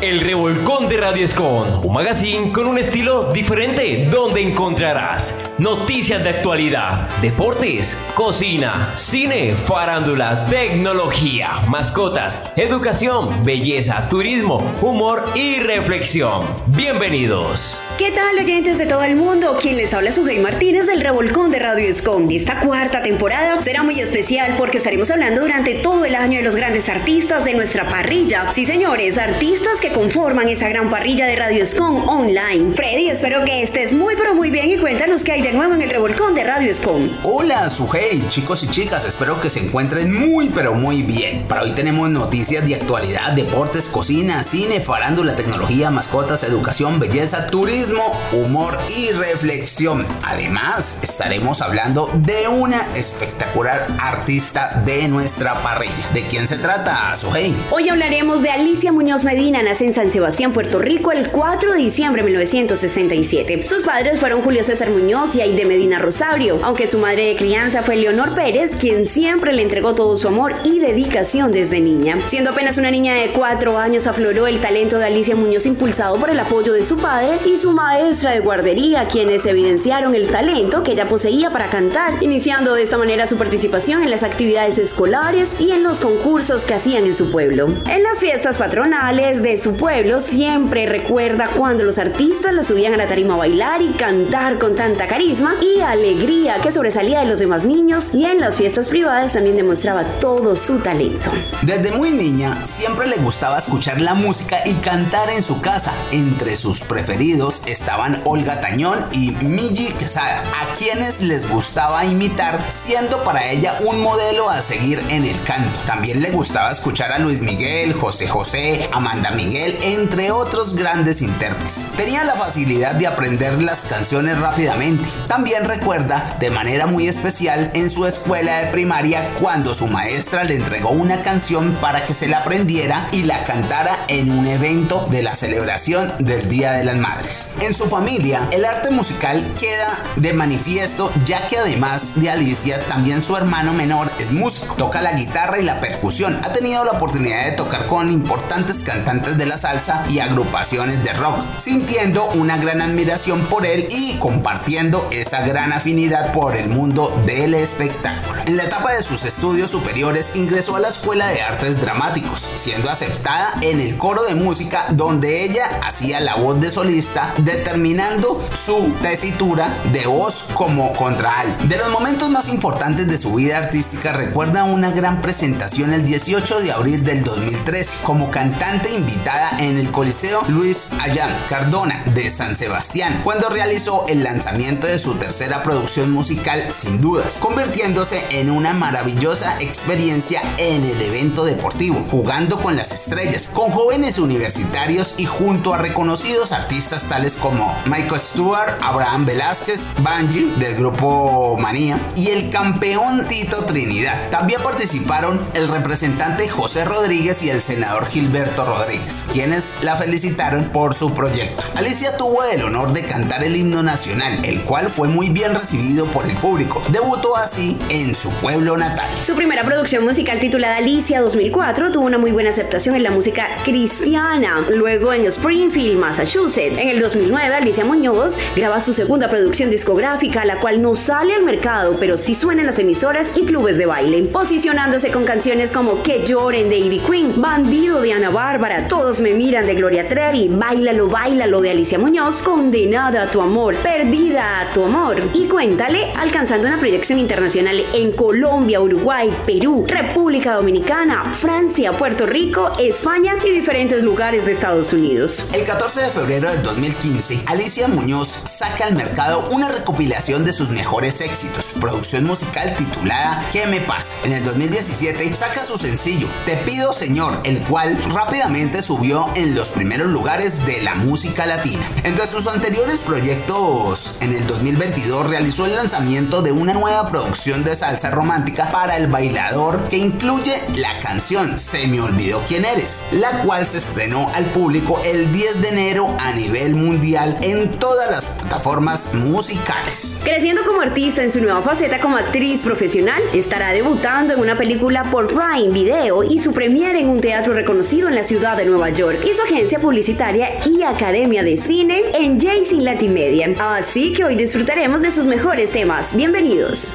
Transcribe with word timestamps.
El 0.00 0.20
Revolcón 0.20 0.88
de 0.88 0.96
Radio 0.96 1.26
Escon, 1.26 1.82
un 1.84 1.92
magazine 1.92 2.50
con 2.52 2.66
un 2.66 2.78
estilo 2.78 3.30
diferente 3.34 4.08
donde 4.10 4.40
encontrarás 4.40 5.36
noticias 5.58 6.22
de 6.24 6.30
actualidad, 6.30 7.06
deportes, 7.20 7.98
cocina, 8.14 8.92
cine, 8.94 9.52
farándula, 9.52 10.46
tecnología, 10.46 11.60
mascotas, 11.68 12.50
educación, 12.56 13.44
belleza, 13.44 14.08
turismo, 14.08 14.72
humor 14.80 15.26
y 15.34 15.60
reflexión. 15.60 16.44
Bienvenidos. 16.68 17.78
¿Qué 18.00 18.12
tal 18.12 18.38
oyentes 18.38 18.78
de 18.78 18.86
todo 18.86 19.02
el 19.02 19.14
mundo? 19.14 19.58
Quien 19.60 19.76
les 19.76 19.92
habla 19.92 20.08
es 20.08 20.14
Sujei 20.14 20.38
Martínez 20.38 20.86
del 20.86 21.02
Revolcón 21.02 21.50
de 21.50 21.58
Radio 21.58 21.86
Escom. 21.86 22.30
Esta 22.30 22.58
cuarta 22.60 23.02
temporada 23.02 23.60
será 23.60 23.82
muy 23.82 24.00
especial 24.00 24.54
porque 24.56 24.78
estaremos 24.78 25.10
hablando 25.10 25.42
durante 25.42 25.74
todo 25.74 26.06
el 26.06 26.14
año 26.14 26.38
de 26.38 26.42
los 26.42 26.56
grandes 26.56 26.88
artistas 26.88 27.44
de 27.44 27.52
nuestra 27.52 27.86
parrilla. 27.86 28.50
Sí, 28.52 28.64
señores, 28.64 29.18
artistas 29.18 29.80
que 29.82 29.92
conforman 29.92 30.48
esa 30.48 30.70
gran 30.70 30.88
parrilla 30.88 31.26
de 31.26 31.36
Radio 31.36 31.62
Escom 31.62 32.08
online. 32.08 32.74
Freddy, 32.74 33.10
espero 33.10 33.44
que 33.44 33.62
estés 33.62 33.92
muy 33.92 34.16
pero 34.16 34.34
muy 34.34 34.48
bien 34.48 34.70
y 34.70 34.78
cuéntanos 34.78 35.22
qué 35.22 35.32
hay 35.32 35.42
de 35.42 35.52
nuevo 35.52 35.74
en 35.74 35.82
el 35.82 35.90
Revolcón 35.90 36.34
de 36.34 36.44
Radio 36.44 36.70
Escom. 36.70 37.06
Hola, 37.22 37.68
Sujei, 37.68 38.26
chicos 38.30 38.62
y 38.62 38.68
chicas, 38.68 39.04
espero 39.04 39.38
que 39.42 39.50
se 39.50 39.60
encuentren 39.60 40.10
muy 40.10 40.48
pero 40.48 40.72
muy 40.72 41.02
bien. 41.02 41.42
Para 41.46 41.64
hoy 41.64 41.74
tenemos 41.74 42.08
noticias 42.08 42.66
de 42.66 42.76
actualidad, 42.76 43.32
deportes, 43.32 43.88
cocina, 43.88 44.42
cine, 44.42 44.80
farándula, 44.80 45.36
tecnología, 45.36 45.90
mascotas, 45.90 46.44
educación, 46.44 46.98
belleza, 46.98 47.48
turismo 47.48 47.89
humor 48.32 48.78
y 48.96 49.10
reflexión. 49.12 50.06
Además, 50.22 51.00
estaremos 51.02 51.60
hablando 51.60 52.10
de 52.14 52.48
una 52.48 52.80
espectacular 52.94 53.86
artista 54.00 54.82
de 54.84 55.08
nuestra 55.08 55.54
parrilla. 55.62 55.94
¿De 56.12 56.26
quién 56.26 56.46
se 56.46 56.58
trata, 56.58 57.14
Sujei? 57.14 57.54
Hoy 57.70 57.88
hablaremos 57.88 58.42
de 58.42 58.50
Alicia 58.50 58.92
Muñoz 58.92 59.24
Medina, 59.24 59.62
nace 59.62 59.86
en 59.86 59.94
San 59.94 60.10
Sebastián, 60.10 60.52
Puerto 60.52 60.78
Rico, 60.78 61.12
el 61.12 61.30
4 61.30 61.72
de 61.72 61.78
diciembre 61.78 62.22
de 62.22 62.26
1967. 62.26 63.66
Sus 63.66 63.82
padres 63.82 64.20
fueron 64.20 64.42
Julio 64.42 64.64
César 64.64 64.90
Muñoz 64.90 65.34
y 65.34 65.40
Aide 65.40 65.64
Medina 65.64 65.98
Rosario, 65.98 66.60
aunque 66.62 66.86
su 66.86 66.98
madre 66.98 67.26
de 67.26 67.36
crianza 67.36 67.82
fue 67.82 67.96
Leonor 67.96 68.34
Pérez, 68.34 68.76
quien 68.76 69.06
siempre 69.06 69.52
le 69.52 69.62
entregó 69.62 69.94
todo 69.94 70.16
su 70.16 70.28
amor 70.28 70.54
y 70.64 70.78
dedicación 70.78 71.52
desde 71.52 71.80
niña. 71.80 72.18
Siendo 72.26 72.50
apenas 72.50 72.78
una 72.78 72.90
niña 72.90 73.14
de 73.14 73.28
4 73.28 73.78
años, 73.78 74.06
afloró 74.06 74.46
el 74.46 74.60
talento 74.60 74.98
de 74.98 75.06
Alicia 75.06 75.36
Muñoz 75.36 75.66
impulsado 75.66 76.16
por 76.16 76.30
el 76.30 76.38
apoyo 76.40 76.72
de 76.72 76.84
su 76.84 76.98
padre 76.98 77.38
y 77.46 77.58
su 77.58 77.72
maestra 77.82 78.32
de 78.32 78.40
guardería, 78.40 79.08
quienes 79.08 79.46
evidenciaron 79.46 80.14
el 80.14 80.28
talento 80.28 80.82
que 80.82 80.92
ella 80.92 81.08
poseía 81.08 81.50
para 81.50 81.70
cantar, 81.70 82.22
iniciando 82.22 82.74
de 82.74 82.82
esta 82.82 82.98
manera 82.98 83.26
su 83.26 83.38
participación 83.38 84.02
en 84.02 84.10
las 84.10 84.22
actividades 84.22 84.76
escolares 84.76 85.56
y 85.58 85.70
en 85.70 85.82
los 85.82 85.98
concursos 85.98 86.66
que 86.66 86.74
hacían 86.74 87.06
en 87.06 87.14
su 87.14 87.30
pueblo. 87.30 87.68
En 87.86 88.02
las 88.02 88.20
fiestas 88.20 88.58
patronales 88.58 89.42
de 89.42 89.56
su 89.56 89.76
pueblo 89.76 90.20
siempre 90.20 90.84
recuerda 90.84 91.48
cuando 91.56 91.82
los 91.84 91.98
artistas 91.98 92.52
la 92.52 92.62
subían 92.62 92.92
a 92.92 92.98
la 92.98 93.06
tarima 93.06 93.32
a 93.34 93.38
bailar 93.38 93.80
y 93.80 93.92
cantar 93.92 94.58
con 94.58 94.76
tanta 94.76 95.06
carisma 95.06 95.54
y 95.62 95.80
alegría 95.80 96.58
que 96.62 96.72
sobresalía 96.72 97.20
de 97.20 97.26
los 97.26 97.38
demás 97.38 97.64
niños 97.64 98.14
y 98.14 98.26
en 98.26 98.40
las 98.40 98.58
fiestas 98.58 98.90
privadas 98.90 99.32
también 99.32 99.56
demostraba 99.56 100.04
todo 100.18 100.54
su 100.54 100.80
talento. 100.80 101.30
Desde 101.62 101.92
muy 101.92 102.10
niña 102.10 102.66
siempre 102.66 103.06
le 103.06 103.16
gustaba 103.16 103.56
escuchar 103.56 104.02
la 104.02 104.12
música 104.12 104.58
y 104.66 104.74
cantar 104.74 105.30
en 105.30 105.42
su 105.42 105.62
casa. 105.62 105.94
Entre 106.10 106.56
sus 106.56 106.82
preferidos 106.82 107.62
estaban 107.70 108.20
Olga 108.24 108.60
Tañón 108.60 109.06
y 109.12 109.30
Migi 109.42 109.88
Quesada, 109.92 110.42
a 110.60 110.74
quienes 110.74 111.20
les 111.20 111.48
gustaba 111.48 112.04
imitar, 112.04 112.58
siendo 112.68 113.22
para 113.24 113.50
ella 113.50 113.78
un 113.84 114.00
modelo 114.00 114.50
a 114.50 114.60
seguir 114.60 115.02
en 115.08 115.24
el 115.24 115.40
canto. 115.42 115.78
También 115.86 116.20
le 116.20 116.30
gustaba 116.30 116.70
escuchar 116.70 117.12
a 117.12 117.18
Luis 117.18 117.40
Miguel, 117.40 117.92
José 117.92 118.28
José, 118.28 118.88
Amanda 118.92 119.30
Miguel, 119.30 119.78
entre 119.82 120.30
otros 120.30 120.74
grandes 120.74 121.22
intérpretes. 121.22 121.86
Tenía 121.96 122.24
la 122.24 122.34
facilidad 122.34 122.94
de 122.94 123.06
aprender 123.06 123.62
las 123.62 123.84
canciones 123.84 124.38
rápidamente. 124.38 125.08
También 125.28 125.64
recuerda 125.64 126.36
de 126.40 126.50
manera 126.50 126.86
muy 126.86 127.08
especial 127.08 127.70
en 127.74 127.90
su 127.90 128.06
escuela 128.06 128.58
de 128.58 128.66
primaria 128.68 129.34
cuando 129.40 129.74
su 129.74 129.86
maestra 129.86 130.44
le 130.44 130.56
entregó 130.56 130.90
una 130.90 131.22
canción 131.22 131.72
para 131.80 132.04
que 132.04 132.14
se 132.14 132.28
la 132.28 132.38
aprendiera 132.38 133.08
y 133.12 133.22
la 133.22 133.44
cantara 133.44 133.98
en 134.08 134.30
un 134.30 134.46
evento 134.46 135.06
de 135.10 135.22
la 135.22 135.34
celebración 135.34 136.12
del 136.18 136.48
Día 136.48 136.72
de 136.72 136.84
las 136.84 136.96
Madres. 136.96 137.49
En 137.58 137.74
su 137.74 137.86
familia, 137.86 138.48
el 138.52 138.64
arte 138.64 138.90
musical 138.90 139.44
queda 139.58 139.98
de 140.16 140.32
manifiesto 140.32 141.12
ya 141.26 141.46
que 141.48 141.58
además 141.58 142.20
de 142.20 142.30
Alicia, 142.30 142.84
también 142.86 143.22
su 143.22 143.36
hermano 143.36 143.72
menor 143.72 144.10
es 144.18 144.30
músico, 144.30 144.76
toca 144.76 145.02
la 145.02 145.12
guitarra 145.12 145.58
y 145.58 145.64
la 145.64 145.80
percusión, 145.80 146.38
ha 146.42 146.52
tenido 146.52 146.84
la 146.84 146.92
oportunidad 146.92 147.44
de 147.44 147.52
tocar 147.52 147.86
con 147.86 148.10
importantes 148.10 148.78
cantantes 148.78 149.36
de 149.36 149.46
la 149.46 149.58
salsa 149.58 150.04
y 150.08 150.20
agrupaciones 150.20 151.02
de 151.02 151.12
rock, 151.12 151.40
sintiendo 151.58 152.26
una 152.30 152.56
gran 152.56 152.80
admiración 152.80 153.44
por 153.46 153.66
él 153.66 153.88
y 153.90 154.16
compartiendo 154.18 155.08
esa 155.10 155.46
gran 155.46 155.72
afinidad 155.72 156.32
por 156.32 156.56
el 156.56 156.68
mundo 156.68 157.20
del 157.26 157.54
espectáculo. 157.54 158.40
En 158.46 158.56
la 158.56 158.64
etapa 158.64 158.92
de 158.92 159.02
sus 159.02 159.24
estudios 159.24 159.70
superiores 159.70 160.36
ingresó 160.36 160.76
a 160.76 160.80
la 160.80 160.88
Escuela 160.88 161.26
de 161.28 161.42
Artes 161.42 161.80
Dramáticos, 161.80 162.48
siendo 162.54 162.90
aceptada 162.90 163.54
en 163.60 163.80
el 163.80 163.96
coro 163.96 164.22
de 164.22 164.34
música 164.34 164.86
donde 164.90 165.44
ella 165.44 165.80
hacía 165.82 166.20
la 166.20 166.36
voz 166.36 166.60
de 166.60 166.70
solista 166.70 167.34
determinando 167.44 168.42
su 168.54 168.92
tesitura 169.02 169.74
de 169.92 170.06
voz 170.06 170.44
como 170.54 170.92
contraal. 170.94 171.46
De 171.68 171.76
los 171.76 171.90
momentos 171.90 172.30
más 172.30 172.48
importantes 172.48 173.08
de 173.08 173.18
su 173.18 173.34
vida 173.34 173.58
artística 173.58 174.12
recuerda 174.12 174.64
una 174.64 174.90
gran 174.90 175.20
presentación 175.22 175.92
el 175.92 176.04
18 176.04 176.60
de 176.60 176.72
abril 176.72 177.04
del 177.04 177.24
2013 177.24 177.98
como 178.02 178.30
cantante 178.30 178.92
invitada 178.92 179.58
en 179.58 179.78
el 179.78 179.90
Coliseo 179.90 180.42
Luis 180.48 180.88
Ayán 181.00 181.30
Cardona 181.48 182.02
de 182.14 182.30
San 182.30 182.56
Sebastián 182.56 183.20
cuando 183.24 183.48
realizó 183.48 184.06
el 184.08 184.22
lanzamiento 184.24 184.86
de 184.86 184.98
su 184.98 185.14
tercera 185.14 185.62
producción 185.62 186.10
musical 186.10 186.70
sin 186.70 187.00
dudas, 187.00 187.38
convirtiéndose 187.40 188.24
en 188.30 188.50
una 188.50 188.72
maravillosa 188.72 189.56
experiencia 189.60 190.42
en 190.58 190.84
el 190.84 191.00
evento 191.02 191.44
deportivo, 191.44 192.04
jugando 192.10 192.60
con 192.60 192.76
las 192.76 192.92
estrellas, 192.92 193.48
con 193.52 193.70
jóvenes 193.70 194.18
universitarios 194.18 195.14
y 195.18 195.26
junto 195.26 195.74
a 195.74 195.78
reconocidos 195.78 196.52
artistas 196.52 197.04
tales 197.04 197.29
como 197.36 197.76
Michael 197.86 198.20
Stewart, 198.20 198.78
Abraham 198.80 199.26
Velázquez, 199.26 199.94
Banji 200.02 200.52
del 200.56 200.76
grupo 200.76 201.56
Manía 201.58 201.98
y 202.16 202.28
el 202.28 202.50
campeón 202.50 203.26
Tito 203.28 203.64
Trinidad. 203.64 204.30
También 204.30 204.60
participaron 204.62 205.40
el 205.54 205.68
representante 205.68 206.48
José 206.48 206.84
Rodríguez 206.84 207.42
y 207.42 207.50
el 207.50 207.60
senador 207.60 208.06
Gilberto 208.06 208.64
Rodríguez, 208.64 209.24
quienes 209.32 209.82
la 209.82 209.96
felicitaron 209.96 210.66
por 210.66 210.94
su 210.94 211.12
proyecto. 211.14 211.62
Alicia 211.74 212.16
tuvo 212.16 212.44
el 212.44 212.62
honor 212.62 212.92
de 212.92 213.04
cantar 213.04 213.44
el 213.44 213.56
himno 213.56 213.82
nacional, 213.82 214.44
el 214.44 214.62
cual 214.62 214.88
fue 214.88 215.08
muy 215.08 215.28
bien 215.28 215.54
recibido 215.54 216.06
por 216.06 216.26
el 216.26 216.36
público. 216.36 216.82
Debutó 216.88 217.36
así 217.36 217.78
en 217.88 218.14
su 218.14 218.30
pueblo 218.30 218.76
natal. 218.76 219.08
Su 219.22 219.34
primera 219.34 219.64
producción 219.64 220.04
musical 220.04 220.40
titulada 220.40 220.76
Alicia 220.76 221.20
2004 221.20 221.92
tuvo 221.92 222.04
una 222.04 222.18
muy 222.18 222.32
buena 222.32 222.50
aceptación 222.50 222.94
en 222.96 223.02
la 223.02 223.10
música 223.10 223.48
cristiana. 223.64 224.64
Luego 224.70 225.12
en 225.12 225.26
Springfield, 225.26 225.98
Massachusetts. 225.98 226.78
En 226.78 226.88
el 226.88 227.00
2009, 227.20 227.54
Alicia 227.54 227.84
Muñoz 227.84 228.38
graba 228.56 228.80
su 228.80 228.94
segunda 228.94 229.28
producción 229.28 229.68
discográfica, 229.68 230.44
la 230.46 230.58
cual 230.58 230.80
no 230.80 230.94
sale 230.94 231.34
al 231.34 231.42
mercado, 231.42 231.98
pero 232.00 232.16
sí 232.16 232.34
suena 232.34 232.62
en 232.62 232.66
las 232.66 232.78
emisoras 232.78 233.32
y 233.36 233.44
clubes 233.44 233.76
de 233.76 233.84
baile, 233.86 234.22
posicionándose 234.22 235.10
con 235.10 235.24
canciones 235.24 235.70
como 235.70 236.02
Que 236.02 236.24
lloren 236.24 236.70
de 236.70 236.78
Ivy 236.78 236.98
Queen, 237.00 237.40
Bandido 237.40 238.00
de 238.00 238.12
Ana 238.12 238.30
Bárbara, 238.30 238.88
Todos 238.88 239.20
me 239.20 239.34
miran 239.34 239.66
de 239.66 239.74
Gloria 239.74 240.08
Trevi, 240.08 240.48
Bailalo, 240.48 241.08
Bailalo 241.08 241.60
de 241.60 241.70
Alicia 241.70 241.98
Muñoz, 241.98 242.40
Condenada 242.40 243.24
a 243.24 243.30
tu 243.30 243.42
amor, 243.42 243.74
Perdida 243.76 244.60
a 244.60 244.72
tu 244.72 244.82
amor. 244.82 245.20
Y 245.34 245.46
cuéntale, 245.46 246.12
alcanzando 246.16 246.68
una 246.68 246.78
proyección 246.78 247.18
internacional 247.18 247.84
en 247.92 248.12
Colombia, 248.12 248.80
Uruguay, 248.80 249.30
Perú, 249.44 249.84
República 249.86 250.54
Dominicana, 250.54 251.34
Francia, 251.34 251.92
Puerto 251.92 252.24
Rico, 252.24 252.70
España 252.78 253.36
y 253.44 253.50
diferentes 253.50 254.02
lugares 254.02 254.46
de 254.46 254.52
Estados 254.52 254.92
Unidos. 254.92 255.46
El 255.52 255.64
14 255.64 256.00
de 256.00 256.06
febrero 256.08 256.50
del 256.50 256.62
2015, 256.62 257.09
Alicia 257.46 257.88
Muñoz 257.88 258.28
saca 258.28 258.84
al 258.84 258.94
mercado 258.94 259.48
una 259.50 259.68
recopilación 259.68 260.44
de 260.44 260.52
sus 260.52 260.70
mejores 260.70 261.20
éxitos, 261.20 261.72
producción 261.80 262.24
musical 262.24 262.72
titulada 262.76 263.44
¿Qué 263.52 263.66
me 263.66 263.80
pasa? 263.80 264.14
En 264.22 264.32
el 264.32 264.44
2017 264.44 265.34
saca 265.34 265.64
su 265.64 265.76
sencillo 265.76 266.28
Te 266.46 266.56
pido 266.58 266.92
señor, 266.92 267.40
el 267.42 267.58
cual 267.62 268.00
rápidamente 268.04 268.80
subió 268.80 269.28
en 269.34 269.56
los 269.56 269.70
primeros 269.70 270.06
lugares 270.06 270.64
de 270.66 270.82
la 270.82 270.94
música 270.94 271.46
latina. 271.46 271.82
Entre 272.04 272.26
sus 272.28 272.46
anteriores 272.46 273.00
proyectos, 273.00 274.18
en 274.20 274.36
el 274.36 274.46
2022 274.46 275.28
realizó 275.28 275.66
el 275.66 275.74
lanzamiento 275.74 276.42
de 276.42 276.52
una 276.52 276.74
nueva 276.74 277.08
producción 277.08 277.64
de 277.64 277.74
salsa 277.74 278.10
romántica 278.10 278.70
para 278.70 278.96
el 278.96 279.08
bailador 279.08 279.88
que 279.88 279.96
incluye 279.96 280.62
la 280.76 281.00
canción 281.00 281.58
Se 281.58 281.88
me 281.88 282.00
olvidó 282.00 282.40
quién 282.46 282.64
eres, 282.64 283.06
la 283.10 283.42
cual 283.42 283.66
se 283.66 283.78
estrenó 283.78 284.30
al 284.32 284.44
público 284.46 285.00
el 285.04 285.32
10 285.32 285.60
de 285.60 285.68
enero 285.70 286.16
a 286.20 286.32
nivel 286.32 286.76
mundial 286.76 286.99
en 287.02 287.70
todas 287.78 288.10
las 288.10 288.24
plataformas 288.26 289.14
musicales. 289.14 290.20
Creciendo 290.22 290.62
como 290.66 290.82
artista 290.82 291.22
en 291.22 291.32
su 291.32 291.40
nueva 291.40 291.62
faceta 291.62 291.98
como 291.98 292.18
actriz 292.18 292.62
profesional, 292.62 293.20
estará 293.32 293.72
debutando 293.72 294.34
en 294.34 294.40
una 294.40 294.54
película 294.54 295.10
por 295.10 295.28
Prime 295.28 295.72
Video 295.72 296.22
y 296.22 296.38
su 296.38 296.52
premiere 296.52 297.00
en 297.00 297.08
un 297.08 297.20
teatro 297.20 297.54
reconocido 297.54 298.08
en 298.08 298.14
la 298.14 298.24
ciudad 298.24 298.56
de 298.56 298.66
Nueva 298.66 298.90
York 298.90 299.18
y 299.24 299.34
su 299.34 299.42
agencia 299.42 299.80
publicitaria 299.80 300.50
y 300.66 300.82
academia 300.82 301.42
de 301.42 301.56
cine 301.56 302.02
en 302.12 302.38
Jason 302.38 302.84
Latimedia. 302.84 303.48
Así 303.58 304.12
que 304.12 304.24
hoy 304.24 304.34
disfrutaremos 304.34 305.00
de 305.00 305.10
sus 305.10 305.26
mejores 305.26 305.72
temas. 305.72 306.14
Bienvenidos. 306.14 306.92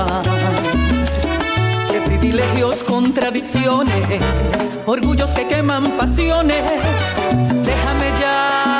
amar. 0.00 0.22
De 1.92 2.00
privilegios, 2.02 2.82
contradicciones, 2.82 4.20
orgullos 4.86 5.30
que 5.30 5.46
queman 5.46 5.92
pasiones. 5.96 6.62
Déjame 7.62 8.18
ya. 8.18 8.77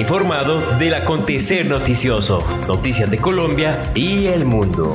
informado 0.00 0.62
del 0.78 0.94
acontecer 0.94 1.68
noticioso, 1.68 2.42
noticias 2.66 3.10
de 3.10 3.18
Colombia 3.18 3.82
y 3.94 4.28
el 4.28 4.46
mundo. 4.46 4.94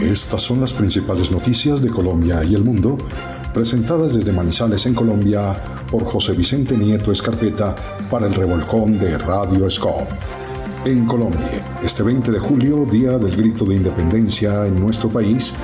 Estas 0.00 0.42
son 0.42 0.60
las 0.60 0.72
principales 0.72 1.30
noticias 1.30 1.80
de 1.80 1.90
Colombia 1.90 2.42
y 2.42 2.56
el 2.56 2.64
mundo, 2.64 2.98
presentadas 3.54 4.14
desde 4.14 4.32
Manizales 4.32 4.84
en 4.86 4.94
Colombia 4.94 5.54
por 5.90 6.04
José 6.04 6.32
Vicente 6.32 6.76
Nieto 6.76 7.12
Escarpeta 7.12 7.76
para 8.10 8.26
el 8.26 8.34
revolcón 8.34 8.98
de 8.98 9.16
Radio 9.16 9.70
SCOM. 9.70 10.04
En 10.84 11.06
Colombia, 11.06 11.40
este 11.84 12.02
20 12.02 12.32
de 12.32 12.38
julio, 12.40 12.84
día 12.84 13.18
del 13.18 13.36
grito 13.36 13.64
de 13.64 13.76
independencia 13.76 14.66
en 14.66 14.80
nuestro 14.80 15.08
país, 15.08 15.54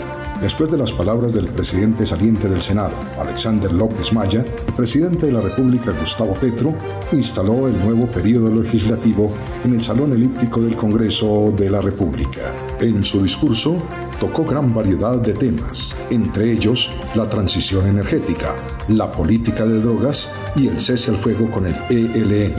después 0.43 0.71
de 0.71 0.77
las 0.77 0.91
palabras 0.91 1.33
del 1.33 1.47
presidente 1.47 2.05
saliente 2.05 2.49
del 2.49 2.61
Senado, 2.61 2.95
Alexander 3.19 3.73
López 3.73 4.13
Maya, 4.13 4.45
el 4.67 4.75
presidente 4.75 5.27
de 5.27 5.33
la 5.33 5.41
República, 5.41 5.93
Gustavo 5.93 6.35
Petro, 6.35 6.75
instaló 7.13 7.69
el 7.69 7.79
nuevo 7.79 8.09
periodo 8.09 8.51
legislativo 8.63 9.33
en 9.65 9.75
el 9.75 9.83
Salón 9.83 10.13
Elíptico 10.13 10.61
del 10.61 10.77
Congreso 10.77 11.55
de 11.57 11.71
la 11.71 11.81
República. 11.81 12.41
En 12.81 13.05
su 13.05 13.23
discurso, 13.23 13.81
tocó 14.19 14.45
gran 14.45 14.75
variedad 14.75 15.17
de 15.19 15.33
temas, 15.33 15.97
entre 16.11 16.51
ellos 16.51 16.91
la 17.15 17.29
transición 17.29 17.87
energética, 17.87 18.57
la 18.89 19.11
política 19.11 19.65
de 19.65 19.81
drogas 19.81 20.29
y 20.57 20.67
el 20.67 20.81
cese 20.81 21.13
al 21.13 21.19
fuego 21.19 21.49
con 21.51 21.67
el 21.67 21.75
ELN. 21.89 22.53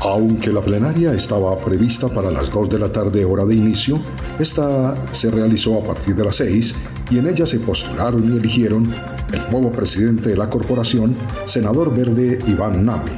Aunque 0.00 0.52
la 0.52 0.60
plenaria 0.60 1.12
estaba 1.12 1.58
prevista 1.58 2.08
para 2.08 2.30
las 2.30 2.50
2 2.50 2.70
de 2.70 2.78
la 2.78 2.88
tarde 2.88 3.24
hora 3.24 3.44
de 3.44 3.54
inicio, 3.54 3.98
esta 4.38 4.94
se 5.12 5.30
realizó 5.30 5.78
a 5.78 5.86
partir 5.86 6.14
de 6.14 6.24
las 6.24 6.36
6 6.36 6.74
y 7.10 7.18
en 7.18 7.28
ella 7.28 7.46
se 7.46 7.60
postularon 7.60 8.24
y 8.32 8.36
eligieron 8.36 8.92
el 9.32 9.50
nuevo 9.50 9.70
presidente 9.72 10.30
de 10.30 10.36
la 10.36 10.50
corporación, 10.50 11.14
senador 11.44 11.94
verde 11.94 12.38
Iván 12.46 12.84
Nami, 12.84 13.12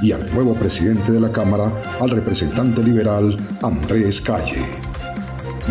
y 0.00 0.12
al 0.12 0.32
nuevo 0.34 0.54
presidente 0.54 1.12
de 1.12 1.20
la 1.20 1.32
Cámara, 1.32 1.72
al 2.00 2.10
representante 2.10 2.82
liberal 2.82 3.36
Andrés 3.62 4.20
Calle. 4.20 4.64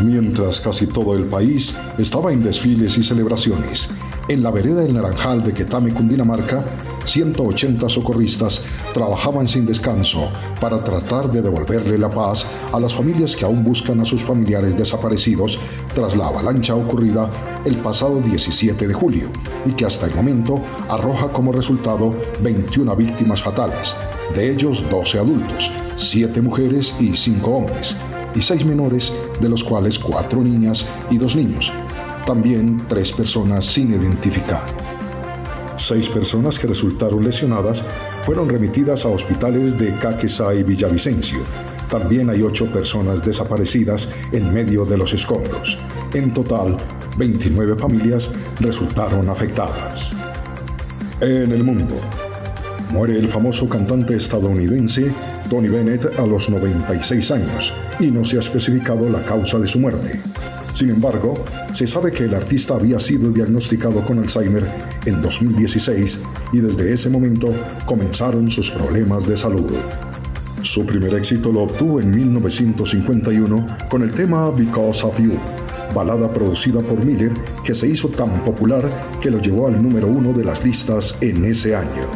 Mientras 0.04 0.62
casi 0.62 0.88
todo 0.88 1.16
el 1.16 1.26
país 1.26 1.74
estaba 1.98 2.32
en 2.32 2.44
desfiles 2.44 2.98
y 2.98 3.04
celebraciones, 3.04 3.90
en 4.28 4.44
la 4.44 4.52
vereda 4.52 4.82
del 4.82 4.94
Naranjal 4.94 5.44
de 5.44 5.54
Quetame, 5.54 5.94
Cundinamarca, 5.94 6.64
180 7.06 7.90
socorristas 7.90 8.62
trabajaban 8.94 9.48
sin 9.48 9.66
descanso 9.66 10.32
para 10.60 10.84
tratar 10.84 11.32
de 11.32 11.42
devolverle 11.42 11.98
la 11.98 12.10
paz 12.10 12.46
a 12.72 12.80
las 12.80 12.94
familias 12.94 13.36
que 13.36 13.46
aún 13.46 13.64
buscan 13.64 14.00
a 14.00 14.06
sus 14.06 14.24
familiares 14.24 14.78
desaparecidos 14.78 15.60
tras 15.94 16.16
la 16.16 16.28
avalancha 16.28 16.76
ocurrida 16.76 17.30
el 17.66 17.78
pasado 17.78 18.22
17 18.22 18.88
de 18.88 18.94
julio 18.94 19.30
y 19.66 19.72
que 19.72 19.86
hasta 19.86 20.08
el 20.08 20.16
momento 20.16 20.62
arroja 20.90 21.32
como 21.32 21.52
resultado 21.52 22.14
21 22.42 22.96
víctimas 22.96 23.42
fatales, 23.42 23.96
de 24.36 24.52
ellos 24.52 24.84
12 24.90 25.20
adultos, 25.20 25.72
7 25.98 26.42
mujeres 26.42 26.96
y 27.00 27.16
5 27.16 27.52
hombres, 27.52 27.96
y 28.34 28.42
6 28.42 28.66
menores, 28.66 29.14
de 29.40 29.50
los 29.50 29.64
cuales 29.64 30.00
4 30.00 30.42
niñas 30.42 30.86
y 31.10 31.18
2 31.18 31.36
niños, 31.36 31.72
también 32.26 32.82
3 32.88 33.12
personas 33.14 33.66
sin 33.66 33.92
identificar. 33.92 34.64
Seis 35.82 36.10
personas 36.10 36.60
que 36.60 36.68
resultaron 36.68 37.24
lesionadas 37.24 37.84
fueron 38.24 38.48
remitidas 38.48 39.04
a 39.04 39.10
hospitales 39.10 39.80
de 39.80 39.92
Caquesá 39.96 40.54
y 40.54 40.62
Villavicencio. 40.62 41.40
También 41.92 42.30
hay 42.30 42.42
ocho 42.42 42.72
personas 42.72 43.26
desaparecidas 43.26 44.08
en 44.32 44.54
medio 44.54 44.86
de 44.86 44.98
los 44.98 45.14
escombros. 45.14 45.78
En 46.14 46.34
total, 46.34 46.78
29 47.18 47.78
familias 47.78 48.32
resultaron 48.62 49.28
afectadas. 49.28 50.14
En 51.20 51.52
el 51.52 51.66
mundo, 51.66 51.96
muere 52.92 53.20
el 53.20 53.28
famoso 53.28 53.68
cantante 53.68 54.16
estadounidense 54.16 55.12
Tony 55.50 55.68
Bennett 55.68 56.18
a 56.18 56.26
los 56.26 56.50
96 56.50 57.32
años 57.32 57.74
y 58.00 58.10
no 58.10 58.24
se 58.24 58.38
ha 58.38 58.40
especificado 58.40 59.10
la 59.10 59.26
causa 59.26 59.60
de 59.60 59.68
su 59.68 59.78
muerte. 59.78 60.18
Sin 60.74 60.92
embargo, 60.92 61.44
se 61.74 61.88
sabe 61.88 62.14
que 62.14 62.24
el 62.24 62.34
artista 62.34 62.76
había 62.76 63.02
sido 63.02 63.32
diagnosticado 63.32 64.06
con 64.06 64.18
Alzheimer 64.18 64.66
en 65.06 65.22
2016 65.22 66.20
y 66.54 66.60
desde 66.60 66.94
ese 66.94 67.10
momento 67.10 67.54
comenzaron 67.86 68.50
sus 68.50 68.72
problemas 68.72 69.28
de 69.28 69.36
salud. 69.36 69.72
Su 70.72 70.86
primer 70.86 71.14
éxito 71.16 71.52
lo 71.52 71.64
obtuvo 71.64 72.00
en 72.00 72.12
1951 72.12 73.68
con 73.90 74.04
el 74.04 74.12
tema 74.12 74.50
Because 74.52 75.06
of 75.06 75.20
You, 75.20 75.34
balada 75.94 76.32
producida 76.32 76.80
por 76.80 77.06
Miller 77.06 77.34
que 77.62 77.76
se 77.76 77.90
hizo 77.90 78.08
tan 78.08 78.42
popular 78.46 78.90
que 79.20 79.30
lo 79.30 79.42
llevó 79.42 79.68
al 79.68 79.84
número 79.84 80.08
uno 80.08 80.32
de 80.32 80.46
las 80.46 80.64
listas 80.64 81.18
en 81.20 81.44
ese 81.44 81.76
año. 81.76 82.08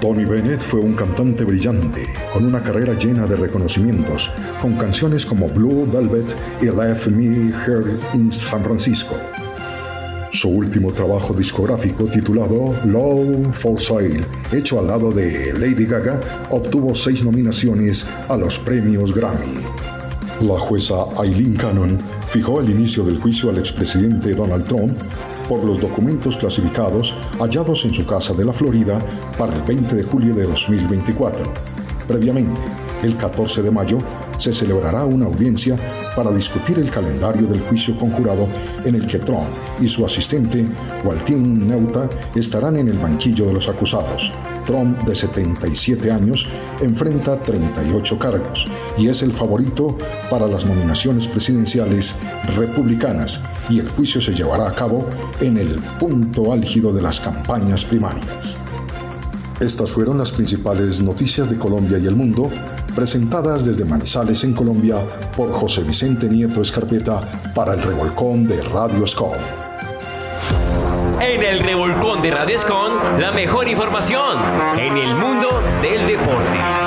Tony 0.00 0.24
Bennett 0.24 0.58
fue 0.58 0.80
un 0.80 0.94
cantante 0.94 1.44
brillante, 1.44 2.02
con 2.32 2.46
una 2.46 2.60
carrera 2.60 2.94
llena 2.94 3.28
de 3.28 3.36
reconocimientos, 3.36 4.32
con 4.60 4.74
canciones 4.74 5.24
como 5.24 5.48
Blue 5.48 5.86
Velvet 5.86 6.34
y 6.60 6.64
Left 6.64 7.06
Me 7.06 7.52
Here 7.64 7.92
in 8.14 8.32
San 8.32 8.64
Francisco. 8.64 9.14
Su 10.42 10.48
último 10.48 10.92
trabajo 10.92 11.32
discográfico 11.32 12.06
titulado 12.06 12.74
Low 12.86 13.52
for 13.52 13.80
Sale, 13.80 14.24
hecho 14.50 14.80
al 14.80 14.88
lado 14.88 15.12
de 15.12 15.52
Lady 15.52 15.86
Gaga, 15.86 16.18
obtuvo 16.50 16.96
seis 16.96 17.22
nominaciones 17.24 18.04
a 18.28 18.36
los 18.36 18.58
premios 18.58 19.14
Grammy. 19.14 19.62
La 20.40 20.58
jueza 20.58 20.96
Eileen 21.22 21.54
Cannon 21.54 21.96
fijó 22.30 22.60
el 22.60 22.70
inicio 22.70 23.04
del 23.04 23.20
juicio 23.20 23.50
al 23.50 23.58
expresidente 23.58 24.34
Donald 24.34 24.64
Trump 24.64 24.98
por 25.48 25.62
los 25.62 25.80
documentos 25.80 26.36
clasificados 26.36 27.14
hallados 27.38 27.84
en 27.84 27.94
su 27.94 28.04
casa 28.04 28.34
de 28.34 28.44
la 28.44 28.52
Florida 28.52 29.00
para 29.38 29.54
el 29.54 29.62
20 29.62 29.94
de 29.94 30.02
julio 30.02 30.34
de 30.34 30.42
2024. 30.42 31.44
Previamente, 32.08 32.60
el 33.04 33.16
14 33.16 33.62
de 33.62 33.70
mayo, 33.70 33.98
se 34.38 34.52
celebrará 34.52 35.04
una 35.04 35.26
audiencia 35.26 35.76
para 36.14 36.30
discutir 36.30 36.78
el 36.78 36.90
calendario 36.90 37.46
del 37.46 37.60
juicio 37.60 37.96
conjurado 37.96 38.48
en 38.84 38.94
el 38.94 39.06
que 39.06 39.18
Trump 39.18 39.48
y 39.80 39.88
su 39.88 40.04
asistente, 40.04 40.64
Waltin 41.04 41.68
Neuta, 41.68 42.08
estarán 42.34 42.76
en 42.76 42.88
el 42.88 42.98
banquillo 42.98 43.46
de 43.46 43.54
los 43.54 43.68
acusados. 43.68 44.32
Trump, 44.64 45.02
de 45.02 45.14
77 45.14 46.10
años, 46.10 46.48
enfrenta 46.80 47.42
38 47.42 48.18
cargos 48.18 48.66
y 48.96 49.08
es 49.08 49.22
el 49.22 49.32
favorito 49.32 49.96
para 50.30 50.46
las 50.46 50.66
nominaciones 50.66 51.26
presidenciales 51.26 52.14
republicanas 52.56 53.40
y 53.68 53.80
el 53.80 53.88
juicio 53.88 54.20
se 54.20 54.34
llevará 54.34 54.68
a 54.68 54.74
cabo 54.74 55.04
en 55.40 55.58
el 55.58 55.74
punto 55.98 56.52
álgido 56.52 56.92
de 56.92 57.02
las 57.02 57.20
campañas 57.20 57.84
primarias. 57.84 58.58
Estas 59.60 59.90
fueron 59.90 60.18
las 60.18 60.32
principales 60.32 61.02
noticias 61.02 61.48
de 61.48 61.56
Colombia 61.56 61.98
y 61.98 62.06
el 62.06 62.16
mundo, 62.16 62.50
presentadas 62.94 63.64
desde 63.64 63.84
Manizales 63.84 64.44
en 64.44 64.54
Colombia 64.54 64.96
por 65.36 65.52
José 65.52 65.82
Vicente 65.82 66.28
Nieto 66.28 66.60
Escarpeta 66.62 67.20
para 67.54 67.74
el 67.74 67.82
revolcón 67.82 68.46
de 68.46 68.62
Radio 68.62 69.06
Scom. 69.06 69.32
En 71.20 71.42
el 71.42 71.60
revolcón 71.60 72.20
de 72.22 72.30
Radio 72.30 72.56
Escon, 72.56 72.98
la 73.18 73.32
mejor 73.32 73.68
información 73.68 74.38
en 74.76 74.96
el 74.96 75.14
mundo 75.14 75.60
del 75.80 76.06
deporte. 76.06 76.81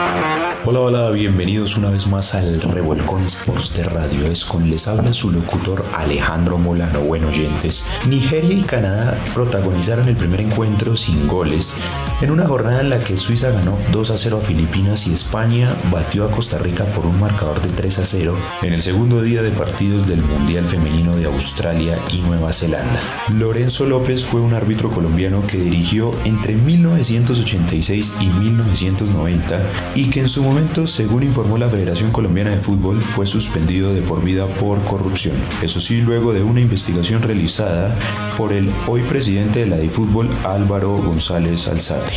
Hola, 0.67 0.79
hola, 0.79 1.11
bienvenidos 1.11 1.77
una 1.77 1.91
vez 1.91 2.07
más 2.07 2.33
al 2.33 2.59
Revolcón 2.59 3.23
Sports 3.25 3.75
de 3.75 3.83
Radio 3.83 4.25
Escon. 4.25 4.67
Les 4.67 4.87
habla 4.87 5.13
su 5.13 5.29
locutor 5.29 5.85
Alejandro 5.93 6.57
Molano. 6.57 7.01
Bueno, 7.01 7.27
oyentes, 7.27 7.85
Nigeria 8.07 8.51
y 8.51 8.63
Canadá 8.63 9.15
protagonizaron 9.35 10.09
el 10.09 10.17
primer 10.17 10.41
encuentro 10.41 10.95
sin 10.95 11.27
goles 11.27 11.75
en 12.21 12.31
una 12.31 12.47
jornada 12.47 12.79
en 12.79 12.89
la 12.89 12.99
que 12.99 13.17
Suiza 13.17 13.51
ganó 13.51 13.77
2 13.91 14.11
a 14.11 14.17
0 14.17 14.39
a 14.41 14.41
Filipinas 14.41 15.05
y 15.05 15.13
España 15.13 15.75
batió 15.91 16.23
a 16.23 16.31
Costa 16.31 16.57
Rica 16.57 16.85
por 16.85 17.05
un 17.05 17.19
marcador 17.19 17.61
de 17.61 17.69
3 17.69 17.99
a 17.99 18.05
0 18.05 18.37
en 18.61 18.73
el 18.73 18.81
segundo 18.81 19.21
día 19.21 19.41
de 19.41 19.51
partidos 19.51 20.07
del 20.07 20.21
Mundial 20.21 20.65
Femenino 20.65 21.15
de 21.17 21.25
Australia 21.25 21.99
y 22.13 22.21
Nueva 22.21 22.53
Zelanda. 22.53 22.99
Lorenzo 23.33 23.85
López 23.85 24.23
fue 24.23 24.39
un 24.39 24.53
árbitro 24.53 24.89
colombiano 24.89 25.45
que 25.45 25.57
dirigió 25.57 26.13
entre 26.23 26.55
1986 26.55 28.13
y 28.21 28.25
1990 28.27 29.59
y 29.95 30.09
que 30.09 30.21
en 30.21 30.29
su 30.29 30.41
momento, 30.41 30.54
según 30.87 31.23
informó 31.23 31.57
la 31.57 31.69
Federación 31.69 32.11
Colombiana 32.11 32.51
de 32.51 32.61
Fútbol, 32.61 33.01
fue 33.01 33.25
suspendido 33.25 33.93
de 33.93 34.01
por 34.01 34.23
vida 34.23 34.47
por 34.47 34.81
corrupción. 34.85 35.35
Eso 35.61 35.81
sí, 35.81 36.01
luego 36.01 36.31
de 36.31 36.43
una 36.43 36.61
investigación 36.61 37.21
realizada 37.21 37.93
por 38.37 38.53
el 38.53 38.71
hoy 38.87 39.01
presidente 39.01 39.59
de 39.59 39.65
la 39.67 39.77
de 39.77 39.89
Fútbol, 39.89 40.29
Álvaro 40.45 40.95
González 40.97 41.67
Alzate. 41.67 42.13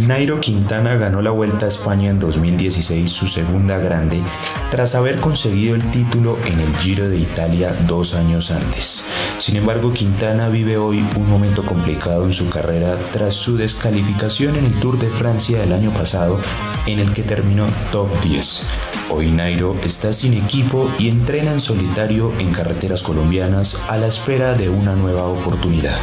Nairo 0.00 0.40
Quintana 0.40 0.96
ganó 0.96 1.22
la 1.22 1.30
Vuelta 1.30 1.66
a 1.66 1.68
España 1.68 2.10
en 2.10 2.20
2016, 2.20 3.10
su 3.10 3.26
segunda 3.26 3.78
grande, 3.78 4.22
tras 4.70 4.94
haber 4.94 5.18
conseguido 5.18 5.74
el 5.74 5.90
título 5.90 6.38
en 6.44 6.60
el 6.60 6.76
Giro 6.76 7.08
de 7.08 7.18
Italia 7.18 7.74
dos 7.86 8.14
años 8.14 8.50
antes. 8.50 9.04
Sin 9.38 9.56
embargo, 9.56 9.92
Quintana 9.92 10.48
vive 10.48 10.76
hoy 10.78 11.04
un 11.16 11.28
momento 11.28 11.64
complicado 11.64 12.24
en 12.24 12.32
su 12.32 12.48
carrera 12.48 12.96
tras 13.10 13.34
su 13.34 13.56
descalificación 13.56 14.56
en 14.56 14.66
el 14.66 14.80
Tour 14.80 14.98
de 14.98 15.08
Francia 15.08 15.60
del 15.60 15.72
año 15.72 15.90
pasado, 15.92 16.40
en 16.86 16.98
el 16.98 17.12
que 17.12 17.22
terminó 17.22 17.66
top 17.90 18.08
10. 18.22 18.62
Hoy 19.10 19.30
Nairo 19.30 19.74
está 19.84 20.12
sin 20.12 20.34
equipo 20.34 20.90
y 20.98 21.08
entrena 21.08 21.52
en 21.52 21.60
solitario 21.60 22.32
en 22.38 22.52
carreteras 22.52 23.02
colombianas 23.02 23.78
a 23.88 23.96
la 23.96 24.06
espera 24.06 24.54
de 24.54 24.68
una 24.68 24.94
nueva 24.94 25.24
oportunidad. 25.24 25.98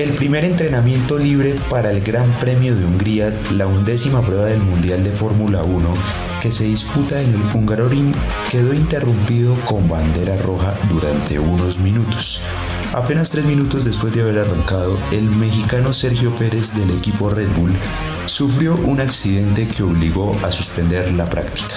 El 0.00 0.14
primer 0.14 0.46
entrenamiento 0.46 1.18
libre 1.18 1.54
para 1.68 1.90
el 1.90 2.00
Gran 2.00 2.26
Premio 2.38 2.74
de 2.74 2.86
Hungría, 2.86 3.38
la 3.52 3.66
undécima 3.66 4.22
prueba 4.22 4.46
del 4.46 4.62
Mundial 4.62 5.04
de 5.04 5.10
Fórmula 5.10 5.62
1, 5.62 5.94
que 6.40 6.50
se 6.50 6.64
disputa 6.64 7.20
en 7.20 7.34
el 7.34 7.42
Hungaroring 7.54 8.14
quedó 8.50 8.72
interrumpido 8.72 9.54
con 9.66 9.86
bandera 9.90 10.38
roja 10.38 10.74
durante 10.88 11.38
unos 11.38 11.80
minutos. 11.80 12.40
Apenas 12.94 13.28
tres 13.28 13.44
minutos 13.44 13.84
después 13.84 14.14
de 14.14 14.22
haber 14.22 14.38
arrancado, 14.38 14.98
el 15.12 15.28
mexicano 15.32 15.92
Sergio 15.92 16.34
Pérez 16.34 16.74
del 16.74 16.92
equipo 16.96 17.28
Red 17.28 17.50
Bull 17.58 17.76
sufrió 18.24 18.76
un 18.76 19.00
accidente 19.00 19.68
que 19.68 19.82
obligó 19.82 20.34
a 20.42 20.50
suspender 20.50 21.12
la 21.12 21.28
práctica. 21.28 21.76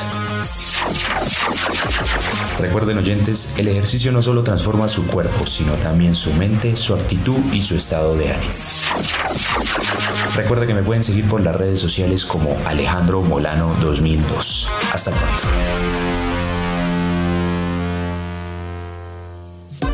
Recuerden 2.60 2.98
oyentes, 2.98 3.56
el 3.58 3.68
ejercicio 3.68 4.12
no 4.12 4.22
solo 4.22 4.44
transforma 4.44 4.88
su 4.88 5.06
cuerpo, 5.08 5.46
sino 5.46 5.74
también 5.74 6.16
su 6.16 6.34
mente, 6.34 6.76
su 6.76 6.94
actitud 6.94 7.40
y 7.52 7.62
su 7.62 7.76
estado 7.76 8.16
de 8.16 8.32
ánimo. 8.32 8.54
Recuerda 10.36 10.66
que 10.66 10.74
me 10.74 10.84
pueden 10.84 11.04
seguir 11.04 11.28
por 11.28 11.42
las 11.42 11.56
redes 11.56 11.80
sociales 11.80 12.26
como 12.26 12.58
Alejandro 12.66 13.22
Molano 13.22 13.76
2002. 13.82 14.68
Hasta 14.94 15.12
pronto. 15.12 15.44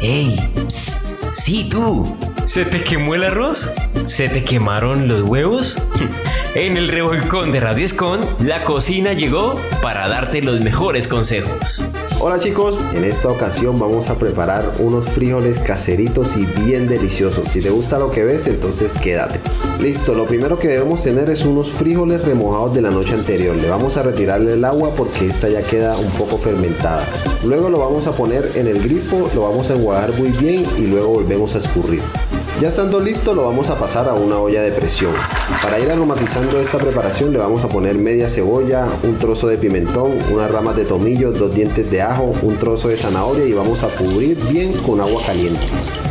¡Ey! 0.01 0.39
psst, 0.67 1.08
Sí, 1.33 1.67
tú. 1.69 2.05
¿Se 2.45 2.65
te 2.65 2.83
quemó 2.83 3.15
el 3.15 3.23
arroz? 3.23 3.71
¿Se 4.05 4.27
te 4.27 4.43
quemaron 4.43 5.07
los 5.07 5.21
huevos? 5.23 5.77
En 6.55 6.77
el 6.77 6.87
revolcón 6.87 7.51
de 7.51 7.59
Radio 7.59 7.85
Escon, 7.85 8.21
la 8.39 8.63
cocina 8.63 9.13
llegó 9.13 9.53
para 9.83 10.07
darte 10.07 10.41
los 10.41 10.59
mejores 10.61 11.07
consejos. 11.07 11.85
Hola 12.19 12.39
chicos, 12.39 12.75
en 12.95 13.05
esta 13.05 13.29
ocasión 13.29 13.77
vamos 13.77 14.09
a 14.09 14.17
preparar 14.17 14.73
unos 14.79 15.07
frijoles 15.07 15.59
caseritos 15.59 16.35
y 16.35 16.45
bien 16.63 16.87
deliciosos. 16.87 17.49
Si 17.49 17.61
te 17.61 17.69
gusta 17.69 17.99
lo 17.99 18.09
que 18.09 18.25
ves, 18.25 18.47
entonces 18.47 18.97
quédate. 18.97 19.39
Listo, 19.79 20.15
lo 20.15 20.25
primero 20.25 20.57
que 20.57 20.67
debemos 20.67 21.03
tener 21.03 21.29
es 21.29 21.45
unos 21.45 21.69
frijoles 21.69 22.25
remojados 22.25 22.73
de 22.73 22.81
la 22.81 22.89
noche 22.89 23.13
anterior. 23.13 23.55
Le 23.55 23.69
vamos 23.69 23.95
a 23.95 24.03
retirarle 24.03 24.53
el 24.53 24.65
agua 24.65 24.89
porque 24.97 25.27
esta 25.27 25.47
ya 25.49 25.61
queda 25.61 25.95
un 25.97 26.11
poco 26.13 26.37
fermentada. 26.37 27.05
Luego 27.45 27.69
lo 27.69 27.77
vamos 27.77 28.07
a 28.07 28.11
poner 28.11 28.43
en 28.55 28.67
el 28.67 28.81
grifo, 28.81 29.29
lo 29.35 29.43
vamos 29.43 29.69
a 29.69 29.75
enjuagar 29.75 30.11
muy 30.17 30.29
bien 30.29 30.65
y 30.77 30.87
luego 30.87 31.18
volvemos 31.19 31.53
a 31.53 31.57
escurrir. 31.57 32.28
Ya 32.61 32.67
estando 32.67 32.99
listo 32.99 33.33
lo 33.33 33.45
vamos 33.45 33.69
a 33.69 33.79
pasar 33.79 34.09
a 34.09 34.13
una 34.13 34.37
olla 34.37 34.61
de 34.61 34.73
presión. 34.73 35.13
Para 35.63 35.79
ir 35.79 35.89
aromatizando 35.89 36.59
esta 36.59 36.77
preparación 36.77 37.31
le 37.31 37.39
vamos 37.39 37.63
a 37.63 37.69
poner 37.69 37.97
media 37.97 38.27
cebolla, 38.27 38.85
un 39.03 39.17
trozo 39.17 39.47
de 39.47 39.57
pimentón, 39.57 40.11
unas 40.29 40.51
ramas 40.51 40.75
de 40.75 40.83
tomillo, 40.83 41.31
dos 41.31 41.55
dientes 41.55 41.89
de 41.89 42.01
ajo, 42.01 42.33
un 42.41 42.57
trozo 42.57 42.89
de 42.89 42.97
zanahoria 42.97 43.45
y 43.45 43.53
vamos 43.53 43.83
a 43.83 43.87
cubrir 43.87 44.37
bien 44.49 44.73
con 44.73 44.99
agua 44.99 45.21
caliente. 45.25 45.61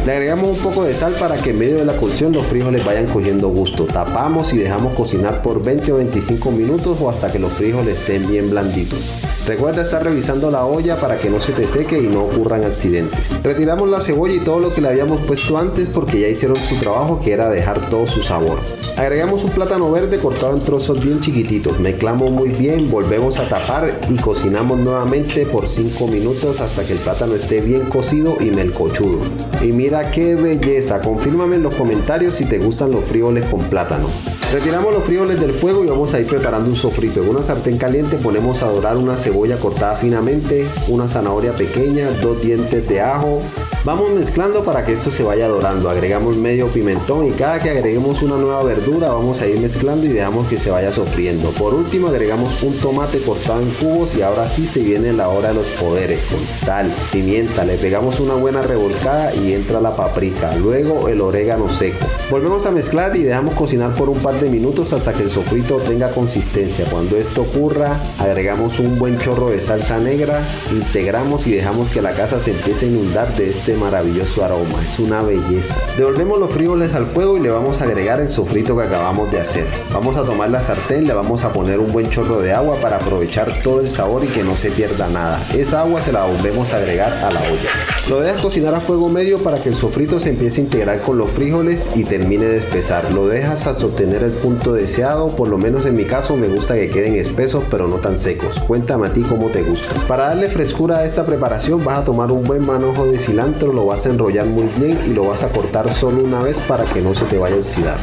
Le 0.07 0.13
agregamos 0.13 0.57
un 0.57 0.63
poco 0.63 0.85
de 0.85 0.95
sal 0.95 1.13
para 1.21 1.37
que 1.37 1.51
en 1.51 1.59
medio 1.59 1.77
de 1.77 1.85
la 1.85 1.95
cocción 1.99 2.33
los 2.33 2.47
frijoles 2.47 2.83
vayan 2.83 3.09
cogiendo 3.09 3.49
gusto. 3.49 3.85
Tapamos 3.85 4.55
y 4.55 4.57
dejamos 4.57 4.95
cocinar 4.95 5.43
por 5.43 5.63
20 5.63 5.93
o 5.93 5.97
25 5.97 6.51
minutos 6.53 6.99
o 7.03 7.11
hasta 7.11 7.31
que 7.31 7.39
los 7.39 7.53
frijoles 7.53 8.01
estén 8.01 8.27
bien 8.27 8.49
blanditos. 8.49 9.45
Recuerda 9.49 9.83
estar 9.83 10.03
revisando 10.03 10.51
la 10.51 10.65
olla 10.65 10.97
para 10.97 11.19
que 11.19 11.29
no 11.29 11.41
se 11.41 11.53
te 11.53 11.69
seque 11.69 11.99
y 11.99 12.07
no 12.07 12.25
ocurran 12.25 12.65
accidentes. 12.65 13.43
Retiramos 13.43 13.87
la 13.91 14.01
cebolla 14.01 14.35
y 14.35 14.41
todo 14.41 14.61
lo 14.61 14.75
que 14.75 14.81
le 14.81 14.89
habíamos 14.89 15.21
puesto 15.21 15.59
antes 15.59 15.89
porque 15.93 16.21
ya 16.21 16.29
hicieron 16.39 16.57
su 16.57 16.77
trabajo 16.77 17.21
que 17.21 17.33
era 17.33 17.51
dejar 17.51 17.91
todo 17.91 18.07
su 18.07 18.23
sabor. 18.23 18.59
Agregamos 18.97 19.43
un 19.43 19.51
plátano 19.51 19.91
verde 19.91 20.21
cortado 20.21 20.57
en 20.57 20.63
trozos 20.63 21.03
bien 21.03 21.21
chiquititos, 21.21 21.81
mezclamos 21.81 22.31
muy 22.31 22.51
bien, 22.51 22.89
volvemos 22.93 23.41
a 23.41 23.49
tapar 23.49 23.99
y 24.09 24.15
cocinamos 24.15 24.79
nuevamente 24.79 25.47
por 25.47 25.69
5 25.69 26.07
minutos 26.07 26.61
hasta 26.61 26.87
que 26.87 26.93
el 26.93 26.99
plátano 27.01 27.35
esté 27.35 27.61
bien 27.61 27.87
cocido 27.87 28.37
y 28.41 28.53
melcochudo. 28.53 29.19
Y 29.61 29.73
mira 29.73 30.11
qué 30.13 30.37
belleza, 30.37 31.01
confírmame 31.01 31.57
en 31.57 31.65
los 31.65 31.75
comentarios 31.75 32.37
si 32.37 32.45
te 32.45 32.59
gustan 32.59 32.93
los 32.93 33.05
frijoles 33.05 33.45
con 33.47 33.61
plátano. 33.61 34.09
Retiramos 34.53 34.95
los 34.95 35.05
frijoles 35.05 35.41
del 35.41 35.53
fuego 35.53 35.85
y 35.85 35.89
vamos 35.89 36.15
a 36.15 36.21
ir 36.21 36.27
preparando 36.27 36.71
un 36.71 36.77
sofrito. 36.77 37.23
En 37.23 37.29
una 37.29 37.43
sartén 37.43 37.77
caliente 37.77 38.17
ponemos 38.17 38.63
a 38.63 38.71
dorar 38.71 38.97
una 38.97 39.17
cebolla 39.17 39.59
cortada 39.59 39.95
finamente, 39.97 40.67
una 40.89 41.07
zanahoria 41.07 41.53
pequeña, 41.53 42.09
dos 42.23 42.41
dientes 42.41 42.89
de 42.89 43.01
ajo. 43.03 43.43
Vamos 43.85 44.11
mezclando 44.13 44.63
para 44.63 44.85
que 44.85 44.95
esto 44.95 45.11
se 45.11 45.23
vaya 45.23 45.49
dorando. 45.49 45.91
Agregamos 45.91 46.37
medio 46.37 46.69
pimentón 46.69 47.27
y 47.27 47.33
cada 47.33 47.61
que 47.61 47.71
agreguemos 47.71 48.23
una 48.23 48.37
nueva 48.37 48.63
verdura 48.63 49.11
vamos 49.11 49.43
a 49.43 49.47
ir 49.47 49.59
mezclando 49.61 50.07
y 50.07 50.11
dejamos 50.11 50.49
que 50.49 50.59
se 50.59 50.71
vaya 50.71 50.93
sofriendo. 50.93 51.51
Por 51.51 51.75
último 51.75 52.09
agregamos 52.09 52.63
un 52.63 52.75
tomate 52.79 53.19
cortado 53.19 53.61
en 53.61 53.71
cubos 53.71 54.17
y 54.17 54.23
ahora 54.23 54.49
sí 54.49 54.67
se 54.67 54.81
viene 54.81 55.13
la 55.13 55.29
hora 55.29 55.49
de 55.49 55.55
los 55.57 55.67
poderes. 55.67 56.21
Con 56.31 56.41
sal, 56.41 56.91
pimienta, 57.13 57.65
le 57.65 57.77
pegamos 57.77 58.19
una 58.21 58.35
buena 58.35 58.63
revolcada 58.63 59.35
y 59.35 59.48
entra 59.55 59.81
la 59.81 59.95
paprika. 59.95 60.55
Luego 60.57 61.09
el 61.09 61.21
orégano 61.21 61.69
seco. 61.69 62.07
Volvemos 62.31 62.67
a 62.67 62.71
mezclar 62.71 63.17
y 63.17 63.23
dejamos 63.23 63.55
cocinar 63.55 63.95
por 63.95 64.09
un 64.09 64.19
par 64.19 64.35
de 64.35 64.49
minutos 64.49 64.93
hasta 64.93 65.13
que 65.13 65.23
el 65.25 65.31
sofrito 65.31 65.77
tenga 65.79 66.11
consistencia. 66.11 66.85
Cuando 66.91 67.17
esto 67.17 67.43
ocurra, 67.43 67.97
agregamos 68.19 68.79
un 68.79 68.99
buen 68.99 69.19
chorro 69.19 69.51
de 69.51 69.61
salsa 69.61 69.99
negra, 69.99 70.41
integramos 70.73 71.47
y 71.47 71.53
dejamos 71.53 71.91
que 71.91 72.03
la 72.03 72.13
casa 72.13 72.41
se 72.41 72.51
empiece 72.51 72.87
a 72.87 72.89
inundar 72.89 73.35
de 73.35 73.51
este 73.51 73.75
maravilloso 73.75 74.45
aroma. 74.45 74.83
Es 74.85 74.99
una 74.99 75.23
belleza. 75.23 75.75
Devolvemos 75.97 76.39
los 76.39 76.51
frijoles 76.51 76.95
al 76.95 77.07
fuego 77.07 77.37
y 77.37 77.41
le 77.41 77.51
vamos 77.51 77.81
a 77.81 77.85
agregar 77.85 78.21
el 78.21 78.29
sofrito 78.29 78.77
que 78.77 78.85
acabamos 78.85 79.31
de 79.31 79.41
hacer. 79.41 79.67
Vamos 79.93 80.17
a 80.17 80.25
tomar 80.25 80.51
la 80.51 80.63
sartén, 80.63 81.07
le 81.07 81.15
vamos 81.15 81.45
a 81.45 81.53
poner 81.53 81.79
un 81.79 81.93
buen 81.93 82.11
chorro 82.11 82.41
de 82.41 82.53
agua 82.53 82.77
para 82.77 82.97
aprovechar 82.97 83.53
todo 83.63 83.81
el 83.81 83.89
sabor 83.89 84.25
y 84.25 84.29
que 84.29 84.43
no 84.43 84.57
se 84.57 84.71
pierda 84.71 85.09
nada. 85.09 85.41
Esa 85.55 85.81
agua 85.81 86.03
se 86.03 86.13
la 86.13 86.25
volvemos 86.25 86.73
a 86.73 86.77
agregar 86.77 87.13
a 87.13 87.31
la 87.31 87.41
olla. 87.41 87.71
Lo 88.09 88.21
dejas 88.21 88.41
cocinar 88.41 88.75
a 88.75 88.81
fuego 88.81 89.09
medio 89.09 89.38
para 89.39 89.59
que 89.59 89.69
el 89.69 89.75
sofrito 89.75 90.21
se 90.21 90.31
empiece 90.31 90.61
a 90.61 90.65
integrar 90.65 91.01
con 91.01 91.19
los 91.19 91.31
frijoles 91.31 91.89
y 91.95 92.05
termine 92.05 92.45
de 92.45 92.59
espesar. 92.59 93.11
Lo 93.13 93.27
dejas 93.27 93.67
hasta 93.67 93.87
obtener 93.87 94.23
el 94.23 94.33
punto 94.33 94.73
deseado, 94.73 95.29
por 95.31 95.49
lo 95.49 95.59
menos 95.59 95.87
en 95.87 95.97
mi 95.97 96.05
caso 96.05 96.37
me 96.37 96.49
gusta 96.49 96.75
que 96.75 96.89
queden 96.89 97.17
espesos 97.17 97.65
pero 97.71 97.89
no 97.89 97.97
tan 97.97 98.19
secos. 98.19 98.59
Cuéntame 98.61 99.09
a 99.09 99.13
ti 99.13 99.23
cómo 99.23 99.49
te 99.49 99.63
gusta. 99.63 99.95
Para 100.07 100.29
darle 100.29 100.49
frescura 100.49 100.99
a 100.99 101.05
esta 101.05 101.25
preparación 101.25 101.85
vas 101.85 101.99
a 101.99 102.05
tomar 102.05 102.31
un 102.33 102.45
buen 102.45 102.65
manojo 102.65 103.07
de 103.07 103.19
cilantro, 103.19 103.73
lo 103.73 103.87
vas 103.87 104.07
a 104.07 104.11
enrollar 104.11 104.47
muy 104.47 104.69
bien 104.77 104.99
y 105.07 105.15
lo 105.15 105.25
vas 105.25 105.43
a 105.43 105.49
cortar 105.49 105.93
solo 105.93 106.23
una 106.23 106.43
vez 106.43 106.57
para 106.67 106.85
que 106.85 107.01
no 107.01 107.15
se 107.15 107.25
te 107.27 107.39
vaya 107.39 107.55
a 107.55 107.59
oxidar. 107.59 107.97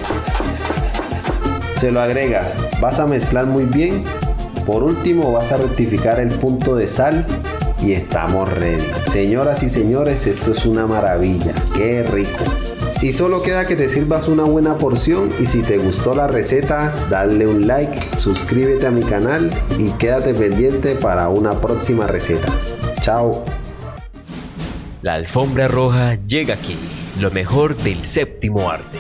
Se 1.80 1.92
lo 1.92 2.02
agregas, 2.02 2.54
vas 2.80 3.00
a 3.00 3.06
mezclar 3.06 3.46
muy 3.46 3.66
bien. 3.66 4.04
Por 4.66 4.84
último 4.84 5.32
vas 5.32 5.52
a 5.52 5.58
rectificar 5.58 6.20
el 6.20 6.30
punto 6.30 6.76
de 6.76 6.88
sal 6.88 7.26
y 7.82 7.94
estamos 7.94 8.52
ready. 8.54 8.84
Señoras 9.08 9.64
y 9.64 9.70
señores, 9.70 10.28
esto 10.28 10.52
es 10.52 10.66
una 10.66 10.88
maravilla. 10.88 11.54
Qué 11.76 12.04
rico. 12.04 12.44
Y 13.02 13.14
solo 13.14 13.42
queda 13.42 13.68
que 13.68 13.76
te 13.76 13.90
sirvas 13.90 14.28
una 14.28 14.44
buena 14.44 14.78
porción 14.78 15.32
y 15.40 15.46
si 15.46 15.62
te 15.62 15.78
gustó 15.78 16.16
la 16.16 16.28
receta, 16.28 16.94
dale 17.10 17.46
un 17.46 17.68
like, 17.68 18.00
suscríbete 18.18 18.88
a 18.88 18.92
mi 18.92 19.04
canal 19.04 19.52
y 19.78 19.92
quédate 19.92 20.34
pendiente 20.34 20.96
para 20.96 21.30
una 21.30 21.60
próxima 21.62 22.08
receta. 22.08 22.52
Chao. 23.02 23.44
La 25.02 25.14
alfombra 25.14 25.68
roja 25.68 26.18
llega 26.26 26.56
aquí, 26.56 26.78
lo 27.20 27.30
mejor 27.30 27.78
del 27.78 28.04
séptimo 28.06 28.72
arte. 28.72 28.98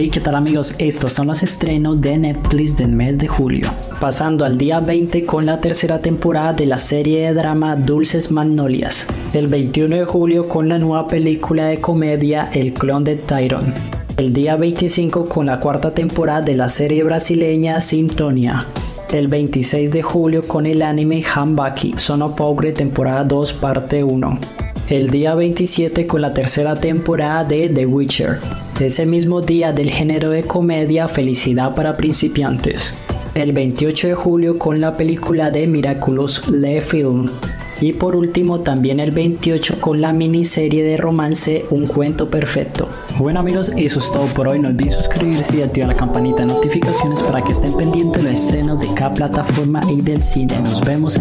Hey, 0.00 0.10
¿qué 0.10 0.20
tal 0.20 0.36
amigos? 0.36 0.76
Estos 0.78 1.14
son 1.14 1.26
los 1.26 1.42
estrenos 1.42 2.00
de 2.00 2.16
Netflix 2.16 2.76
del 2.76 2.92
mes 2.92 3.18
de 3.18 3.26
julio. 3.26 3.68
Pasando 4.00 4.44
al 4.44 4.56
día 4.56 4.78
20 4.78 5.26
con 5.26 5.44
la 5.44 5.60
tercera 5.60 6.00
temporada 6.00 6.52
de 6.52 6.66
la 6.66 6.78
serie 6.78 7.26
de 7.26 7.34
drama 7.34 7.74
Dulces 7.74 8.30
Magnolias. 8.30 9.08
El 9.32 9.48
21 9.48 9.96
de 9.96 10.04
julio 10.04 10.48
con 10.48 10.68
la 10.68 10.78
nueva 10.78 11.08
película 11.08 11.66
de 11.66 11.80
comedia 11.80 12.48
El 12.52 12.74
clon 12.74 13.02
de 13.02 13.16
Tyrone. 13.16 13.74
El 14.16 14.32
día 14.32 14.54
25 14.54 15.28
con 15.28 15.46
la 15.46 15.58
cuarta 15.58 15.92
temporada 15.92 16.42
de 16.42 16.54
la 16.54 16.68
serie 16.68 17.02
brasileña 17.02 17.80
Sintonia. 17.80 18.66
El 19.10 19.26
26 19.26 19.90
de 19.90 20.02
julio 20.04 20.46
con 20.46 20.66
el 20.66 20.82
anime 20.82 21.24
Hanbaki 21.24 21.94
Son 21.96 22.22
of 22.22 22.40
temporada 22.72 23.24
2 23.24 23.52
parte 23.54 24.04
1. 24.04 24.38
El 24.88 25.10
día 25.10 25.34
27 25.34 26.06
con 26.06 26.22
la 26.22 26.32
tercera 26.32 26.74
temporada 26.74 27.44
de 27.44 27.68
The 27.68 27.84
Witcher. 27.84 28.38
Ese 28.80 29.04
mismo 29.04 29.42
día 29.42 29.70
del 29.70 29.90
género 29.90 30.30
de 30.30 30.44
comedia 30.44 31.08
Felicidad 31.08 31.74
para 31.74 31.94
principiantes. 31.94 32.94
El 33.34 33.52
28 33.52 34.08
de 34.08 34.14
julio 34.14 34.58
con 34.58 34.80
la 34.80 34.96
película 34.96 35.50
de 35.50 35.66
Miraculous 35.66 36.48
Le 36.48 36.80
Film. 36.80 37.28
Y 37.82 37.92
por 37.92 38.16
último 38.16 38.60
también 38.60 38.98
el 38.98 39.10
28 39.10 39.78
con 39.78 40.00
la 40.00 40.14
miniserie 40.14 40.82
de 40.82 40.96
romance 40.96 41.66
Un 41.68 41.86
cuento 41.86 42.30
perfecto. 42.30 42.88
Bueno 43.18 43.40
amigos, 43.40 43.70
eso 43.76 43.98
es 43.98 44.10
todo 44.10 44.24
por 44.28 44.48
hoy. 44.48 44.58
No 44.58 44.68
olviden 44.68 44.92
suscribirse 44.92 45.58
y 45.58 45.62
activar 45.62 45.90
la 45.90 45.96
campanita 45.96 46.38
de 46.38 46.46
notificaciones 46.46 47.22
para 47.22 47.44
que 47.44 47.52
estén 47.52 47.76
pendientes 47.76 48.24
de 48.24 48.30
los 48.30 48.40
estrenos 48.40 48.80
de 48.80 48.94
cada 48.94 49.12
plataforma 49.12 49.82
y 49.90 50.00
del 50.00 50.22
cine. 50.22 50.58
Nos 50.62 50.80
vemos. 50.82 51.20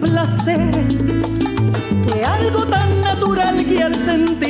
placeres, 0.00 0.96
de 2.06 2.24
algo 2.24 2.66
tan 2.66 3.00
natural 3.00 3.64
que 3.66 3.82
al 3.82 3.94
sentir. 4.04 4.49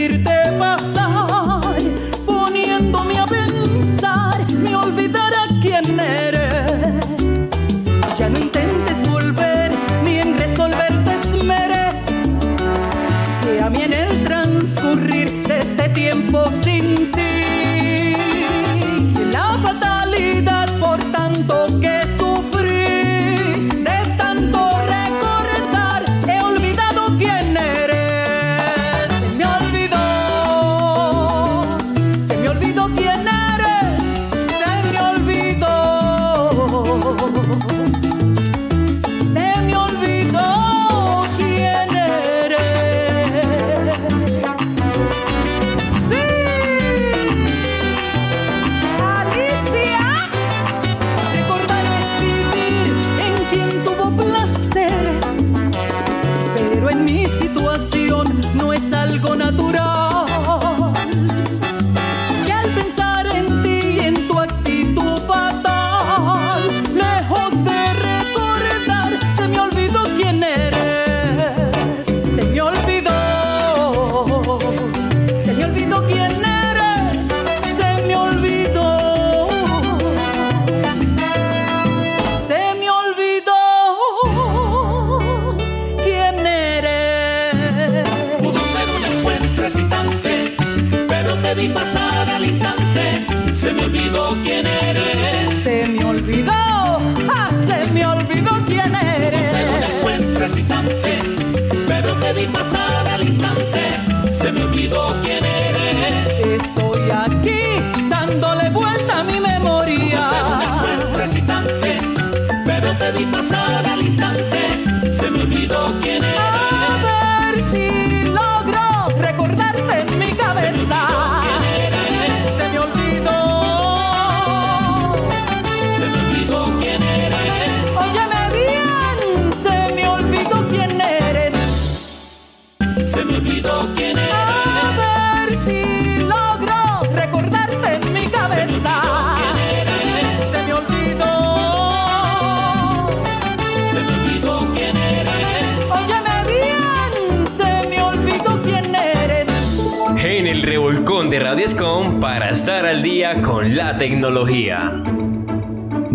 con 153.38 153.76
la 153.76 153.96
tecnología. 153.96 155.19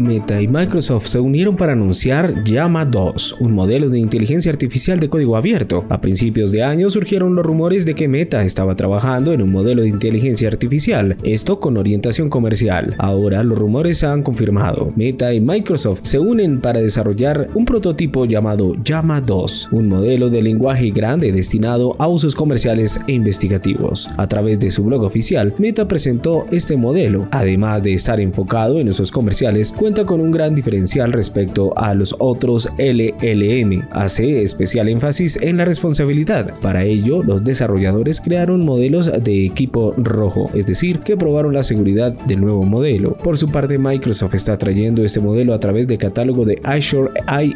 Meta 0.06 0.40
y 0.40 0.48
Microsoft 0.48 1.08
se 1.08 1.20
unieron 1.20 1.56
para 1.56 1.74
anunciar 1.74 2.44
Llama 2.44 2.86
2, 2.86 3.38
un 3.40 3.54
modelo 3.54 3.90
de 3.90 3.98
inteligencia 3.98 4.52
artificial 4.52 5.00
de 5.00 5.10
código 5.10 5.36
abierto. 5.36 5.84
A 5.90 6.00
principios 6.00 6.52
de 6.52 6.62
año 6.62 6.92
surgieron 6.92 7.36
los 7.36 7.44
rumores 7.44 7.86
de 7.86 7.96
que 7.96 8.08
Meta 8.08 8.44
estaba 8.44 8.76
trabajando 8.76 9.34
en 9.34 9.42
un 9.42 9.52
modelo 9.52 9.82
de 9.82 9.90
inteligencia 9.90 10.48
artificial, 10.48 11.18
esto 11.24 11.60
con 11.60 11.78
orientación 11.78 12.30
comercial. 12.30 12.94
Ahora 13.00 13.44
los 13.44 13.58
rumores 13.58 13.98
se 13.98 14.06
han 14.06 14.22
confirmado. 14.22 14.94
Meta 14.96 15.34
y 15.34 15.42
Microsoft 15.42 16.02
se 16.04 16.20
unen 16.20 16.62
para 16.62 16.82
desarrollar 16.82 17.48
un 17.56 17.66
prototipo 17.66 18.26
llamado 18.26 18.76
Llama 18.84 19.22
2, 19.22 19.70
un 19.72 19.88
modelo 19.88 20.30
de 20.30 20.44
lenguaje 20.44 20.92
grande 20.92 21.32
destinado 21.32 21.96
a 21.98 22.08
usos 22.08 22.36
comerciales 22.36 23.00
e 23.08 23.14
investigativos. 23.14 24.08
A 24.18 24.28
través 24.28 24.60
de 24.60 24.70
su 24.70 24.84
blog 24.84 25.02
oficial, 25.02 25.54
Meta 25.58 25.88
presentó 25.88 26.46
este 26.52 26.78
modelo, 26.78 27.28
además 27.32 27.82
de 27.82 27.96
estar 27.96 28.20
enfocado 28.20 28.80
en 28.80 28.90
usos 28.90 29.12
comerciales, 29.12 29.72
cuenta 29.72 29.95
con 30.04 30.20
un 30.20 30.32
gran 30.32 30.56
diferencial 30.56 31.14
respecto 31.14 31.78
a 31.78 31.94
los 31.94 32.16
otros 32.20 32.68
LLM. 32.78 33.88
Hace 33.92 34.44
especial 34.44 34.90
énfasis 34.90 35.38
en 35.42 35.58
la 35.58 35.66
responsabilidad. 35.66 36.54
Para 36.62 36.84
ello, 36.84 37.24
los 37.24 37.44
desarrolladores 37.44 38.20
crearon 38.20 38.66
modelos 38.66 39.12
de 39.24 39.46
equipo 39.46 39.94
rojo, 39.98 40.50
es 40.54 40.66
decir, 40.66 41.00
que 41.00 41.16
probaron 41.16 41.54
la 41.54 41.64
seguridad 41.64 42.12
del 42.12 42.42
nuevo 42.42 42.64
modelo. 42.64 43.14
Por 43.14 43.38
su 43.38 43.50
parte, 43.50 43.78
Microsoft 43.78 44.34
está 44.34 44.58
trayendo 44.58 45.04
este 45.04 45.20
modelo 45.20 45.54
a 45.54 45.60
través 45.60 45.88
del 45.88 45.98
catálogo 45.98 46.44
de 46.44 46.60
Azure 46.64 47.12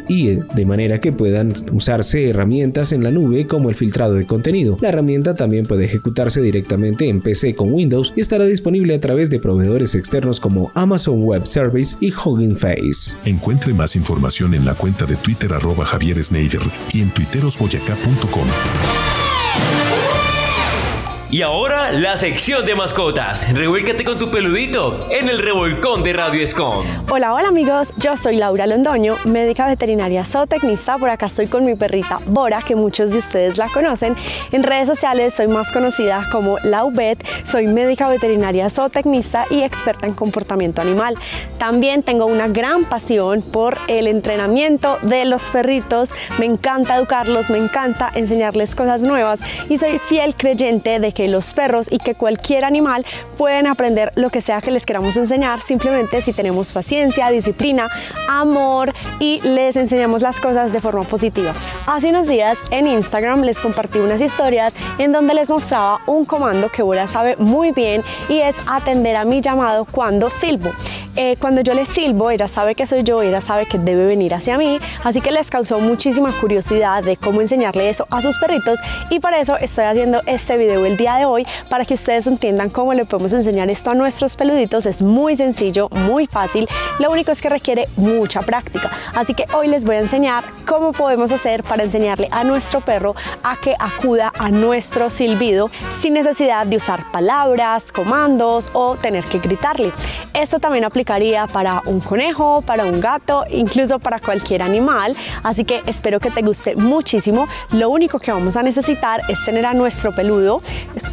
IE, 0.08 0.42
de 0.54 0.64
manera 0.64 1.00
que 1.00 1.12
puedan 1.12 1.52
usarse 1.72 2.30
herramientas 2.30 2.92
en 2.92 3.02
la 3.02 3.10
nube 3.10 3.46
como 3.46 3.68
el 3.68 3.74
filtrado 3.74 4.14
de 4.14 4.26
contenido. 4.26 4.76
La 4.80 4.88
herramienta 4.90 5.34
también 5.34 5.66
puede 5.66 5.86
ejecutarse 5.86 6.40
directamente 6.40 7.08
en 7.08 7.20
PC 7.20 7.54
con 7.54 7.72
Windows 7.72 8.12
y 8.16 8.20
estará 8.20 8.44
disponible 8.44 8.94
a 8.94 9.00
través 9.00 9.30
de 9.30 9.40
proveedores 9.40 9.94
externos 9.94 10.38
como 10.38 10.70
Amazon 10.74 11.22
Web 11.22 11.46
Service 11.46 11.96
y 12.00 12.10
Encuentre 13.24 13.74
más 13.74 13.96
información 13.96 14.54
en 14.54 14.64
la 14.64 14.74
cuenta 14.74 15.06
de 15.06 15.16
Twitter 15.16 15.52
arroba 15.52 15.84
Javier 15.84 16.18
y 16.92 17.02
en 17.02 17.10
twitterosboyacá.com. 17.10 19.09
Y 21.32 21.42
ahora 21.42 21.92
la 21.92 22.16
sección 22.16 22.66
de 22.66 22.74
mascotas. 22.74 23.46
Revuélcate 23.52 24.02
con 24.02 24.18
tu 24.18 24.32
peludito 24.32 25.06
en 25.12 25.28
el 25.28 25.38
revolcón 25.38 26.02
de 26.02 26.12
Radio 26.12 26.42
Escom. 26.42 26.84
Hola, 27.08 27.32
hola 27.32 27.46
amigos, 27.46 27.92
yo 27.98 28.16
soy 28.16 28.36
Laura 28.36 28.66
Londoño, 28.66 29.16
médica 29.26 29.68
veterinaria 29.68 30.24
zootecnista. 30.24 30.98
Por 30.98 31.08
acá 31.08 31.26
estoy 31.26 31.46
con 31.46 31.64
mi 31.64 31.76
perrita 31.76 32.18
Bora, 32.26 32.62
que 32.62 32.74
muchos 32.74 33.12
de 33.12 33.18
ustedes 33.18 33.58
la 33.58 33.68
conocen. 33.68 34.16
En 34.50 34.64
redes 34.64 34.88
sociales 34.88 35.32
soy 35.32 35.46
más 35.46 35.70
conocida 35.70 36.26
como 36.32 36.58
Laubet, 36.64 37.24
soy 37.44 37.68
médica 37.68 38.08
veterinaria 38.08 38.68
zootecnista 38.68 39.46
y 39.50 39.62
experta 39.62 40.08
en 40.08 40.14
comportamiento 40.14 40.82
animal. 40.82 41.14
También 41.58 42.02
tengo 42.02 42.26
una 42.26 42.48
gran 42.48 42.86
pasión 42.86 43.42
por 43.42 43.78
el 43.86 44.08
entrenamiento 44.08 44.98
de 45.02 45.26
los 45.26 45.44
perritos. 45.50 46.10
Me 46.40 46.46
encanta 46.46 46.96
educarlos, 46.96 47.50
me 47.50 47.58
encanta 47.58 48.10
enseñarles 48.16 48.74
cosas 48.74 49.04
nuevas 49.04 49.38
y 49.68 49.78
soy 49.78 50.00
fiel 50.00 50.34
creyente 50.34 50.98
de 50.98 51.12
que 51.12 51.19
los 51.28 51.54
perros 51.54 51.88
y 51.90 51.98
que 51.98 52.14
cualquier 52.14 52.64
animal 52.64 53.04
pueden 53.36 53.66
aprender 53.66 54.12
lo 54.16 54.30
que 54.30 54.40
sea 54.40 54.60
que 54.60 54.70
les 54.70 54.86
queramos 54.86 55.16
enseñar 55.16 55.60
simplemente 55.60 56.22
si 56.22 56.32
tenemos 56.32 56.72
paciencia, 56.72 57.30
disciplina, 57.30 57.88
amor 58.28 58.94
y 59.18 59.40
les 59.40 59.76
enseñamos 59.76 60.22
las 60.22 60.40
cosas 60.40 60.72
de 60.72 60.80
forma 60.80 61.02
positiva. 61.02 61.52
Hace 61.86 62.10
unos 62.10 62.26
días 62.26 62.58
en 62.70 62.86
Instagram 62.86 63.42
les 63.42 63.60
compartí 63.60 63.98
unas 63.98 64.20
historias 64.20 64.74
en 64.98 65.12
donde 65.12 65.34
les 65.34 65.50
mostraba 65.50 66.00
un 66.06 66.24
comando 66.24 66.68
que 66.68 66.82
Bora 66.82 67.06
sabe 67.06 67.36
muy 67.36 67.72
bien 67.72 68.02
y 68.28 68.38
es 68.38 68.56
atender 68.66 69.16
a 69.16 69.24
mi 69.24 69.40
llamado 69.40 69.84
cuando 69.84 70.30
silbo. 70.30 70.70
Eh, 71.16 71.36
cuando 71.40 71.60
yo 71.60 71.74
le 71.74 71.86
silbo, 71.86 72.30
ella 72.30 72.46
sabe 72.46 72.74
que 72.74 72.86
soy 72.86 73.02
yo, 73.02 73.20
ella 73.20 73.40
sabe 73.40 73.66
que 73.66 73.78
debe 73.78 74.06
venir 74.06 74.32
hacia 74.32 74.56
mí, 74.56 74.78
así 75.02 75.20
que 75.20 75.32
les 75.32 75.50
causó 75.50 75.80
muchísima 75.80 76.32
curiosidad 76.40 77.02
de 77.02 77.16
cómo 77.16 77.40
enseñarle 77.40 77.90
eso 77.90 78.06
a 78.10 78.22
sus 78.22 78.38
perritos 78.38 78.78
y 79.10 79.18
por 79.18 79.34
eso 79.34 79.56
estoy 79.56 79.86
haciendo 79.86 80.22
este 80.26 80.56
video 80.56 80.86
el 80.86 80.96
día 80.96 81.16
de 81.16 81.24
hoy 81.24 81.46
para 81.68 81.84
que 81.84 81.94
ustedes 81.94 82.26
entiendan 82.26 82.70
cómo 82.70 82.94
le 82.94 83.04
podemos 83.04 83.32
enseñar 83.32 83.70
esto 83.70 83.90
a 83.90 83.94
nuestros 83.94 84.36
peluditos. 84.36 84.86
Es 84.86 85.02
muy 85.02 85.36
sencillo, 85.36 85.88
muy 85.90 86.26
fácil, 86.26 86.68
lo 87.00 87.10
único 87.10 87.32
es 87.32 87.42
que 87.42 87.48
requiere 87.48 87.88
mucha 87.96 88.42
práctica. 88.42 88.90
Así 89.14 89.34
que 89.34 89.46
hoy 89.52 89.66
les 89.66 89.84
voy 89.84 89.96
a 89.96 90.00
enseñar 90.00 90.44
cómo 90.64 90.92
podemos 90.92 91.32
hacer 91.32 91.64
para 91.64 91.82
enseñarle 91.82 92.28
a 92.30 92.44
nuestro 92.44 92.80
perro 92.80 93.16
a 93.42 93.56
que 93.56 93.74
acuda 93.78 94.32
a 94.38 94.50
nuestro 94.50 95.10
silbido 95.10 95.70
sin 96.00 96.14
necesidad 96.14 96.66
de 96.66 96.76
usar 96.76 97.10
palabras, 97.10 97.90
comandos 97.90 98.70
o 98.72 98.96
tener 98.96 99.24
que 99.24 99.38
gritarle. 99.38 99.92
Esto 100.34 100.60
también 100.60 100.84
aplicaría 101.00 101.46
para 101.46 101.82
un 101.86 102.00
conejo, 102.00 102.60
para 102.60 102.84
un 102.84 103.00
gato, 103.00 103.44
incluso 103.50 103.98
para 103.98 104.18
cualquier 104.18 104.62
animal. 104.62 105.16
Así 105.42 105.64
que 105.64 105.82
espero 105.86 106.20
que 106.20 106.30
te 106.30 106.42
guste 106.42 106.76
muchísimo. 106.76 107.48
Lo 107.72 107.88
único 107.88 108.18
que 108.18 108.30
vamos 108.30 108.54
a 108.56 108.62
necesitar 108.62 109.22
es 109.28 109.42
tener 109.42 109.64
a 109.64 109.72
nuestro 109.72 110.14
peludo 110.14 110.60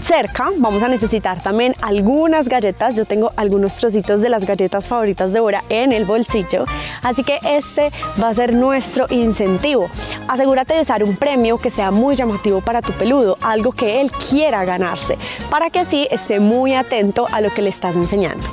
cerca. 0.01 0.49
Vamos 0.57 0.83
a 0.83 0.89
necesitar 0.89 1.41
también 1.41 1.73
algunas 1.81 2.49
galletas. 2.49 2.97
Yo 2.97 3.05
tengo 3.05 3.31
algunos 3.37 3.77
trocitos 3.77 4.19
de 4.19 4.27
las 4.27 4.45
galletas 4.45 4.89
favoritas 4.89 5.31
de 5.31 5.39
Bora 5.39 5.63
en 5.69 5.93
el 5.93 6.03
bolsillo. 6.03 6.65
Así 7.01 7.23
que 7.23 7.39
este 7.43 7.91
va 8.21 8.27
a 8.27 8.33
ser 8.33 8.53
nuestro 8.53 9.05
incentivo. 9.09 9.89
Asegúrate 10.27 10.73
de 10.73 10.81
usar 10.81 11.01
un 11.01 11.15
premio 11.15 11.59
que 11.59 11.69
sea 11.69 11.91
muy 11.91 12.15
llamativo 12.15 12.59
para 12.59 12.81
tu 12.81 12.91
peludo, 12.91 13.37
algo 13.41 13.71
que 13.71 14.01
él 14.01 14.11
quiera 14.11 14.65
ganarse, 14.65 15.17
para 15.49 15.69
que 15.69 15.79
así 15.79 16.09
esté 16.11 16.41
muy 16.41 16.73
atento 16.73 17.25
a 17.31 17.39
lo 17.39 17.53
que 17.53 17.61
le 17.61 17.69
estás 17.69 17.95
enseñando. 17.95 18.45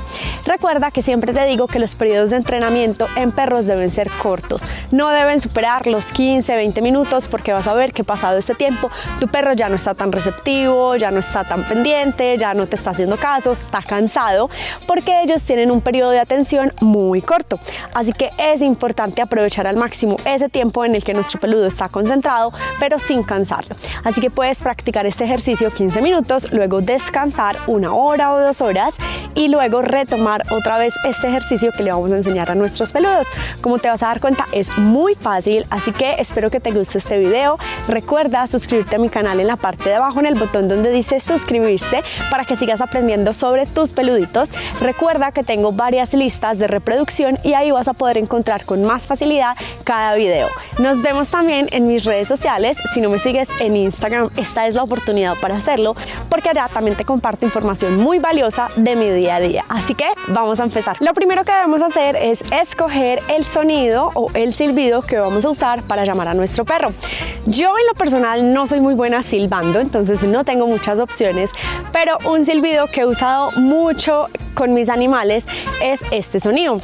Recuerda 0.46 0.90
que 0.90 1.02
siempre 1.02 1.23
te 1.32 1.44
digo 1.46 1.66
que 1.66 1.78
los 1.78 1.94
periodos 1.94 2.30
de 2.30 2.36
entrenamiento 2.36 3.06
en 3.16 3.32
perros 3.32 3.66
deben 3.66 3.90
ser 3.90 4.10
cortos. 4.22 4.66
No 4.90 5.08
deben 5.08 5.40
superar 5.40 5.86
los 5.86 6.12
15, 6.12 6.54
20 6.54 6.82
minutos 6.82 7.28
porque 7.28 7.52
vas 7.52 7.66
a 7.66 7.74
ver 7.74 7.92
que 7.92 8.04
pasado 8.04 8.38
este 8.38 8.54
tiempo 8.54 8.90
tu 9.20 9.28
perro 9.28 9.54
ya 9.54 9.68
no 9.68 9.76
está 9.76 9.94
tan 9.94 10.12
receptivo, 10.12 10.96
ya 10.96 11.10
no 11.10 11.20
está 11.20 11.44
tan 11.44 11.64
pendiente, 11.64 12.36
ya 12.36 12.52
no 12.52 12.66
te 12.66 12.76
está 12.76 12.90
haciendo 12.90 13.16
caso, 13.16 13.52
está 13.52 13.82
cansado 13.82 14.50
porque 14.86 15.22
ellos 15.22 15.42
tienen 15.42 15.70
un 15.70 15.80
periodo 15.80 16.10
de 16.10 16.20
atención 16.20 16.72
muy 16.80 17.22
corto. 17.22 17.58
Así 17.94 18.12
que 18.12 18.30
es 18.36 18.60
importante 18.60 19.22
aprovechar 19.22 19.66
al 19.66 19.76
máximo 19.76 20.16
ese 20.24 20.48
tiempo 20.48 20.84
en 20.84 20.94
el 20.94 21.04
que 21.04 21.14
nuestro 21.14 21.40
peludo 21.40 21.66
está 21.66 21.88
concentrado 21.88 22.52
pero 22.78 22.98
sin 22.98 23.22
cansarlo. 23.22 23.76
Así 24.02 24.20
que 24.20 24.30
puedes 24.30 24.62
practicar 24.62 25.06
este 25.06 25.24
ejercicio 25.24 25.70
15 25.70 26.02
minutos, 26.02 26.52
luego 26.52 26.80
descansar 26.80 27.56
una 27.66 27.94
hora 27.94 28.32
o 28.32 28.40
dos 28.40 28.60
horas 28.60 28.96
y 29.34 29.48
luego 29.48 29.80
retomar 29.80 30.42
otra 30.50 30.78
vez 30.78 30.94
este 31.04 31.13
ejercicio 31.22 31.70
que 31.72 31.82
le 31.82 31.92
vamos 31.92 32.10
a 32.10 32.16
enseñar 32.16 32.50
a 32.50 32.54
nuestros 32.54 32.92
peludos. 32.92 33.28
Como 33.60 33.78
te 33.78 33.88
vas 33.88 34.02
a 34.02 34.06
dar 34.06 34.20
cuenta 34.20 34.46
es 34.52 34.76
muy 34.78 35.14
fácil, 35.14 35.66
así 35.70 35.92
que 35.92 36.16
espero 36.18 36.50
que 36.50 36.60
te 36.60 36.72
guste 36.72 36.98
este 36.98 37.18
video. 37.18 37.58
Recuerda 37.88 38.46
suscribirte 38.46 38.96
a 38.96 38.98
mi 38.98 39.08
canal 39.08 39.38
en 39.40 39.46
la 39.46 39.56
parte 39.56 39.88
de 39.88 39.94
abajo 39.94 40.20
en 40.20 40.26
el 40.26 40.34
botón 40.34 40.68
donde 40.68 40.90
dice 40.90 41.20
suscribirse 41.20 42.02
para 42.30 42.44
que 42.44 42.56
sigas 42.56 42.80
aprendiendo 42.80 43.32
sobre 43.32 43.66
tus 43.66 43.92
peluditos. 43.92 44.50
Recuerda 44.80 45.32
que 45.32 45.44
tengo 45.44 45.72
varias 45.72 46.14
listas 46.14 46.58
de 46.58 46.66
reproducción 46.66 47.38
y 47.42 47.54
ahí 47.54 47.70
vas 47.70 47.88
a 47.88 47.92
poder 47.92 48.18
encontrar 48.18 48.64
con 48.64 48.84
más 48.84 49.06
facilidad 49.06 49.56
cada 49.84 50.14
video. 50.14 50.48
Nos 50.78 51.02
vemos 51.02 51.28
también 51.28 51.68
en 51.72 51.86
mis 51.86 52.04
redes 52.04 52.28
sociales. 52.28 52.78
Si 52.92 53.00
no 53.00 53.10
me 53.10 53.18
sigues 53.18 53.48
en 53.60 53.76
Instagram, 53.76 54.30
esta 54.36 54.66
es 54.66 54.74
la 54.74 54.82
oportunidad 54.82 55.34
para 55.40 55.56
hacerlo 55.56 55.94
porque 56.28 56.48
allá 56.48 56.68
también 56.72 56.96
te 56.96 57.04
comparto 57.04 57.44
información 57.44 57.96
muy 57.96 58.18
valiosa 58.18 58.68
de 58.76 58.96
mi 58.96 59.10
día 59.10 59.36
a 59.36 59.40
día. 59.40 59.64
Así 59.68 59.94
que 59.94 60.06
vamos 60.28 60.60
a 60.60 60.64
empezar. 60.64 60.96
Lo 61.04 61.12
primero 61.12 61.44
que 61.44 61.52
debemos 61.52 61.82
hacer 61.82 62.16
es 62.16 62.42
escoger 62.50 63.20
el 63.28 63.44
sonido 63.44 64.10
o 64.14 64.30
el 64.32 64.54
silbido 64.54 65.02
que 65.02 65.18
vamos 65.18 65.44
a 65.44 65.50
usar 65.50 65.86
para 65.86 66.02
llamar 66.02 66.28
a 66.28 66.34
nuestro 66.34 66.64
perro. 66.64 66.94
Yo 67.44 67.74
en 67.78 67.86
lo 67.88 67.92
personal 67.92 68.54
no 68.54 68.66
soy 68.66 68.80
muy 68.80 68.94
buena 68.94 69.22
silbando, 69.22 69.80
entonces 69.80 70.24
no 70.24 70.44
tengo 70.44 70.66
muchas 70.66 71.00
opciones, 71.00 71.50
pero 71.92 72.16
un 72.24 72.46
silbido 72.46 72.86
que 72.86 73.02
he 73.02 73.06
usado 73.06 73.52
mucho 73.52 74.28
con 74.54 74.72
mis 74.72 74.88
animales 74.88 75.44
es 75.82 76.00
este 76.10 76.40
sonido. 76.40 76.80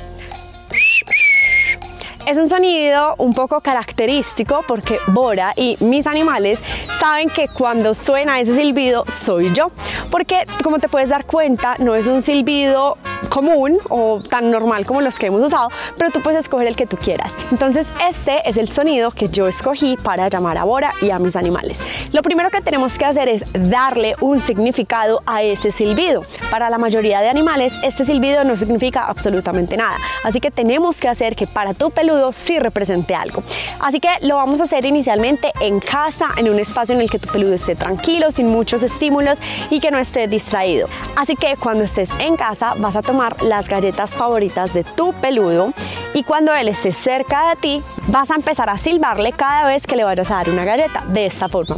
Es 2.26 2.36
un 2.36 2.50
sonido 2.50 3.14
un 3.16 3.32
poco 3.32 3.62
característico 3.62 4.62
porque 4.68 4.98
Bora 5.06 5.54
y 5.56 5.78
mis 5.80 6.06
animales 6.06 6.60
saben 7.00 7.30
que 7.30 7.48
cuando 7.48 7.94
suena 7.94 8.38
ese 8.38 8.54
silbido 8.54 9.04
soy 9.08 9.50
yo. 9.54 9.72
Porque 10.10 10.46
como 10.62 10.78
te 10.78 10.88
puedes 10.88 11.08
dar 11.08 11.24
cuenta, 11.24 11.76
no 11.78 11.94
es 11.94 12.06
un 12.06 12.22
silbido 12.22 12.98
común 13.28 13.78
o 13.88 14.20
tan 14.28 14.50
normal 14.50 14.84
como 14.84 15.00
los 15.00 15.18
que 15.18 15.26
hemos 15.26 15.42
usado, 15.42 15.70
pero 15.96 16.10
tú 16.10 16.20
puedes 16.20 16.40
escoger 16.40 16.66
el 16.66 16.76
que 16.76 16.86
tú 16.86 16.96
quieras. 16.96 17.32
Entonces 17.50 17.86
este 18.08 18.48
es 18.48 18.56
el 18.56 18.68
sonido 18.68 19.10
que 19.10 19.28
yo 19.28 19.46
escogí 19.46 19.96
para 19.96 20.28
llamar 20.28 20.58
a 20.58 20.64
Bora 20.64 20.92
y 21.00 21.10
a 21.10 21.18
mis 21.18 21.36
animales. 21.36 21.80
Lo 22.12 22.22
primero 22.22 22.50
que 22.50 22.60
tenemos 22.60 22.98
que 22.98 23.04
hacer 23.04 23.28
es 23.28 23.44
darle 23.52 24.14
un 24.20 24.40
significado 24.40 25.22
a 25.26 25.42
ese 25.42 25.70
silbido. 25.70 26.22
Para 26.50 26.68
la 26.70 26.78
mayoría 26.78 27.20
de 27.20 27.28
animales 27.28 27.72
este 27.82 28.04
silbido 28.04 28.44
no 28.44 28.56
significa 28.56 29.04
absolutamente 29.04 29.76
nada, 29.76 29.96
así 30.24 30.40
que 30.40 30.50
tenemos 30.50 31.00
que 31.00 31.08
hacer 31.08 31.36
que 31.36 31.46
para 31.46 31.72
tu 31.74 31.90
peludo 31.90 32.32
sí 32.32 32.58
represente 32.58 33.14
algo. 33.14 33.42
Así 33.78 34.00
que 34.00 34.08
lo 34.22 34.36
vamos 34.36 34.60
a 34.60 34.64
hacer 34.64 34.84
inicialmente 34.84 35.52
en 35.60 35.78
casa, 35.78 36.26
en 36.36 36.48
un 36.48 36.58
espacio 36.58 36.94
en 36.94 37.00
el 37.00 37.10
que 37.10 37.18
tu 37.18 37.28
peludo 37.28 37.54
esté 37.54 37.76
tranquilo, 37.76 38.30
sin 38.32 38.48
muchos 38.48 38.82
estímulos 38.82 39.38
y 39.70 39.78
que 39.78 39.90
no 39.90 39.98
esté 40.00 40.26
distraído. 40.28 40.88
Así 41.16 41.36
que 41.36 41.56
cuando 41.56 41.84
estés 41.84 42.10
en 42.18 42.36
casa 42.36 42.74
vas 42.76 42.96
a 42.96 43.02
tomar 43.02 43.42
las 43.42 43.68
galletas 43.68 44.16
favoritas 44.16 44.72
de 44.74 44.84
tu 44.84 45.12
peludo 45.14 45.72
y 46.14 46.24
cuando 46.24 46.54
él 46.54 46.68
esté 46.68 46.92
cerca 46.92 47.50
de 47.50 47.56
ti 47.56 47.82
vas 48.08 48.30
a 48.30 48.34
empezar 48.34 48.68
a 48.68 48.76
silbarle 48.76 49.32
cada 49.32 49.66
vez 49.66 49.86
que 49.86 49.96
le 49.96 50.04
vayas 50.04 50.30
a 50.30 50.36
dar 50.36 50.50
una 50.50 50.64
galleta 50.64 51.04
de 51.08 51.26
esta 51.26 51.48
forma. 51.48 51.76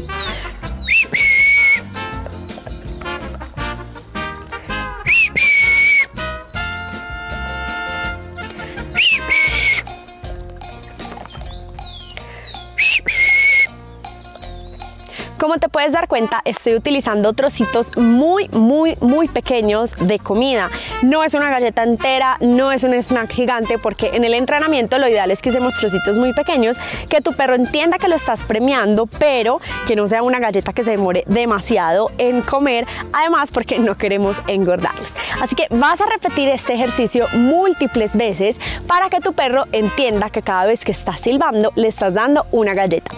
Como 15.42 15.56
te 15.56 15.68
puedes 15.68 15.90
dar 15.90 16.06
cuenta, 16.06 16.40
estoy 16.44 16.76
utilizando 16.76 17.32
trocitos 17.32 17.96
muy, 17.96 18.48
muy, 18.50 18.96
muy 19.00 19.26
pequeños 19.26 19.96
de 19.98 20.20
comida. 20.20 20.70
No 21.02 21.24
es 21.24 21.34
una 21.34 21.50
galleta 21.50 21.82
entera, 21.82 22.36
no 22.38 22.70
es 22.70 22.84
un 22.84 22.94
snack 22.94 23.32
gigante, 23.32 23.76
porque 23.76 24.12
en 24.14 24.22
el 24.22 24.34
entrenamiento 24.34 25.00
lo 25.00 25.08
ideal 25.08 25.32
es 25.32 25.42
que 25.42 25.48
usemos 25.48 25.76
trocitos 25.76 26.20
muy 26.20 26.32
pequeños, 26.32 26.78
que 27.08 27.20
tu 27.20 27.32
perro 27.32 27.54
entienda 27.54 27.98
que 27.98 28.06
lo 28.06 28.14
estás 28.14 28.44
premiando, 28.44 29.06
pero 29.06 29.60
que 29.88 29.96
no 29.96 30.06
sea 30.06 30.22
una 30.22 30.38
galleta 30.38 30.72
que 30.72 30.84
se 30.84 30.92
demore 30.92 31.24
demasiado 31.26 32.12
en 32.18 32.42
comer, 32.42 32.86
además 33.12 33.50
porque 33.50 33.80
no 33.80 33.96
queremos 33.96 34.40
engordarlos. 34.46 35.16
Así 35.40 35.56
que 35.56 35.66
vas 35.70 36.00
a 36.00 36.06
repetir 36.06 36.50
este 36.50 36.74
ejercicio 36.74 37.26
múltiples 37.32 38.16
veces 38.16 38.60
para 38.86 39.10
que 39.10 39.18
tu 39.18 39.32
perro 39.32 39.64
entienda 39.72 40.30
que 40.30 40.42
cada 40.42 40.66
vez 40.66 40.84
que 40.84 40.92
estás 40.92 41.18
silbando 41.18 41.72
le 41.74 41.88
estás 41.88 42.14
dando 42.14 42.46
una 42.52 42.74
galleta. 42.74 43.10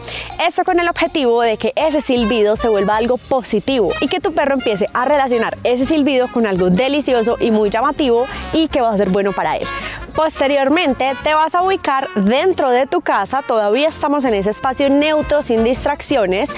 Esto 0.43 0.65
con 0.65 0.81
el 0.81 0.89
objetivo 0.89 1.43
de 1.43 1.59
que 1.59 1.75
ese 1.77 2.01
silbido 2.15 2.55
se 2.55 2.69
vuelva 2.69 2.97
algo 2.97 3.17
positivo 3.17 3.91
y 4.01 4.07
que 4.07 4.21
tu 4.21 4.33
perro 4.33 4.55
empiece 4.55 4.87
a 4.95 5.05
relacionar 5.05 5.59
ese 5.65 5.85
silbido 5.85 6.29
con 6.31 6.47
algo 6.47 6.71
delicioso 6.71 7.37
y 7.41 7.51
muy 7.51 7.71
llamativo 7.71 8.27
y 8.53 8.69
que 8.69 8.81
va 8.81 8.93
a 8.93 8.97
ser 8.97 9.11
bueno 9.11 9.33
para 9.33 9.57
él. 9.57 9.67
Posteriormente 10.15 11.13
te 11.25 11.35
vas 11.35 11.57
a 11.57 11.63
ubicar 11.63 12.09
dentro 12.15 12.71
de 12.71 12.87
tu 12.87 13.01
casa, 13.01 13.43
todavía 13.43 13.89
estamos 13.89 14.25
en 14.25 14.35
ese 14.35 14.51
espacio 14.51 14.89
neutro 14.89 15.43
sin 15.43 15.65
distracciones 15.65 16.51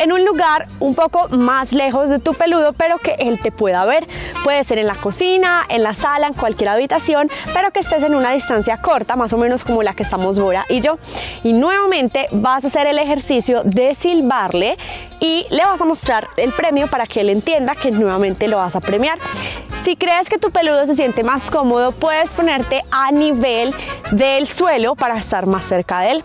en 0.00 0.12
un 0.12 0.24
lugar 0.24 0.66
un 0.80 0.94
poco 0.94 1.28
más 1.28 1.72
lejos 1.72 2.08
de 2.08 2.18
tu 2.18 2.34
peludo, 2.34 2.72
pero 2.72 2.98
que 2.98 3.12
él 3.18 3.38
te 3.40 3.52
pueda 3.52 3.84
ver. 3.84 4.06
Puede 4.42 4.64
ser 4.64 4.78
en 4.78 4.86
la 4.86 4.96
cocina, 4.96 5.64
en 5.68 5.82
la 5.82 5.94
sala, 5.94 6.26
en 6.26 6.32
cualquier 6.32 6.70
habitación, 6.70 7.30
pero 7.52 7.70
que 7.70 7.80
estés 7.80 8.02
en 8.02 8.14
una 8.14 8.32
distancia 8.32 8.78
corta, 8.78 9.16
más 9.16 9.32
o 9.32 9.38
menos 9.38 9.64
como 9.64 9.82
la 9.82 9.94
que 9.94 10.02
estamos 10.02 10.38
Bora 10.38 10.66
y 10.68 10.80
yo. 10.80 10.98
Y 11.42 11.52
nuevamente 11.52 12.28
vas 12.32 12.64
a 12.64 12.68
hacer 12.68 12.86
el 12.86 12.98
ejercicio 12.98 13.62
de 13.64 13.94
silbarle 13.94 14.76
y 15.20 15.46
le 15.50 15.64
vas 15.64 15.80
a 15.80 15.84
mostrar 15.84 16.28
el 16.36 16.52
premio 16.52 16.86
para 16.86 17.06
que 17.06 17.20
él 17.20 17.30
entienda 17.30 17.74
que 17.74 17.90
nuevamente 17.90 18.48
lo 18.48 18.58
vas 18.58 18.76
a 18.76 18.80
premiar. 18.80 19.18
Si 19.82 19.96
crees 19.96 20.28
que 20.28 20.38
tu 20.38 20.50
peludo 20.50 20.86
se 20.86 20.96
siente 20.96 21.22
más 21.22 21.50
cómodo, 21.50 21.92
puedes 21.92 22.32
ponerte 22.34 22.84
a 22.90 23.10
nivel 23.10 23.74
del 24.12 24.46
suelo 24.46 24.94
para 24.94 25.16
estar 25.18 25.46
más 25.46 25.64
cerca 25.64 26.00
de 26.00 26.12
él. 26.12 26.24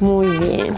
Muy 0.00 0.26
bien. 0.38 0.74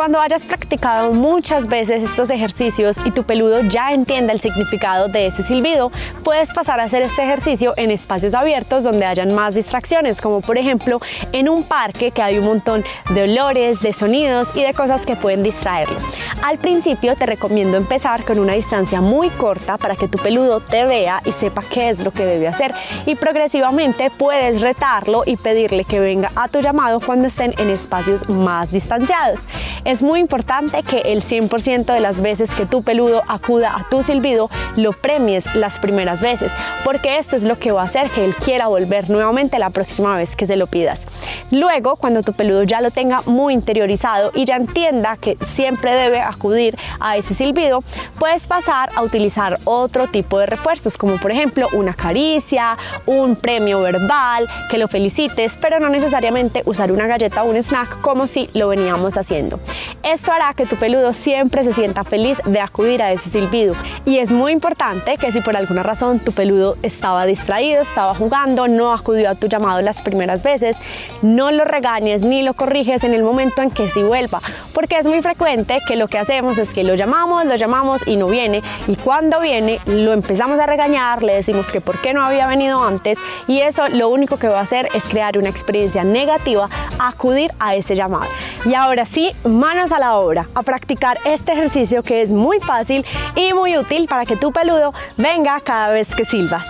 Cuando 0.00 0.18
hayas 0.18 0.46
practicado 0.46 1.12
muchas 1.12 1.68
veces 1.68 2.02
estos 2.02 2.30
ejercicios 2.30 2.96
y 3.04 3.10
tu 3.10 3.24
peludo 3.24 3.60
ya 3.60 3.92
entienda 3.92 4.32
el 4.32 4.40
significado 4.40 5.08
de 5.08 5.26
ese 5.26 5.42
silbido, 5.42 5.92
puedes 6.24 6.54
pasar 6.54 6.80
a 6.80 6.84
hacer 6.84 7.02
este 7.02 7.22
ejercicio 7.22 7.74
en 7.76 7.90
espacios 7.90 8.32
abiertos 8.32 8.82
donde 8.82 9.04
hayan 9.04 9.34
más 9.34 9.54
distracciones, 9.54 10.22
como 10.22 10.40
por 10.40 10.56
ejemplo 10.56 11.02
en 11.32 11.50
un 11.50 11.64
parque 11.64 12.12
que 12.12 12.22
hay 12.22 12.38
un 12.38 12.46
montón 12.46 12.82
de 13.10 13.24
olores, 13.24 13.82
de 13.82 13.92
sonidos 13.92 14.48
y 14.54 14.62
de 14.62 14.72
cosas 14.72 15.04
que 15.04 15.16
pueden 15.16 15.42
distraerlo. 15.42 15.98
Al 16.42 16.56
principio 16.56 17.14
te 17.14 17.26
recomiendo 17.26 17.76
empezar 17.76 18.24
con 18.24 18.38
una 18.38 18.54
distancia 18.54 19.02
muy 19.02 19.28
corta 19.28 19.76
para 19.76 19.96
que 19.96 20.08
tu 20.08 20.16
peludo 20.16 20.60
te 20.60 20.86
vea 20.86 21.20
y 21.26 21.32
sepa 21.32 21.62
qué 21.70 21.90
es 21.90 22.02
lo 22.02 22.10
que 22.10 22.24
debe 22.24 22.48
hacer 22.48 22.72
y 23.04 23.16
progresivamente 23.16 24.08
puedes 24.08 24.62
retarlo 24.62 25.24
y 25.26 25.36
pedirle 25.36 25.84
que 25.84 26.00
venga 26.00 26.32
a 26.36 26.48
tu 26.48 26.62
llamado 26.62 27.00
cuando 27.00 27.26
estén 27.26 27.52
en 27.58 27.68
espacios 27.68 28.26
más 28.30 28.72
distanciados. 28.72 29.46
Es 29.90 30.02
muy 30.02 30.20
importante 30.20 30.84
que 30.84 30.98
el 30.98 31.20
100% 31.20 31.92
de 31.92 31.98
las 31.98 32.22
veces 32.22 32.54
que 32.54 32.64
tu 32.64 32.84
peludo 32.84 33.22
acuda 33.26 33.74
a 33.74 33.88
tu 33.88 34.04
silbido 34.04 34.48
lo 34.76 34.92
premies 34.92 35.52
las 35.56 35.80
primeras 35.80 36.22
veces, 36.22 36.52
porque 36.84 37.18
esto 37.18 37.34
es 37.34 37.42
lo 37.42 37.58
que 37.58 37.72
va 37.72 37.82
a 37.82 37.86
hacer 37.86 38.08
que 38.10 38.24
él 38.24 38.36
quiera 38.36 38.68
volver 38.68 39.10
nuevamente 39.10 39.58
la 39.58 39.70
próxima 39.70 40.16
vez 40.16 40.36
que 40.36 40.46
se 40.46 40.54
lo 40.54 40.68
pidas. 40.68 41.08
Luego, 41.50 41.96
cuando 41.96 42.22
tu 42.22 42.34
peludo 42.34 42.62
ya 42.62 42.80
lo 42.80 42.92
tenga 42.92 43.22
muy 43.26 43.52
interiorizado 43.52 44.30
y 44.32 44.44
ya 44.44 44.54
entienda 44.54 45.16
que 45.16 45.36
siempre 45.42 45.92
debe 45.92 46.20
acudir 46.20 46.78
a 47.00 47.16
ese 47.16 47.34
silbido, 47.34 47.82
puedes 48.20 48.46
pasar 48.46 48.90
a 48.94 49.02
utilizar 49.02 49.58
otro 49.64 50.06
tipo 50.06 50.38
de 50.38 50.46
refuerzos, 50.46 50.96
como 50.96 51.16
por 51.16 51.32
ejemplo 51.32 51.66
una 51.72 51.94
caricia, 51.94 52.78
un 53.06 53.34
premio 53.34 53.80
verbal, 53.80 54.48
que 54.70 54.78
lo 54.78 54.86
felicites, 54.86 55.58
pero 55.60 55.80
no 55.80 55.88
necesariamente 55.88 56.62
usar 56.64 56.92
una 56.92 57.08
galleta 57.08 57.42
o 57.42 57.50
un 57.50 57.56
snack 57.56 58.00
como 58.02 58.28
si 58.28 58.48
lo 58.54 58.68
veníamos 58.68 59.16
haciendo. 59.16 59.58
Esto 60.02 60.32
hará 60.32 60.54
que 60.54 60.66
tu 60.66 60.76
peludo 60.76 61.12
siempre 61.12 61.64
se 61.64 61.72
sienta 61.72 62.04
feliz 62.04 62.38
de 62.44 62.60
acudir 62.60 63.02
a 63.02 63.12
ese 63.12 63.28
silbido. 63.28 63.74
Y 64.04 64.18
es 64.18 64.32
muy 64.32 64.52
importante 64.52 65.16
que 65.16 65.32
si 65.32 65.40
por 65.40 65.56
alguna 65.56 65.82
razón 65.82 66.18
tu 66.18 66.32
peludo 66.32 66.76
estaba 66.82 67.26
distraído, 67.26 67.82
estaba 67.82 68.14
jugando, 68.14 68.68
no 68.68 68.92
acudió 68.92 69.30
a 69.30 69.34
tu 69.34 69.46
llamado 69.46 69.80
las 69.82 70.02
primeras 70.02 70.42
veces, 70.42 70.76
no 71.22 71.50
lo 71.50 71.64
regañes 71.64 72.22
ni 72.22 72.42
lo 72.42 72.54
corriges 72.54 73.04
en 73.04 73.14
el 73.14 73.22
momento 73.22 73.62
en 73.62 73.70
que 73.70 73.90
sí 73.90 74.02
vuelva, 74.02 74.40
porque 74.72 74.98
es 74.98 75.06
muy 75.06 75.22
frecuente 75.22 75.80
que 75.86 75.96
lo 75.96 76.08
que 76.08 76.18
hacemos 76.18 76.58
es 76.58 76.70
que 76.70 76.84
lo 76.84 76.94
llamamos, 76.94 77.44
lo 77.44 77.56
llamamos 77.56 78.06
y 78.06 78.16
no 78.16 78.26
viene, 78.26 78.62
y 78.86 78.96
cuando 78.96 79.40
viene 79.40 79.80
lo 79.86 80.12
empezamos 80.12 80.58
a 80.58 80.66
regañar, 80.66 81.22
le 81.22 81.34
decimos 81.34 81.70
que 81.70 81.80
por 81.80 82.00
qué 82.00 82.14
no 82.14 82.24
había 82.24 82.46
venido 82.46 82.82
antes, 82.82 83.18
y 83.46 83.60
eso 83.60 83.88
lo 83.88 84.08
único 84.08 84.38
que 84.38 84.48
va 84.48 84.58
a 84.58 84.62
hacer 84.62 84.88
es 84.94 85.04
crear 85.04 85.38
una 85.38 85.48
experiencia 85.48 86.04
negativa 86.04 86.68
acudir 86.98 87.52
a 87.58 87.74
ese 87.74 87.94
llamado. 87.94 88.26
Y 88.64 88.74
ahora 88.74 89.04
sí, 89.04 89.32
manos 89.60 89.92
a 89.92 89.98
la 89.98 90.16
obra, 90.16 90.48
a 90.54 90.62
practicar 90.62 91.18
este 91.24 91.52
ejercicio 91.52 92.02
que 92.02 92.22
es 92.22 92.32
muy 92.32 92.58
fácil 92.60 93.04
y 93.36 93.52
muy 93.52 93.76
útil 93.76 94.08
para 94.08 94.24
que 94.24 94.36
tu 94.36 94.50
peludo 94.52 94.94
venga 95.18 95.60
cada 95.60 95.90
vez 95.90 96.14
que 96.14 96.24
silbas. 96.24 96.66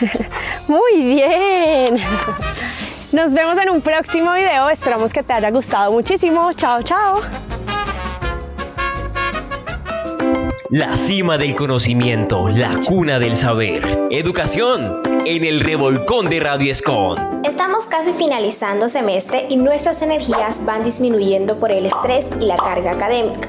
Muy 0.68 1.02
bien. 1.02 1.98
Nos 3.12 3.32
vemos 3.32 3.56
en 3.58 3.70
un 3.70 3.80
próximo 3.80 4.32
video. 4.32 4.68
Esperamos 4.68 5.12
que 5.12 5.22
te 5.22 5.32
haya 5.32 5.50
gustado 5.50 5.92
muchísimo. 5.92 6.52
Chao, 6.52 6.82
chao. 6.82 7.22
La 10.70 10.96
cima 10.96 11.38
del 11.38 11.54
conocimiento, 11.54 12.48
la 12.48 12.80
cuna 12.84 13.20
del 13.20 13.36
saber. 13.36 14.08
Educación 14.10 15.00
en 15.24 15.44
el 15.44 15.60
revolcón 15.60 16.28
de 16.28 16.40
Radio 16.40 16.72
Escon. 16.72 17.16
Estamos 17.44 17.86
casi 17.86 18.12
finalizando 18.12 18.88
semestre 18.88 19.46
y 19.48 19.56
nuestras 19.56 20.02
energías 20.02 20.64
van 20.64 20.82
disminuyendo 20.82 21.58
por 21.58 21.70
el 21.70 21.86
estrés 21.86 22.30
y 22.40 22.46
la 22.46 22.56
carga 22.56 22.92
académica. 22.92 23.48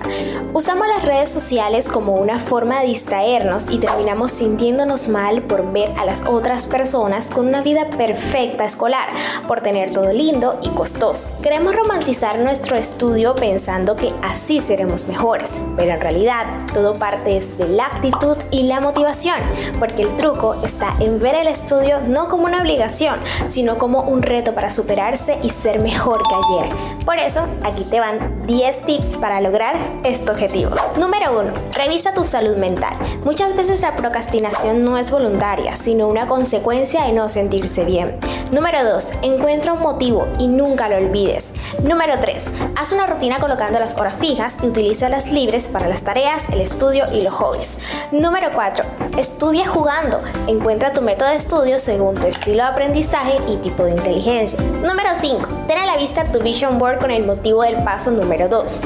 Usamos 0.54 0.88
las 0.88 1.06
redes 1.06 1.30
sociales 1.30 1.88
como 1.88 2.16
una 2.16 2.38
forma 2.38 2.82
de 2.82 2.88
distraernos 2.88 3.68
y 3.72 3.80
terminamos 3.80 4.32
sintiéndonos 4.32 5.08
mal 5.08 5.42
por 5.42 5.72
ver 5.72 5.92
a 5.98 6.06
las 6.06 6.24
otras 6.26 6.68
personas 6.68 7.32
con 7.32 7.48
una 7.48 7.62
vida 7.62 7.90
perfecta 7.98 8.66
escolar, 8.66 9.10
por 9.48 9.62
tener 9.62 9.92
todo 9.92 10.14
lindo 10.14 10.60
y 10.62 10.70
costoso. 10.70 11.30
Queremos 11.42 11.76
romantizar 11.76 12.40
nuestro 12.40 12.76
estudio 12.76 13.36
pensando 13.36 13.96
que 13.96 14.14
así 14.24 14.60
seremos 14.60 15.08
mejores, 15.08 15.60
pero 15.76 15.94
en 15.94 16.02
realidad 16.02 16.46
todo 16.74 16.96
parte 16.96 17.07
es 17.26 17.58
de 17.58 17.68
la 17.70 17.86
actitud 17.86 18.38
y 18.52 18.64
la 18.64 18.82
motivación, 18.82 19.38
porque 19.80 20.04
el 20.04 20.16
truco 20.18 20.56
está 20.64 20.94
en 21.00 21.20
ver 21.20 21.36
el 21.36 21.48
estudio 21.48 22.00
no 22.08 22.28
como 22.28 22.46
una 22.46 22.62
obligación, 22.62 23.20
sino 23.48 23.78
como 23.78 24.02
un 24.02 24.22
reto 24.22 24.54
para 24.54 24.70
superarse 24.70 25.38
y 25.44 25.50
ser 25.50 25.80
mejor 25.80 26.22
que 26.28 26.36
ayer. 26.36 26.76
Por 27.06 27.18
eso, 27.18 27.42
aquí 27.64 27.84
te 27.84 28.00
van 28.00 28.46
10 28.46 28.82
tips 28.82 29.18
para 29.18 29.42
lograr 29.42 29.76
este 30.04 30.32
objetivo. 30.32 30.72
Número 30.98 31.40
1. 31.40 31.52
Revisa 31.74 32.14
tu 32.14 32.24
salud 32.24 32.58
mental. 32.58 32.94
Muchas 33.24 33.56
veces 33.56 33.82
la 33.82 33.96
procrastinación 33.96 34.84
no 34.84 34.98
es 34.98 35.12
voluntaria, 35.12 35.76
sino 35.76 36.08
una 36.08 36.28
consecuencia 36.28 37.04
de 37.06 37.14
no 37.14 37.30
sentirse 37.30 37.86
bien. 37.86 38.20
Número 38.52 38.84
2. 38.84 39.14
Encuentra 39.22 39.74
un 39.74 39.82
motivo 39.82 40.28
y 40.40 40.48
nunca 40.48 40.90
lo 40.90 40.98
olvides. 40.98 41.54
Número 41.84 42.16
3. 42.20 42.52
Haz 42.76 42.92
una 42.92 43.08
rutina 43.08 43.40
colocando 43.40 43.80
las 43.80 43.98
horas 43.98 44.16
fijas 44.18 44.58
y 44.64 44.68
utiliza 44.68 45.10
las 45.10 45.32
libres 45.32 45.68
para 45.68 45.88
las 45.88 46.04
tareas, 46.04 46.50
el 46.50 46.62
estudio 46.62 46.97
y 47.12 47.22
los 47.22 47.34
hobbies. 47.34 47.78
Número 48.12 48.50
4. 48.54 48.86
Estudia 49.18 49.68
jugando. 49.68 50.22
Encuentra 50.48 50.94
tu 50.94 51.02
método 51.02 51.30
de 51.30 51.36
estudio 51.36 51.80
según 51.80 52.16
tu 52.16 52.28
estilo 52.28 52.58
de 52.58 52.70
aprendizaje 52.70 53.38
y 53.48 53.58
tipo 53.58 53.84
de 53.84 53.92
inteligencia. 53.92 54.60
Número 54.84 55.10
5. 55.20 55.50
Ten 55.68 55.78
a 55.78 55.86
la 55.86 55.98
vista 55.98 56.32
tu 56.32 56.40
vision 56.40 56.80
board 56.80 57.00
con 57.00 57.12
el 57.12 57.26
motivo 57.26 57.64
del 57.64 57.84
paso 57.84 58.12
número 58.12 58.50
2. 58.50 58.82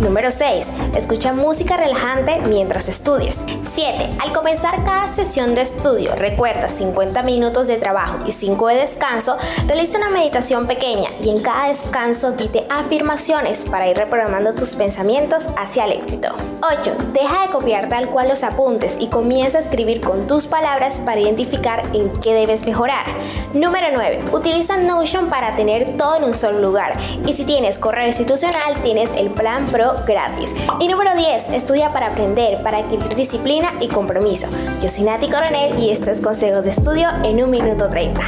Número 0.00 0.30
6. 0.30 0.72
Escucha 0.94 1.32
música 1.32 1.78
relajante 1.78 2.38
mientras 2.46 2.88
estudies. 2.90 3.44
7. 3.62 4.10
Al 4.18 4.32
comenzar 4.32 4.84
cada 4.84 5.08
sesión 5.08 5.54
de 5.54 5.62
estudio, 5.62 6.14
recuerda 6.14 6.68
50 6.68 7.22
minutos 7.22 7.66
de 7.66 7.78
trabajo 7.78 8.18
y 8.26 8.32
5 8.32 8.68
de 8.68 8.74
descanso, 8.76 9.38
realiza 9.66 9.96
una 9.96 10.10
meditación 10.10 10.66
pequeña 10.66 11.08
y 11.22 11.30
en 11.30 11.40
cada 11.40 11.68
descanso 11.68 12.32
dite 12.32 12.66
afirmaciones 12.68 13.62
para 13.62 13.88
ir 13.88 13.96
reprogramando 13.96 14.52
tus 14.52 14.74
pensamientos 14.76 15.46
hacia 15.56 15.84
el 15.86 15.92
éxito. 15.92 16.28
8. 16.60 16.94
Deja 17.14 17.46
de 17.46 17.52
copiar 17.52 17.88
tal 17.88 18.10
cual 18.10 18.28
los 18.28 18.44
apuntes 18.44 18.98
y 19.00 19.06
comienza 19.06 19.58
a 19.58 19.62
escribir 19.62 20.02
con 20.02 20.26
tus 20.26 20.46
palabras 20.46 21.00
para 21.00 21.20
identificar 21.20 21.82
en 21.94 22.10
qué 22.20 22.34
debes 22.34 22.66
mejorar. 22.66 23.06
Número 23.54 23.86
9. 23.94 24.24
Utiliza 24.32 24.76
Notion 24.76 25.30
para 25.30 25.56
tener 25.56 25.96
todo 25.96 26.16
en 26.16 26.24
un 26.24 26.34
solo 26.34 26.60
lugar. 26.60 26.94
Y 27.24 27.32
si 27.32 27.44
tienes 27.44 27.78
correo 27.78 28.06
institucional, 28.06 28.82
tienes 28.82 29.12
el 29.14 29.30
plan 29.30 29.66
Pro 29.66 29.85
gratis. 30.06 30.54
Y 30.80 30.88
número 30.88 31.14
10, 31.14 31.50
estudia 31.50 31.92
para 31.92 32.08
aprender, 32.08 32.62
para 32.62 32.78
adquirir 32.78 33.14
disciplina 33.14 33.72
y 33.80 33.88
compromiso. 33.88 34.48
Yo 34.80 34.88
soy 34.88 35.04
Nati 35.04 35.28
Coronel 35.28 35.78
y 35.78 35.90
estos 35.90 36.08
es 36.08 36.20
Consejos 36.20 36.64
de 36.64 36.70
Estudio 36.70 37.08
en 37.24 37.42
un 37.42 37.50
minuto 37.50 37.88
30. 37.88 38.20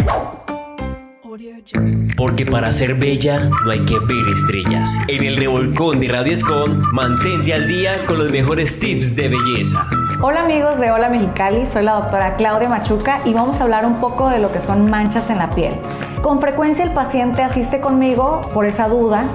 Porque 2.17 2.45
para 2.47 2.73
ser 2.73 2.95
bella 2.95 3.51
no 3.65 3.71
hay 3.71 3.85
que 3.85 3.99
ver 3.99 4.29
estrellas. 4.35 4.93
En 5.07 5.23
el 5.23 5.37
revolcón 5.37 6.01
de 6.01 6.09
Radio 6.09 6.33
Escon, 6.33 6.83
mantente 6.93 7.55
al 7.55 7.69
día 7.69 7.93
con 8.07 8.19
los 8.19 8.33
mejores 8.33 8.79
tips 8.81 9.15
de 9.15 9.29
belleza. 9.29 9.87
Hola 10.21 10.43
amigos 10.43 10.81
de 10.81 10.91
Hola 10.91 11.09
Mexicali, 11.09 11.65
soy 11.67 11.85
la 11.85 11.93
doctora 11.93 12.35
Claudia 12.35 12.69
Machuca 12.69 13.21
y 13.25 13.35
vamos 13.35 13.61
a 13.61 13.65
hablar 13.65 13.87
un 13.87 14.01
poco 14.01 14.29
de 14.31 14.41
lo 14.41 14.51
que 14.51 14.61
son 14.61 14.91
manchas 14.91 15.31
en 15.31 15.39
la 15.39 15.51
piel. 15.51 15.75
Con 16.23 16.41
frecuencia 16.41 16.85
el 16.85 16.91
paciente 16.91 17.43
asiste 17.43 17.81
conmigo 17.81 18.41
por 18.53 18.67
esa 18.67 18.89
duda 18.89 19.27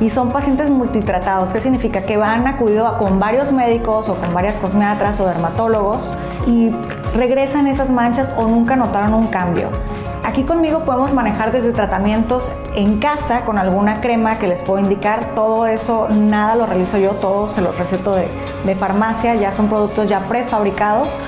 y 0.00 0.10
son 0.10 0.30
pacientes 0.32 0.70
multitratados. 0.70 1.52
¿Qué 1.52 1.60
significa? 1.60 2.02
Que 2.02 2.14
han 2.14 2.46
acudido 2.46 2.86
a- 2.86 2.98
con 2.98 3.18
varios 3.20 3.52
médicos 3.52 4.08
o 4.08 4.14
con 4.14 4.32
varias 4.34 4.56
cosmiatras 4.58 5.20
o 5.20 5.26
dermatólogos 5.26 6.12
y 6.46 6.70
regresan 7.14 7.66
esas 7.66 7.90
manchas 7.90 8.32
o 8.36 8.46
nunca 8.46 8.76
notaron 8.76 9.12
un 9.14 9.26
cambio. 9.26 9.68
Aquí 10.24 10.44
conmigo 10.44 10.80
podemos 10.80 11.12
manejar 11.12 11.50
desde 11.50 11.72
tratamientos 11.72 12.52
en 12.74 12.98
casa 12.98 13.40
con 13.42 13.58
alguna 13.58 14.00
crema 14.00 14.38
que 14.38 14.46
les 14.48 14.62
puedo 14.62 14.78
indicar. 14.78 15.32
Todo 15.34 15.66
eso, 15.66 16.08
nada 16.10 16.54
lo 16.56 16.66
realizo 16.66 16.98
yo, 16.98 17.10
todo 17.12 17.48
se 17.48 17.60
los 17.62 17.78
receto 17.78 18.14
de 18.14 18.74
farmacia, 18.78 19.34
ya 19.34 19.52
son 19.52 19.68
productos 19.68 20.08
ya 20.08 20.20
prefabricados. 20.20 21.18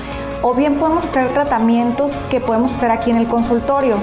O 0.45 0.53
bien 0.53 0.75
podemos 0.75 1.05
hacer 1.05 1.33
tratamientos 1.33 2.11
que 2.29 2.41
podemos 2.41 2.71
hacer 2.71 2.91
aquí 2.91 3.09
en 3.09 3.15
el 3.15 3.27
consultorio, 3.27 3.95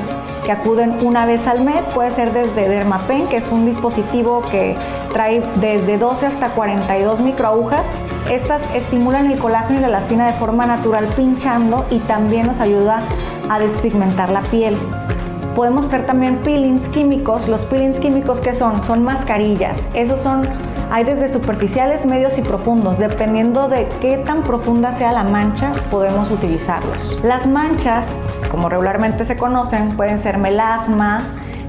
que 0.47 0.53
acuden 0.53 0.97
una 1.03 1.27
vez 1.27 1.47
al 1.47 1.61
mes. 1.61 1.85
Puede 1.95 2.11
ser 2.13 2.33
desde 2.33 2.67
Dermapen, 2.67 3.27
que 3.29 3.37
es 3.37 3.53
un 3.53 3.67
dispositivo 3.67 4.43
que 4.51 4.75
trae 5.13 5.43
desde 5.57 5.99
12 5.99 6.25
hasta 6.25 6.49
42 6.49 7.21
microagujas. 7.21 7.95
Estas 8.31 8.63
estimulan 8.75 9.31
el 9.31 9.39
colágeno 9.39 9.81
y 9.81 9.83
la 9.83 9.89
elastina 9.89 10.27
de 10.29 10.33
forma 10.33 10.65
natural 10.65 11.09
pinchando 11.15 11.85
y 11.91 11.99
también 11.99 12.47
nos 12.47 12.61
ayuda 12.61 13.03
a 13.51 13.59
despigmentar 13.59 14.31
la 14.31 14.41
piel. 14.41 14.79
Podemos 15.55 15.87
hacer 15.87 16.07
también 16.07 16.39
peelings 16.39 16.89
químicos. 16.89 17.49
Los 17.49 17.67
peelings 17.67 17.99
químicos, 17.99 18.41
¿qué 18.41 18.55
son? 18.55 18.81
Son 18.81 19.03
mascarillas. 19.03 19.81
Esos 19.93 20.21
son, 20.21 20.49
hay 20.91 21.05
desde 21.05 21.29
superficiales, 21.29 22.05
medios 22.07 22.37
y 22.39 22.43
profundos. 22.43 22.99
Dependiendo 22.99 23.69
de 23.69 23.89
qué 24.01 24.19
tan 24.19 24.43
profunda 24.43 24.93
sea 24.93 25.13
la 25.13 25.23
mancha, 25.25 25.73
podemos 25.91 26.31
utilizarlos. 26.31 27.19
Las 27.23 27.47
manchas, 27.47 28.07
como 28.51 28.69
regularmente 28.69 29.25
se 29.25 29.37
conocen, 29.37 29.97
pueden 29.97 30.19
ser 30.19 30.39
melasma, 30.39 31.23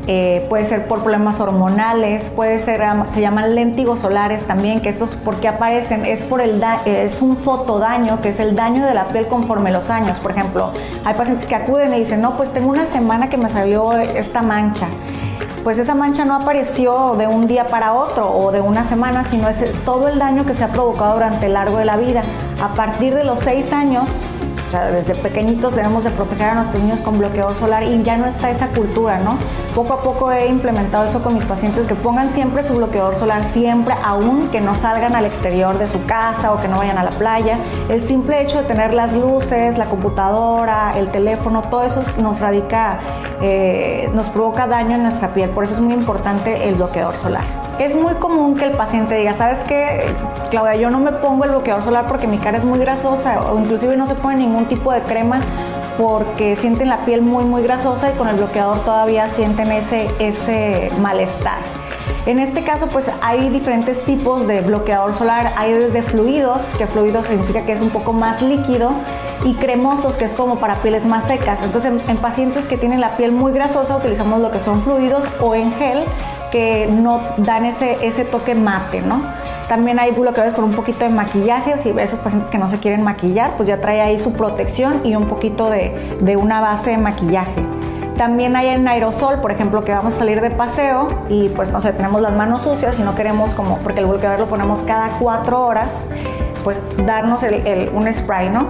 eh, 0.07 0.43
puede 0.49 0.65
ser 0.65 0.87
por 0.87 1.01
problemas 1.03 1.39
hormonales, 1.39 2.31
puede 2.35 2.59
ser, 2.59 2.81
se 3.13 3.21
llaman 3.21 3.53
léntigos 3.53 3.99
solares 3.99 4.45
también, 4.47 4.81
que 4.81 4.89
estos, 4.89 5.13
¿por 5.13 5.35
qué 5.35 5.47
aparecen? 5.47 6.05
Es 6.05 6.23
por 6.23 6.41
el, 6.41 6.59
da- 6.59 6.81
es 6.85 7.21
un 7.21 7.37
fotodaño, 7.37 8.19
que 8.19 8.29
es 8.29 8.39
el 8.39 8.55
daño 8.55 8.83
de 8.85 8.95
la 8.95 9.05
piel 9.05 9.27
conforme 9.27 9.71
los 9.71 9.91
años. 9.91 10.19
Por 10.19 10.31
ejemplo, 10.31 10.71
hay 11.05 11.13
pacientes 11.13 11.47
que 11.47 11.53
acuden 11.55 11.93
y 11.93 11.99
dicen, 11.99 12.19
no, 12.19 12.35
pues 12.35 12.51
tengo 12.51 12.69
una 12.69 12.87
semana 12.87 13.29
que 13.29 13.37
me 13.37 13.49
salió 13.51 13.91
esta 13.93 14.41
mancha. 14.41 14.87
Pues 15.63 15.77
esa 15.77 15.93
mancha 15.93 16.25
no 16.25 16.33
apareció 16.33 17.15
de 17.19 17.27
un 17.27 17.45
día 17.45 17.67
para 17.67 17.93
otro 17.93 18.31
o 18.31 18.51
de 18.51 18.61
una 18.61 18.83
semana, 18.83 19.23
sino 19.23 19.47
es 19.47 19.63
todo 19.85 20.07
el 20.07 20.17
daño 20.17 20.43
que 20.43 20.55
se 20.55 20.63
ha 20.63 20.69
provocado 20.69 21.13
durante 21.13 21.45
el 21.45 21.53
largo 21.53 21.77
de 21.77 21.85
la 21.85 21.97
vida. 21.97 22.23
A 22.59 22.73
partir 22.73 23.13
de 23.13 23.23
los 23.23 23.39
seis 23.39 23.71
años, 23.71 24.25
desde 24.71 25.15
pequeñitos 25.15 25.75
debemos 25.75 26.03
de 26.03 26.11
proteger 26.11 26.49
a 26.49 26.55
nuestros 26.55 26.81
niños 26.81 27.01
con 27.01 27.17
bloqueador 27.19 27.55
solar 27.55 27.83
y 27.83 28.01
ya 28.03 28.17
no 28.17 28.25
está 28.25 28.49
esa 28.49 28.67
cultura, 28.67 29.19
¿no? 29.19 29.37
Poco 29.75 29.93
a 29.93 30.01
poco 30.01 30.31
he 30.31 30.47
implementado 30.47 31.05
eso 31.05 31.21
con 31.21 31.33
mis 31.33 31.43
pacientes, 31.43 31.87
que 31.87 31.95
pongan 31.95 32.29
siempre 32.29 32.63
su 32.63 32.75
bloqueador 32.75 33.15
solar, 33.15 33.43
siempre, 33.43 33.95
aún 34.03 34.49
que 34.49 34.61
no 34.61 34.75
salgan 34.75 35.15
al 35.15 35.25
exterior 35.25 35.77
de 35.77 35.87
su 35.87 36.03
casa 36.05 36.53
o 36.53 36.61
que 36.61 36.67
no 36.67 36.77
vayan 36.77 36.97
a 36.97 37.03
la 37.03 37.11
playa. 37.11 37.57
El 37.89 38.03
simple 38.03 38.41
hecho 38.41 38.59
de 38.59 38.63
tener 38.63 38.93
las 38.93 39.13
luces, 39.13 39.77
la 39.77 39.85
computadora, 39.85 40.93
el 40.97 41.09
teléfono, 41.11 41.63
todo 41.63 41.83
eso 41.83 42.03
nos 42.21 42.39
radica, 42.39 42.99
eh, 43.41 44.09
nos 44.13 44.27
provoca 44.27 44.67
daño 44.67 44.95
en 44.95 45.03
nuestra 45.03 45.29
piel, 45.29 45.49
por 45.49 45.63
eso 45.63 45.73
es 45.73 45.79
muy 45.81 45.93
importante 45.93 46.67
el 46.67 46.75
bloqueador 46.75 47.15
solar. 47.15 47.43
Es 47.81 47.95
muy 47.95 48.13
común 48.13 48.55
que 48.55 48.65
el 48.65 48.73
paciente 48.73 49.15
diga, 49.15 49.33
¿sabes 49.33 49.63
qué, 49.63 50.05
Claudia? 50.51 50.75
Yo 50.75 50.91
no 50.91 50.99
me 50.99 51.11
pongo 51.13 51.45
el 51.45 51.49
bloqueador 51.49 51.83
solar 51.83 52.05
porque 52.07 52.27
mi 52.27 52.37
cara 52.37 52.59
es 52.59 52.63
muy 52.63 52.77
grasosa 52.77 53.41
o 53.41 53.57
inclusive 53.57 53.97
no 53.97 54.05
se 54.05 54.13
pone 54.13 54.35
ningún 54.35 54.67
tipo 54.67 54.93
de 54.93 55.01
crema 55.01 55.39
porque 55.97 56.55
sienten 56.55 56.89
la 56.89 57.05
piel 57.05 57.23
muy 57.23 57.43
muy 57.43 57.63
grasosa 57.63 58.11
y 58.11 58.13
con 58.19 58.27
el 58.27 58.35
bloqueador 58.35 58.81
todavía 58.81 59.29
sienten 59.29 59.71
ese, 59.71 60.11
ese 60.19 60.91
malestar. 60.99 61.57
En 62.27 62.37
este 62.37 62.63
caso, 62.63 62.85
pues 62.85 63.09
hay 63.19 63.49
diferentes 63.49 64.03
tipos 64.03 64.45
de 64.45 64.61
bloqueador 64.61 65.15
solar. 65.15 65.51
Hay 65.57 65.73
desde 65.73 66.03
fluidos, 66.03 66.69
que 66.77 66.85
fluido 66.85 67.23
significa 67.23 67.63
que 67.63 67.71
es 67.71 67.81
un 67.81 67.89
poco 67.89 68.13
más 68.13 68.43
líquido, 68.43 68.91
y 69.43 69.55
cremosos, 69.55 70.17
que 70.17 70.25
es 70.25 70.33
como 70.33 70.57
para 70.57 70.75
pieles 70.83 71.03
más 71.03 71.25
secas. 71.25 71.63
Entonces, 71.63 71.91
en, 71.91 72.09
en 72.11 72.17
pacientes 72.17 72.67
que 72.67 72.77
tienen 72.77 73.01
la 73.01 73.17
piel 73.17 73.31
muy 73.31 73.51
grasosa, 73.53 73.97
utilizamos 73.97 74.39
lo 74.39 74.51
que 74.51 74.59
son 74.59 74.83
fluidos 74.83 75.25
o 75.39 75.55
en 75.55 75.73
gel, 75.73 76.03
que 76.51 76.87
no 76.91 77.21
dan 77.37 77.65
ese, 77.65 77.97
ese 78.05 78.25
toque 78.25 78.55
mate, 78.55 79.01
¿no? 79.01 79.21
También 79.67 79.99
hay 79.99 80.11
bloqueadores 80.11 80.53
con 80.53 80.65
un 80.65 80.73
poquito 80.73 81.05
de 81.05 81.09
maquillaje, 81.09 81.77
si 81.77 81.89
esos 81.97 82.19
pacientes 82.19 82.51
que 82.51 82.57
no 82.57 82.67
se 82.67 82.79
quieren 82.79 83.03
maquillar, 83.03 83.51
pues 83.55 83.69
ya 83.69 83.79
trae 83.79 84.01
ahí 84.01 84.19
su 84.19 84.33
protección 84.33 84.99
y 85.05 85.15
un 85.15 85.27
poquito 85.27 85.69
de, 85.69 86.17
de 86.19 86.35
una 86.35 86.59
base 86.59 86.91
de 86.91 86.97
maquillaje. 86.97 87.63
También 88.17 88.55
hay 88.57 88.67
en 88.67 88.85
aerosol, 88.87 89.39
por 89.39 89.51
ejemplo, 89.51 89.83
que 89.85 89.93
vamos 89.93 90.13
a 90.13 90.17
salir 90.17 90.41
de 90.41 90.51
paseo 90.51 91.07
y 91.29 91.47
pues 91.49 91.71
no 91.71 91.79
sé, 91.79 91.93
tenemos 91.93 92.21
las 92.21 92.33
manos 92.33 92.61
sucias 92.63 92.99
y 92.99 93.03
no 93.03 93.15
queremos 93.15 93.53
como, 93.53 93.77
porque 93.77 94.01
el 94.01 94.07
bloqueador 94.07 94.41
lo 94.41 94.45
ponemos 94.47 94.81
cada 94.81 95.07
cuatro 95.19 95.65
horas, 95.65 96.07
pues 96.65 96.81
darnos 97.05 97.41
el- 97.43 97.65
el- 97.65 97.89
un 97.93 98.13
spray, 98.13 98.49
¿no? 98.49 98.65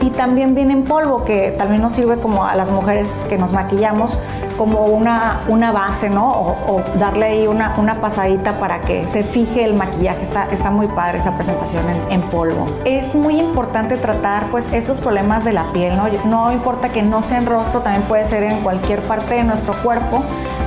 Y 0.00 0.10
también 0.10 0.54
viene 0.54 0.72
en 0.72 0.84
polvo, 0.84 1.24
que 1.24 1.50
también 1.58 1.82
nos 1.82 1.92
sirve 1.92 2.16
como 2.16 2.44
a 2.44 2.54
las 2.54 2.70
mujeres 2.70 3.24
que 3.28 3.36
nos 3.36 3.52
maquillamos, 3.52 4.16
como 4.58 4.84
una, 4.84 5.40
una 5.48 5.72
base, 5.72 6.10
¿no? 6.10 6.28
O, 6.28 6.82
darle 6.98 7.26
ahí 7.26 7.46
una, 7.46 7.74
una 7.78 8.00
pasadita 8.00 8.58
para 8.58 8.80
que 8.80 9.08
se 9.08 9.22
fije 9.22 9.64
el 9.64 9.74
maquillaje. 9.74 10.22
Está, 10.22 10.48
está 10.50 10.70
muy 10.70 10.88
padre 10.88 11.18
esa 11.18 11.34
presentación 11.34 11.84
en, 11.88 12.20
en 12.20 12.28
polvo. 12.28 12.66
Es 12.84 13.14
muy 13.14 13.38
importante 13.38 13.96
tratar 13.96 14.48
pues 14.50 14.70
estos 14.72 15.00
problemas 15.00 15.44
de 15.44 15.52
la 15.52 15.72
piel, 15.72 15.96
¿no? 15.96 16.08
No 16.24 16.52
importa 16.52 16.90
que 16.90 17.02
no 17.02 17.22
sea 17.22 17.38
en 17.38 17.46
rostro, 17.46 17.80
también 17.80 18.02
puede 18.02 18.26
ser 18.26 18.42
en 18.42 18.60
cualquier 18.60 19.00
parte 19.02 19.36
de 19.36 19.44
nuestro 19.44 19.74
cuerpo, 19.82 20.22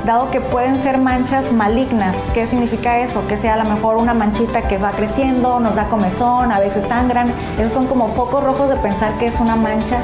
dado 0.05 0.31
que 0.31 0.39
pueden 0.39 0.79
ser 0.79 0.97
manchas 0.97 1.51
malignas. 1.51 2.15
¿Qué 2.33 2.47
significa 2.47 2.99
eso? 2.99 3.27
Que 3.27 3.37
sea 3.37 3.55
a 3.55 3.63
lo 3.63 3.65
mejor 3.65 3.97
una 3.97 4.13
manchita 4.13 4.61
que 4.63 4.77
va 4.77 4.91
creciendo, 4.91 5.59
nos 5.59 5.75
da 5.75 5.85
comezón, 5.89 6.51
a 6.51 6.59
veces 6.59 6.87
sangran. 6.87 7.31
Esos 7.59 7.73
son 7.73 7.87
como 7.87 8.07
focos 8.09 8.43
rojos 8.43 8.69
de 8.69 8.77
pensar 8.77 9.13
que 9.19 9.27
es 9.27 9.39
una 9.39 9.55
mancha 9.55 9.97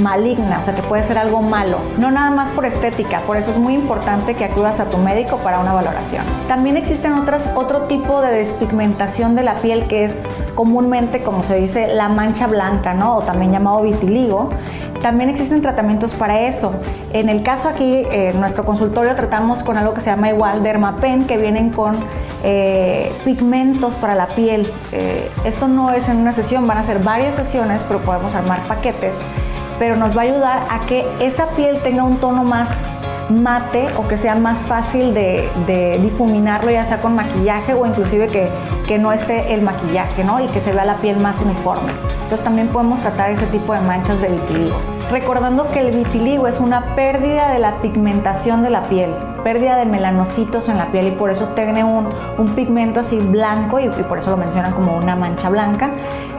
maligna, 0.00 0.58
o 0.58 0.62
sea 0.62 0.74
que 0.74 0.82
puede 0.82 1.02
ser 1.02 1.18
algo 1.18 1.42
malo, 1.42 1.78
no 1.98 2.10
nada 2.10 2.30
más 2.30 2.50
por 2.50 2.66
estética, 2.66 3.20
por 3.26 3.36
eso 3.36 3.50
es 3.50 3.58
muy 3.58 3.74
importante 3.74 4.34
que 4.34 4.44
acudas 4.44 4.80
a 4.80 4.86
tu 4.86 4.98
médico 4.98 5.38
para 5.38 5.60
una 5.60 5.72
valoración. 5.72 6.24
También 6.48 6.76
existen 6.76 7.12
otras, 7.14 7.50
otro 7.54 7.82
tipo 7.82 8.20
de 8.20 8.32
despigmentación 8.32 9.34
de 9.36 9.42
la 9.42 9.54
piel 9.56 9.86
que 9.86 10.04
es 10.04 10.24
comúnmente, 10.54 11.22
como 11.22 11.44
se 11.44 11.56
dice, 11.56 11.94
la 11.94 12.08
mancha 12.08 12.46
blanca, 12.46 12.94
¿no? 12.94 13.16
O 13.16 13.20
también 13.22 13.52
llamado 13.52 13.82
vitiligo. 13.82 14.50
También 15.02 15.30
existen 15.30 15.62
tratamientos 15.62 16.12
para 16.12 16.42
eso. 16.42 16.72
En 17.14 17.30
el 17.30 17.42
caso 17.42 17.68
aquí, 17.68 18.02
eh, 18.12 18.34
nuestro 18.38 18.64
consultorio 18.66 19.14
tratamos 19.14 19.62
con 19.62 19.78
algo 19.78 19.94
que 19.94 20.02
se 20.02 20.10
llama 20.10 20.28
igual 20.28 20.62
Dermapen, 20.62 21.26
que 21.26 21.38
vienen 21.38 21.70
con 21.70 21.96
eh, 22.44 23.10
pigmentos 23.24 23.94
para 23.94 24.14
la 24.14 24.26
piel. 24.26 24.70
Eh, 24.92 25.30
esto 25.44 25.68
no 25.68 25.92
es 25.92 26.08
en 26.10 26.18
una 26.18 26.34
sesión, 26.34 26.66
van 26.66 26.78
a 26.78 26.84
ser 26.84 26.98
varias 26.98 27.36
sesiones, 27.36 27.82
pero 27.82 28.00
podemos 28.00 28.34
armar 28.34 28.60
paquetes 28.68 29.14
pero 29.80 29.96
nos 29.96 30.14
va 30.14 30.20
a 30.20 30.24
ayudar 30.24 30.62
a 30.68 30.86
que 30.86 31.06
esa 31.20 31.46
piel 31.56 31.78
tenga 31.82 32.04
un 32.04 32.18
tono 32.18 32.44
más 32.44 32.68
mate 33.30 33.86
o 33.96 34.06
que 34.06 34.18
sea 34.18 34.34
más 34.34 34.66
fácil 34.66 35.14
de, 35.14 35.48
difuminarlo 36.02 36.70
ya 36.70 36.84
sea 36.84 37.00
con 37.00 37.14
maquillaje 37.14 37.72
o 37.72 37.86
inclusive 37.86 38.28
que, 38.28 38.50
que 38.86 38.98
no 38.98 39.10
esté 39.10 39.54
el 39.54 39.62
maquillaje 39.62 40.22
¿no? 40.22 40.38
y 40.38 40.48
que 40.48 40.60
se 40.60 40.72
vea 40.72 40.84
la 40.84 40.96
piel 40.96 41.16
más 41.18 41.40
uniforme. 41.40 41.90
Entonces 42.22 42.44
también 42.44 42.68
podemos 42.68 43.00
tratar 43.00 43.30
ese 43.30 43.46
tipo 43.46 43.72
de 43.72 43.80
manchas 43.80 44.20
de 44.20 44.28
vitiligo. 44.28 44.76
Recordando 45.10 45.68
que 45.70 45.80
el 45.80 45.96
vitiligo 45.96 46.46
es 46.46 46.60
una 46.60 46.82
pérdida 46.94 47.50
de 47.50 47.58
la 47.58 47.80
pigmentación 47.80 48.62
de 48.62 48.70
la 48.70 48.82
piel, 48.82 49.14
pérdida 49.42 49.76
de 49.76 49.84
melanocitos 49.86 50.68
en 50.68 50.78
la 50.78 50.86
piel 50.86 51.08
y 51.08 51.10
por 51.12 51.30
eso 51.30 51.46
tiene 51.54 51.84
un, 51.84 52.08
un 52.38 52.48
pigmento 52.54 53.00
así 53.00 53.18
blanco 53.18 53.78
y, 53.80 53.84
y 53.86 54.02
por 54.08 54.18
eso 54.18 54.30
lo 54.30 54.36
mencionan 54.36 54.72
como 54.72 54.96
una 54.96 55.16
mancha 55.16 55.48
blanca. 55.48 55.90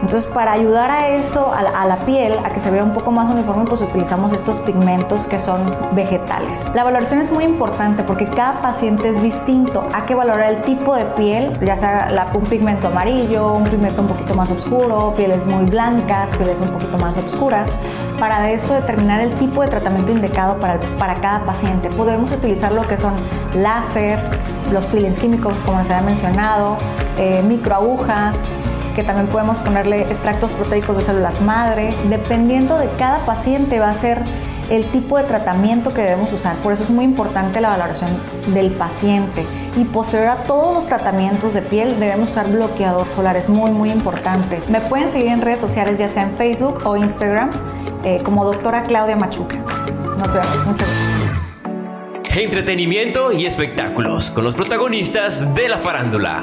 Entonces 0.01 0.25
para 0.25 0.53
ayudar 0.53 0.89
a 0.89 1.09
eso, 1.09 1.53
a 1.53 1.61
la, 1.61 1.69
a 1.81 1.85
la 1.85 1.95
piel, 1.97 2.33
a 2.43 2.49
que 2.49 2.59
se 2.59 2.71
vea 2.71 2.83
un 2.83 2.93
poco 2.93 3.11
más 3.11 3.29
uniforme, 3.29 3.65
pues 3.65 3.81
utilizamos 3.81 4.33
estos 4.33 4.59
pigmentos 4.61 5.27
que 5.27 5.39
son 5.39 5.59
vegetales. 5.91 6.71
La 6.73 6.83
valoración 6.83 7.21
es 7.21 7.31
muy 7.31 7.43
importante 7.43 8.01
porque 8.03 8.25
cada 8.25 8.61
paciente 8.61 9.09
es 9.09 9.21
distinto. 9.21 9.85
Hay 9.93 10.01
que 10.03 10.15
valorar 10.15 10.49
el 10.53 10.61
tipo 10.61 10.95
de 10.95 11.05
piel, 11.05 11.57
ya 11.63 11.75
sea 11.75 12.09
la- 12.09 12.27
un 12.33 12.43
pigmento 12.45 12.87
amarillo, 12.87 13.53
un 13.53 13.63
pigmento 13.65 14.01
un 14.01 14.07
poquito 14.07 14.33
más 14.33 14.49
oscuro, 14.49 15.13
pieles 15.15 15.45
muy 15.45 15.65
blancas, 15.65 16.35
pieles 16.35 16.59
un 16.61 16.69
poquito 16.69 16.97
más 16.97 17.15
oscuras, 17.17 17.77
para 18.19 18.39
de 18.41 18.53
esto 18.53 18.73
determinar 18.73 19.19
el 19.21 19.31
tipo 19.35 19.61
de 19.61 19.67
tratamiento 19.67 20.11
indicado 20.11 20.55
para, 20.59 20.79
para 20.97 21.15
cada 21.15 21.41
paciente. 21.45 21.89
Podemos 21.89 22.31
utilizar 22.31 22.71
lo 22.71 22.81
que 22.87 22.90
son 22.97 23.13
láser, 23.55 24.19
los 24.71 24.85
peelings 24.85 25.19
químicos, 25.19 25.61
como 25.61 25.79
les 25.79 25.89
había 25.89 26.03
mencionado, 26.03 26.77
eh, 27.17 27.43
microagujas, 27.47 28.37
que 28.95 29.03
también 29.03 29.27
podemos 29.27 29.57
ponerle 29.59 30.01
extractos 30.01 30.51
proteicos 30.51 30.97
de 30.97 31.03
células 31.03 31.41
madre. 31.41 31.95
Dependiendo 32.09 32.77
de 32.77 32.89
cada 32.97 33.19
paciente 33.19 33.79
va 33.79 33.89
a 33.89 33.95
ser 33.95 34.23
el 34.69 34.85
tipo 34.85 35.17
de 35.17 35.25
tratamiento 35.25 35.93
que 35.93 36.01
debemos 36.01 36.31
usar. 36.31 36.55
Por 36.57 36.71
eso 36.73 36.83
es 36.83 36.89
muy 36.89 37.03
importante 37.03 37.59
la 37.59 37.69
valoración 37.69 38.11
del 38.53 38.71
paciente. 38.71 39.45
Y 39.75 39.83
posterior 39.83 40.29
a 40.29 40.35
todos 40.43 40.73
los 40.73 40.85
tratamientos 40.85 41.53
de 41.53 41.61
piel 41.61 41.99
debemos 41.99 42.29
usar 42.29 42.49
bloqueador 42.49 43.07
solar. 43.07 43.35
Es 43.35 43.49
muy, 43.49 43.71
muy 43.71 43.91
importante. 43.91 44.61
Me 44.69 44.79
pueden 44.79 45.09
seguir 45.09 45.27
en 45.27 45.41
redes 45.41 45.59
sociales, 45.59 45.99
ya 45.99 46.07
sea 46.07 46.23
en 46.23 46.35
Facebook 46.35 46.81
o 46.85 46.95
Instagram, 46.95 47.49
eh, 48.03 48.21
como 48.23 48.45
doctora 48.45 48.83
Claudia 48.83 49.17
Machuca. 49.17 49.57
Nos 50.17 50.33
vemos. 50.33 50.65
Muchas 50.65 50.87
gracias. 50.87 51.11
Entretenimiento 52.36 53.34
y 53.34 53.45
espectáculos 53.45 54.32
con 54.32 54.45
los 54.45 54.55
protagonistas 54.55 55.53
de 55.53 55.67
la 55.67 55.77
farándula. 55.79 56.41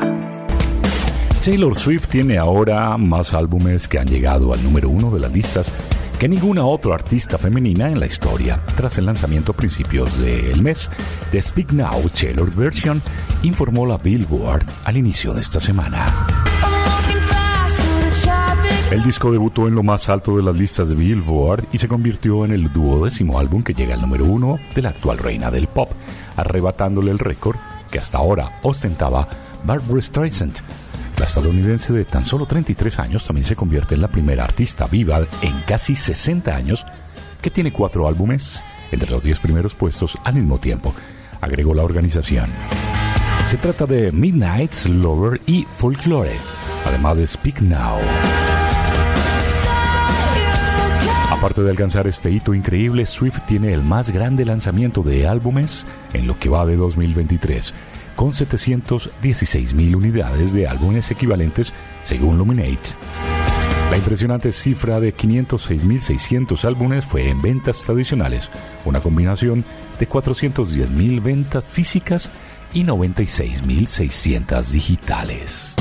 Taylor 1.42 1.78
Swift 1.78 2.08
tiene 2.08 2.36
ahora 2.36 2.98
más 2.98 3.32
álbumes 3.32 3.88
que 3.88 3.98
han 3.98 4.06
llegado 4.06 4.52
al 4.52 4.62
número 4.62 4.90
uno 4.90 5.10
de 5.10 5.18
las 5.18 5.32
listas 5.32 5.72
que 6.18 6.28
ninguna 6.28 6.66
otra 6.66 6.94
artista 6.94 7.38
femenina 7.38 7.90
en 7.90 8.00
la 8.00 8.06
historia. 8.06 8.60
Tras 8.76 8.98
el 8.98 9.06
lanzamiento 9.06 9.52
a 9.52 9.56
principios 9.56 10.20
del 10.20 10.60
mes 10.60 10.90
de 11.32 11.40
Speak 11.40 11.72
Now 11.72 12.10
Taylor's 12.10 12.54
Version, 12.54 13.00
informó 13.42 13.86
la 13.86 13.96
Billboard 13.96 14.66
al 14.84 14.98
inicio 14.98 15.32
de 15.32 15.40
esta 15.40 15.58
semana. 15.58 16.47
El 18.90 19.02
disco 19.02 19.30
debutó 19.30 19.68
en 19.68 19.74
lo 19.74 19.82
más 19.82 20.08
alto 20.08 20.36
de 20.36 20.42
las 20.42 20.56
listas 20.56 20.88
de 20.88 20.94
Billboard 20.94 21.66
y 21.72 21.78
se 21.78 21.88
convirtió 21.88 22.44
en 22.44 22.52
el 22.52 22.72
duodécimo 22.72 23.38
álbum 23.38 23.62
que 23.62 23.74
llega 23.74 23.94
al 23.94 24.00
número 24.00 24.24
uno 24.24 24.58
de 24.74 24.82
la 24.82 24.90
actual 24.90 25.18
reina 25.18 25.50
del 25.50 25.66
pop, 25.66 25.90
arrebatándole 26.36 27.10
el 27.10 27.18
récord 27.18 27.56
que 27.90 27.98
hasta 27.98 28.18
ahora 28.18 28.60
ostentaba 28.62 29.28
Barbara 29.64 30.00
Streisand 30.00 30.58
la 31.18 31.24
estadounidense 31.24 31.92
de 31.92 32.04
tan 32.04 32.24
solo 32.24 32.46
33 32.46 33.00
años 33.00 33.24
también 33.24 33.44
se 33.44 33.56
convierte 33.56 33.96
en 33.96 34.02
la 34.02 34.08
primera 34.08 34.44
artista 34.44 34.86
viva 34.86 35.26
en 35.42 35.60
casi 35.66 35.96
60 35.96 36.54
años 36.54 36.86
que 37.42 37.50
tiene 37.50 37.72
cuatro 37.72 38.06
álbumes 38.06 38.62
entre 38.92 39.10
los 39.10 39.24
10 39.24 39.40
primeros 39.40 39.74
puestos 39.74 40.16
al 40.24 40.34
mismo 40.34 40.58
tiempo, 40.58 40.94
agregó 41.40 41.74
la 41.74 41.82
organización. 41.82 42.48
Se 43.46 43.56
trata 43.56 43.84
de 43.84 44.12
Midnight's 44.12 44.88
Lover 44.88 45.40
y 45.46 45.64
Folklore, 45.64 46.36
además 46.86 47.18
de 47.18 47.26
Speak 47.26 47.62
Now. 47.62 47.98
Aparte 51.38 51.62
de 51.62 51.70
alcanzar 51.70 52.08
este 52.08 52.32
hito 52.32 52.52
increíble, 52.52 53.06
Swift 53.06 53.46
tiene 53.46 53.72
el 53.72 53.80
más 53.82 54.10
grande 54.10 54.44
lanzamiento 54.44 55.04
de 55.04 55.28
álbumes 55.28 55.86
en 56.12 56.26
lo 56.26 56.36
que 56.36 56.48
va 56.48 56.66
de 56.66 56.74
2023 56.74 57.74
con 58.16 58.32
716.000 58.32 59.94
unidades 59.94 60.52
de 60.52 60.66
álbumes 60.66 61.12
equivalentes 61.12 61.72
según 62.02 62.38
Luminate. 62.38 62.96
La 63.92 63.96
impresionante 63.96 64.50
cifra 64.50 64.98
de 64.98 65.14
506.600 65.14 66.64
álbumes 66.64 67.04
fue 67.04 67.28
en 67.28 67.40
ventas 67.40 67.78
tradicionales, 67.84 68.50
una 68.84 69.00
combinación 69.00 69.64
de 70.00 70.08
410.000 70.08 71.22
ventas 71.22 71.68
físicas 71.68 72.30
y 72.72 72.82
96.600 72.82 74.70
digitales. 74.72 75.76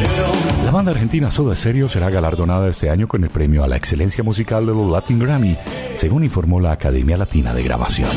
La 0.00 0.51
banda 0.72 0.92
argentina 0.92 1.30
Soda 1.30 1.54
Stereo 1.54 1.86
será 1.86 2.08
galardonada 2.08 2.70
este 2.70 2.88
año 2.88 3.06
con 3.06 3.22
el 3.22 3.30
premio 3.30 3.62
a 3.62 3.68
la 3.68 3.76
excelencia 3.76 4.24
musical 4.24 4.64
de 4.64 4.72
los 4.72 4.90
Latin 4.90 5.18
Grammy, 5.18 5.56
según 5.94 6.24
informó 6.24 6.60
la 6.60 6.72
Academia 6.72 7.18
Latina 7.18 7.52
de 7.52 7.62
Grabación. 7.62 8.08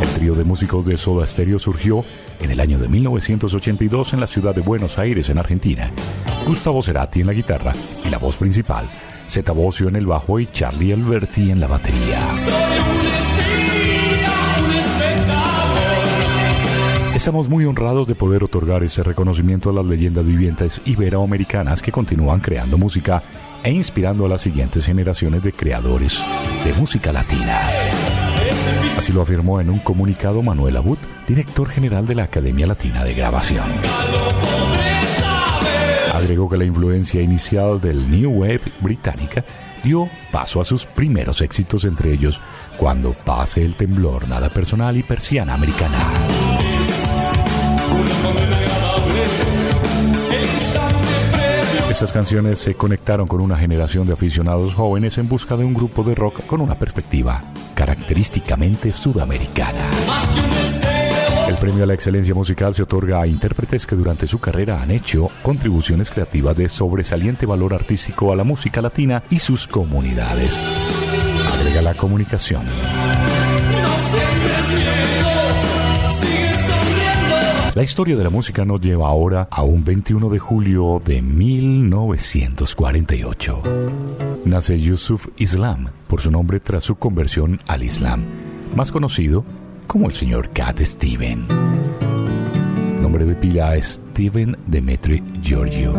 El 0.00 0.08
trío 0.08 0.34
de 0.34 0.42
músicos 0.42 0.84
de 0.86 0.98
Soda 0.98 1.24
Stereo 1.26 1.60
surgió 1.60 2.04
en 2.40 2.50
el 2.50 2.58
año 2.58 2.78
de 2.78 2.88
1982 2.88 4.14
en 4.14 4.20
la 4.20 4.26
ciudad 4.26 4.54
de 4.54 4.60
Buenos 4.60 4.98
Aires, 4.98 5.28
en 5.28 5.38
Argentina. 5.38 5.90
Gustavo 6.46 6.82
Cerati 6.82 7.20
en 7.20 7.28
la 7.28 7.32
guitarra 7.32 7.72
y 8.04 8.10
la 8.10 8.18
voz 8.18 8.36
principal, 8.36 8.88
Zeta 9.28 9.52
Bosio 9.52 9.88
en 9.88 9.96
el 9.96 10.06
bajo 10.06 10.40
y 10.40 10.46
Charlie 10.46 10.92
Alberti 10.92 11.52
en 11.52 11.60
la 11.60 11.68
batería. 11.68 12.20
Estamos 17.24 17.48
muy 17.48 17.64
honrados 17.64 18.06
de 18.06 18.14
poder 18.14 18.44
otorgar 18.44 18.84
ese 18.84 19.02
reconocimiento 19.02 19.70
a 19.70 19.72
las 19.72 19.86
leyendas 19.86 20.26
vivientes 20.26 20.82
iberoamericanas 20.84 21.80
que 21.80 21.90
continúan 21.90 22.38
creando 22.40 22.76
música 22.76 23.22
e 23.62 23.70
inspirando 23.70 24.26
a 24.26 24.28
las 24.28 24.42
siguientes 24.42 24.84
generaciones 24.84 25.42
de 25.42 25.50
creadores 25.50 26.22
de 26.62 26.74
música 26.74 27.12
latina. 27.12 27.62
Así 28.98 29.10
lo 29.10 29.22
afirmó 29.22 29.58
en 29.58 29.70
un 29.70 29.78
comunicado 29.78 30.42
Manuel 30.42 30.76
Abud, 30.76 30.98
director 31.26 31.66
general 31.66 32.06
de 32.06 32.14
la 32.14 32.24
Academia 32.24 32.66
Latina 32.66 33.02
de 33.02 33.14
Grabación. 33.14 33.64
Agregó 36.12 36.50
que 36.50 36.58
la 36.58 36.66
influencia 36.66 37.22
inicial 37.22 37.80
del 37.80 38.10
New 38.10 38.32
Wave 38.32 38.60
británica 38.80 39.42
dio 39.82 40.10
paso 40.30 40.60
a 40.60 40.64
sus 40.66 40.84
primeros 40.84 41.40
éxitos, 41.40 41.86
entre 41.86 42.12
ellos 42.12 42.38
Cuando 42.76 43.14
pase 43.14 43.64
el 43.64 43.76
temblor, 43.76 44.28
Nada 44.28 44.50
personal 44.50 44.94
y 44.98 45.02
Persiana 45.02 45.54
americana. 45.54 46.63
Estas 52.04 52.20
canciones 52.20 52.58
se 52.58 52.74
conectaron 52.74 53.26
con 53.26 53.40
una 53.40 53.56
generación 53.56 54.06
de 54.06 54.12
aficionados 54.12 54.74
jóvenes 54.74 55.16
en 55.16 55.26
busca 55.26 55.56
de 55.56 55.64
un 55.64 55.72
grupo 55.72 56.02
de 56.02 56.14
rock 56.14 56.44
con 56.44 56.60
una 56.60 56.74
perspectiva 56.74 57.42
característicamente 57.74 58.92
sudamericana. 58.92 59.88
El 61.48 61.56
premio 61.56 61.84
a 61.84 61.86
la 61.86 61.94
excelencia 61.94 62.34
musical 62.34 62.74
se 62.74 62.82
otorga 62.82 63.22
a 63.22 63.26
intérpretes 63.26 63.86
que 63.86 63.96
durante 63.96 64.26
su 64.26 64.38
carrera 64.38 64.82
han 64.82 64.90
hecho 64.90 65.30
contribuciones 65.42 66.10
creativas 66.10 66.54
de 66.58 66.68
sobresaliente 66.68 67.46
valor 67.46 67.72
artístico 67.72 68.30
a 68.30 68.36
la 68.36 68.44
música 68.44 68.82
latina 68.82 69.22
y 69.30 69.38
sus 69.38 69.66
comunidades. 69.66 70.60
Agrega 71.54 71.80
la 71.80 71.94
comunicación. 71.94 72.66
La 77.74 77.82
historia 77.82 78.14
de 78.14 78.22
la 78.22 78.30
música 78.30 78.64
nos 78.64 78.80
lleva 78.80 79.08
ahora 79.08 79.48
a 79.50 79.64
un 79.64 79.82
21 79.82 80.30
de 80.30 80.38
julio 80.38 81.02
de 81.04 81.20
1948. 81.20 83.62
Nace 84.44 84.78
Yusuf 84.78 85.26
Islam 85.38 85.88
por 86.06 86.20
su 86.20 86.30
nombre 86.30 86.60
tras 86.60 86.84
su 86.84 86.94
conversión 86.94 87.58
al 87.66 87.82
Islam, 87.82 88.22
más 88.76 88.92
conocido 88.92 89.44
como 89.88 90.06
el 90.06 90.14
señor 90.14 90.50
Cat 90.50 90.82
Steven. 90.82 91.48
Nombre 93.02 93.24
de 93.24 93.34
pila 93.34 93.74
Steven 93.82 94.56
Demetri 94.68 95.20
Giorgio. 95.42 95.94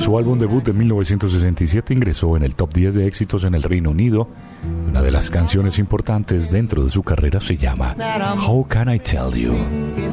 Su 0.00 0.16
álbum 0.16 0.38
debut 0.38 0.64
de 0.64 0.72
1967 0.72 1.92
ingresó 1.92 2.34
en 2.34 2.42
el 2.42 2.54
top 2.54 2.72
10 2.72 2.94
de 2.94 3.06
éxitos 3.06 3.44
en 3.44 3.54
el 3.54 3.62
Reino 3.62 3.90
Unido. 3.90 4.28
Una 4.88 5.02
de 5.02 5.10
las 5.10 5.28
canciones 5.28 5.78
importantes 5.78 6.50
dentro 6.50 6.82
de 6.82 6.88
su 6.88 7.02
carrera 7.02 7.38
se 7.38 7.58
llama 7.58 7.94
How 8.46 8.66
Can 8.66 8.94
I 8.94 8.98
Tell 8.98 9.30
You? 9.34 9.52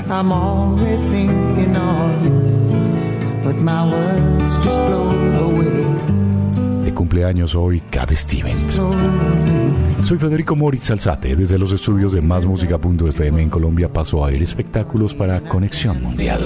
I'm 0.10 0.34
always 0.34 1.08
thinking 1.08 1.74
of 1.78 2.24
you, 2.24 2.32
but 3.46 3.56
my 3.56 3.90
words 3.90 4.58
just 4.62 4.78
blow 4.78 5.10
away. 5.40 5.86
De 6.84 6.94
cumpleaños 6.94 7.56
hoy, 7.56 7.80
Cat 7.90 8.12
Stevens. 8.12 8.78
Soy 10.04 10.18
Federico 10.18 10.58
Moritz 10.58 10.92
Alzate. 10.92 11.34
Desde 11.34 11.58
los 11.58 11.72
estudios 11.72 12.12
de 12.12 12.22
másmusica.fm 12.22 13.42
en 13.42 13.50
Colombia 13.50 13.88
paso 13.88 14.24
a 14.26 14.34
ir 14.34 14.44
espectáculos 14.44 15.14
para 15.14 15.40
Conexión 15.40 16.04
Mundial. 16.04 16.42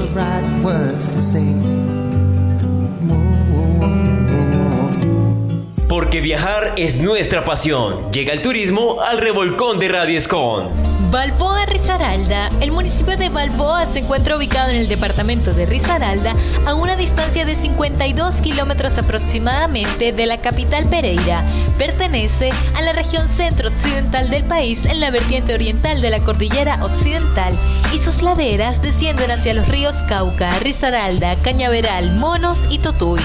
Porque 6.12 6.24
viajar 6.24 6.74
es 6.76 7.00
nuestra 7.00 7.46
pasión. 7.46 8.12
Llega 8.12 8.34
el 8.34 8.42
turismo 8.42 9.00
al 9.00 9.18
revolcón 9.18 9.80
de 9.80 9.88
Radio 9.88 10.18
Escon. 10.18 10.70
Balboa 11.10 11.66
Risaralda. 11.66 12.50
El 12.60 12.74
municipio 12.74 13.16
de 13.16 13.30
Balboa 13.30 13.86
se 13.86 14.00
encuentra 14.00 14.36
ubicado 14.36 14.72
en 14.72 14.76
el 14.76 14.90
departamento 14.90 15.54
de 15.54 15.66
Risaralda 15.66 16.36
a 16.66 16.74
una 16.74 16.98
distancia 16.98 17.46
de 17.46 17.56
52 17.56 18.36
kilómetros 18.42 18.98
aproximadamente 18.98 20.12
de 20.12 20.26
la 20.26 20.42
capital 20.42 20.86
Pereira. 20.90 21.48
Pertenece 21.78 22.50
a 22.76 22.82
la 22.82 22.92
región 22.92 23.30
centro-occidental 23.30 24.30
del 24.30 24.44
país 24.44 24.86
en 24.88 25.00
la 25.00 25.12
vertiente 25.12 25.54
oriental 25.54 26.02
de 26.02 26.10
la 26.10 26.20
cordillera 26.20 26.84
occidental 26.84 27.58
y 27.94 28.00
sus 28.00 28.22
laderas 28.22 28.82
descienden 28.82 29.32
hacia 29.32 29.54
los 29.54 29.66
ríos 29.70 29.96
Cauca, 30.10 30.60
Risaralda, 30.60 31.38
Cañaveral, 31.38 32.20
Monos 32.20 32.58
y 32.70 32.80
Totuy. 32.80 33.22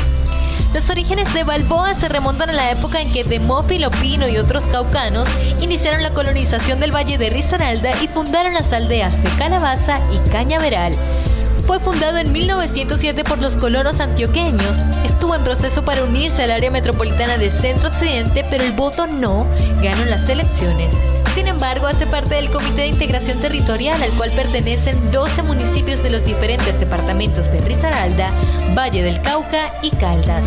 Los 0.72 0.90
orígenes 0.90 1.32
de 1.32 1.44
Balboa 1.44 1.94
se 1.94 2.08
remontan 2.08 2.50
a 2.50 2.52
la 2.52 2.70
época 2.70 3.00
en 3.00 3.10
que 3.12 3.24
Demófilo 3.24 3.90
Pino 3.90 4.28
y 4.28 4.36
otros 4.36 4.64
caucanos 4.64 5.28
iniciaron 5.60 6.02
la 6.02 6.12
colonización 6.12 6.80
del 6.80 6.94
valle 6.94 7.18
de 7.18 7.30
Risaralda 7.30 7.90
y 8.02 8.08
fundaron 8.08 8.54
las 8.54 8.72
aldeas 8.72 9.16
de 9.22 9.30
Calabaza 9.38 10.00
y 10.12 10.18
Cañaveral. 10.30 10.94
Fue 11.66 11.80
fundado 11.80 12.18
en 12.18 12.30
1907 12.30 13.24
por 13.24 13.38
los 13.38 13.56
colonos 13.56 13.98
antioqueños. 13.98 14.76
Estuvo 15.04 15.34
en 15.34 15.42
proceso 15.42 15.84
para 15.84 16.04
unirse 16.04 16.44
al 16.44 16.52
área 16.52 16.70
metropolitana 16.70 17.38
de 17.38 17.50
Centro 17.50 17.88
Occidente, 17.88 18.44
pero 18.48 18.62
el 18.62 18.72
voto 18.72 19.06
no 19.06 19.46
ganó 19.82 20.04
las 20.04 20.28
elecciones. 20.28 20.92
Sin 21.36 21.48
embargo, 21.48 21.86
hace 21.86 22.06
parte 22.06 22.36
del 22.36 22.48
Comité 22.48 22.80
de 22.80 22.86
Integración 22.86 23.38
Territorial 23.38 24.02
al 24.02 24.10
cual 24.12 24.30
pertenecen 24.30 25.12
12 25.12 25.42
municipios 25.42 26.02
de 26.02 26.08
los 26.08 26.24
diferentes 26.24 26.80
departamentos 26.80 27.52
de 27.52 27.58
Risaralda, 27.58 28.30
Valle 28.74 29.02
del 29.02 29.20
Cauca 29.20 29.70
y 29.82 29.90
Caldas. 29.90 30.42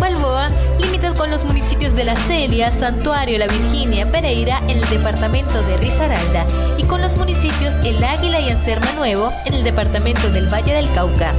Balboa 0.00 0.48
limita 0.80 1.14
con 1.14 1.30
los 1.30 1.44
municipios 1.44 1.94
de 1.94 2.02
La 2.02 2.16
Celia, 2.16 2.72
Santuario, 2.72 3.38
La 3.38 3.46
Virginia, 3.46 4.10
Pereira 4.10 4.58
en 4.66 4.78
el 4.78 4.88
departamento 4.88 5.62
de 5.62 5.76
Risaralda 5.76 6.44
y 6.76 6.82
con 6.82 7.02
los 7.02 7.16
municipios 7.16 7.72
El 7.84 8.02
Águila 8.02 8.40
y 8.40 8.50
Anserma 8.50 8.90
Nuevo 8.94 9.32
en 9.44 9.54
el 9.54 9.62
departamento 9.62 10.28
del 10.30 10.52
Valle 10.52 10.74
del 10.74 10.92
Cauca. 10.92 11.34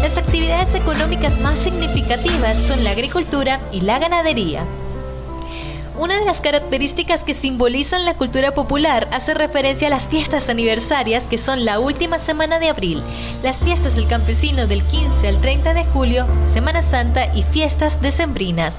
Las 0.00 0.16
actividades 0.16 0.72
económicas 0.76 1.36
más 1.40 1.58
significativas 1.58 2.56
son 2.68 2.84
la 2.84 2.92
agricultura 2.92 3.58
y 3.72 3.80
la 3.80 3.98
ganadería. 3.98 4.64
Una 5.98 6.20
de 6.20 6.24
las 6.24 6.40
características 6.40 7.24
que 7.24 7.34
simbolizan 7.34 8.04
la 8.04 8.14
cultura 8.14 8.54
popular 8.54 9.08
hace 9.10 9.34
referencia 9.34 9.88
a 9.88 9.90
las 9.90 10.06
fiestas 10.06 10.48
aniversarias 10.48 11.24
que 11.24 11.38
son 11.38 11.64
la 11.64 11.80
última 11.80 12.20
semana 12.20 12.60
de 12.60 12.68
abril, 12.68 13.02
las 13.42 13.56
fiestas 13.56 13.96
del 13.96 14.06
campesino 14.06 14.68
del 14.68 14.80
15 14.80 15.26
al 15.26 15.40
30 15.40 15.74
de 15.74 15.84
julio, 15.86 16.24
Semana 16.54 16.82
Santa 16.82 17.34
y 17.34 17.42
fiestas 17.42 18.00
decembrinas. 18.00 18.74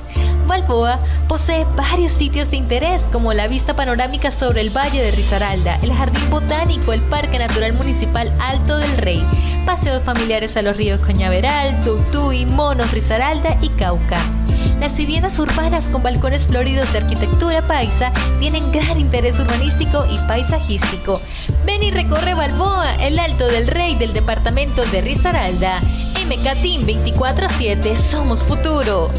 Balboa 0.47 0.99
posee 1.27 1.65
varios 1.75 2.13
sitios 2.13 2.51
de 2.51 2.57
interés 2.57 3.01
como 3.11 3.33
la 3.33 3.49
vista 3.49 3.75
panorámica 3.75 4.31
sobre 4.31 4.61
el 4.61 4.69
Valle 4.69 5.03
de 5.03 5.11
Risaralda, 5.11 5.77
el 5.83 5.93
Jardín 5.93 6.29
Botánico, 6.29 6.93
el 6.93 7.01
Parque 7.01 7.37
Natural 7.37 7.73
Municipal 7.73 8.33
Alto 8.39 8.77
del 8.77 8.95
Rey, 8.95 9.21
paseos 9.65 10.01
familiares 10.03 10.55
a 10.55 10.61
los 10.61 10.77
ríos 10.77 11.01
Coñaveral, 11.01 11.81
Tutuy, 11.81 12.45
Monos, 12.45 12.93
Risaralda 12.93 13.57
y 13.61 13.67
Cauca. 13.69 14.38
Las 14.79 14.95
viviendas 14.97 15.37
urbanas 15.39 15.87
con 15.87 16.03
balcones 16.03 16.47
floridos 16.47 16.91
de 16.91 16.99
arquitectura 16.99 17.61
paisa 17.61 18.11
tienen 18.39 18.71
gran 18.71 18.99
interés 18.99 19.39
urbanístico 19.39 20.05
y 20.09 20.17
paisajístico. 20.27 21.19
Ven 21.65 21.83
y 21.83 21.91
recorre 21.91 22.33
Balboa, 22.33 22.95
el 22.95 23.19
Alto 23.19 23.47
del 23.47 23.67
Rey 23.67 23.95
del 23.95 24.13
departamento 24.13 24.85
de 24.85 25.01
Risaralda. 25.01 25.79
MK 26.25 26.61
Team 26.61 26.83
24-7, 26.85 27.95
somos 28.09 28.39
futuro. 28.43 29.11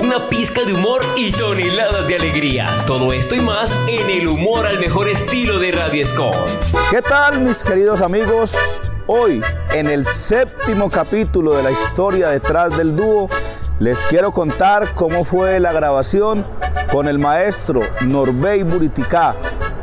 Una 0.00 0.28
pizca 0.28 0.64
de 0.64 0.74
humor 0.74 1.04
y 1.16 1.30
toneladas 1.30 2.08
de 2.08 2.16
alegría. 2.16 2.68
Todo 2.86 3.12
esto 3.12 3.36
y 3.36 3.40
más 3.40 3.72
en 3.86 4.10
el 4.10 4.26
humor 4.26 4.66
al 4.66 4.80
mejor 4.80 5.08
estilo 5.08 5.58
de 5.58 5.70
Radio 5.70 6.02
Escom. 6.02 6.34
¿Qué 6.90 7.00
tal 7.00 7.40
mis 7.40 7.62
queridos 7.62 8.00
amigos? 8.00 8.56
Hoy, 9.06 9.42
en 9.72 9.86
el 9.86 10.04
séptimo 10.04 10.90
capítulo 10.90 11.52
de 11.54 11.62
la 11.62 11.70
historia 11.70 12.28
detrás 12.28 12.76
del 12.76 12.96
dúo, 12.96 13.28
les 13.80 14.06
quiero 14.06 14.32
contar 14.32 14.94
cómo 14.94 15.24
fue 15.24 15.58
la 15.60 15.72
grabación 15.72 16.44
con 16.92 17.08
el 17.08 17.18
maestro 17.18 17.80
Norbey 18.02 18.62
Buriticá. 18.62 19.34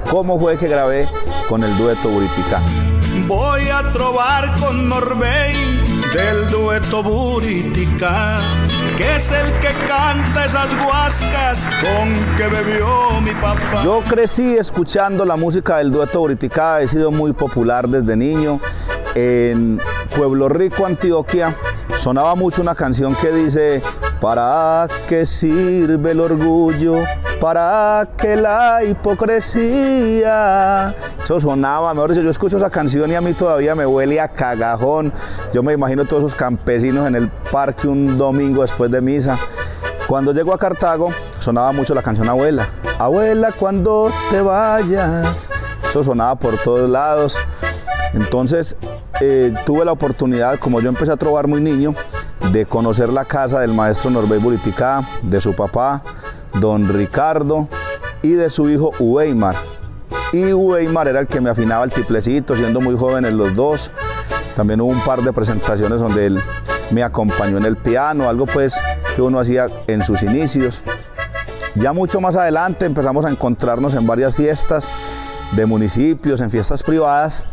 Cómo 0.09 0.39
fue 0.39 0.57
que 0.57 0.67
grabé 0.67 1.07
con 1.49 1.63
el 1.63 1.77
dueto 1.77 2.09
Buriticá. 2.09 2.61
Voy 3.27 3.61
a 3.69 3.91
trobar 3.91 4.55
con 4.59 4.87
Norbey 4.87 5.53
del 6.13 6.49
dueto 6.49 7.03
Buritica, 7.03 8.39
que 8.97 9.15
es 9.15 9.31
el 9.31 9.51
que 9.59 9.73
canta 9.87 10.45
esas 10.45 10.67
guascas 10.83 11.67
con 11.81 12.35
que 12.37 12.47
bebió 12.47 13.21
mi 13.21 13.31
papá. 13.31 13.83
Yo 13.83 14.01
crecí 14.07 14.57
escuchando 14.57 15.25
la 15.25 15.35
música 15.35 15.77
del 15.77 15.91
dueto 15.91 16.19
Buriticá, 16.19 16.81
he 16.81 16.87
sido 16.87 17.11
muy 17.11 17.33
popular 17.33 17.87
desde 17.87 18.15
niño. 18.15 18.59
En 19.13 19.81
Pueblo 20.15 20.47
Rico, 20.47 20.85
Antioquia, 20.85 21.53
sonaba 22.01 22.33
mucho 22.33 22.61
una 22.63 22.73
canción 22.73 23.15
que 23.15 23.31
dice, 23.31 23.81
¿para 24.19 24.87
qué 25.07 25.23
sirve 25.23 26.11
el 26.11 26.19
orgullo? 26.19 26.95
¿Para 27.39 28.07
qué 28.17 28.35
la 28.35 28.83
hipocresía? 28.83 30.25
Eso 31.23 31.39
sonaba, 31.39 31.93
mejor 31.93 32.09
dicho, 32.09 32.23
yo 32.23 32.31
escucho 32.31 32.57
esa 32.57 32.71
canción 32.71 33.11
y 33.11 33.15
a 33.15 33.21
mí 33.21 33.33
todavía 33.33 33.75
me 33.75 33.85
huele 33.85 34.19
a 34.19 34.27
cagajón. 34.29 35.13
Yo 35.53 35.61
me 35.61 35.73
imagino 35.73 36.03
todos 36.05 36.23
esos 36.23 36.33
campesinos 36.33 37.05
en 37.07 37.13
el 37.13 37.29
parque 37.51 37.87
un 37.87 38.17
domingo 38.17 38.63
después 38.63 38.89
de 38.89 38.99
misa. 38.99 39.37
Cuando 40.07 40.33
llego 40.33 40.55
a 40.55 40.57
Cartago, 40.57 41.11
sonaba 41.39 41.71
mucho 41.71 41.93
la 41.93 42.01
canción 42.01 42.27
Abuela. 42.27 42.67
Abuela, 42.97 43.51
cuando 43.51 44.11
te 44.31 44.41
vayas. 44.41 45.51
Eso 45.87 46.03
sonaba 46.03 46.33
por 46.33 46.57
todos 46.57 46.89
lados. 46.89 47.37
Entonces 48.13 48.77
eh, 49.21 49.53
tuve 49.65 49.85
la 49.85 49.91
oportunidad, 49.91 50.59
como 50.59 50.81
yo 50.81 50.89
empecé 50.89 51.11
a 51.11 51.17
trobar 51.17 51.47
muy 51.47 51.61
niño, 51.61 51.93
de 52.51 52.65
conocer 52.65 53.09
la 53.09 53.25
casa 53.25 53.59
del 53.59 53.73
maestro 53.73 54.09
Norbey 54.09 54.39
Buriticá, 54.39 55.07
de 55.21 55.39
su 55.39 55.53
papá, 55.53 56.03
don 56.59 56.87
Ricardo, 56.87 57.67
y 58.21 58.31
de 58.31 58.49
su 58.49 58.69
hijo 58.69 58.91
Uweimar. 58.99 59.55
Y 60.33 60.53
Uweimar 60.53 61.07
era 61.07 61.19
el 61.19 61.27
que 61.27 61.41
me 61.41 61.49
afinaba 61.49 61.83
el 61.83 61.91
tiplecito, 61.91 62.55
siendo 62.55 62.81
muy 62.81 62.97
jóvenes 62.97 63.33
los 63.33 63.55
dos. 63.55 63.91
También 64.55 64.81
hubo 64.81 64.89
un 64.89 65.01
par 65.01 65.21
de 65.21 65.33
presentaciones 65.33 65.99
donde 65.99 66.25
él 66.25 66.39
me 66.91 67.03
acompañó 67.03 67.57
en 67.57 67.65
el 67.65 67.77
piano, 67.77 68.27
algo 68.27 68.45
pues 68.45 68.75
que 69.15 69.21
uno 69.21 69.39
hacía 69.39 69.67
en 69.87 70.03
sus 70.03 70.23
inicios. 70.23 70.83
Ya 71.75 71.93
mucho 71.93 72.19
más 72.19 72.35
adelante 72.35 72.85
empezamos 72.85 73.25
a 73.25 73.29
encontrarnos 73.29 73.93
en 73.93 74.05
varias 74.05 74.35
fiestas 74.35 74.89
de 75.53 75.65
municipios, 75.65 76.41
en 76.41 76.51
fiestas 76.51 76.83
privadas. 76.83 77.45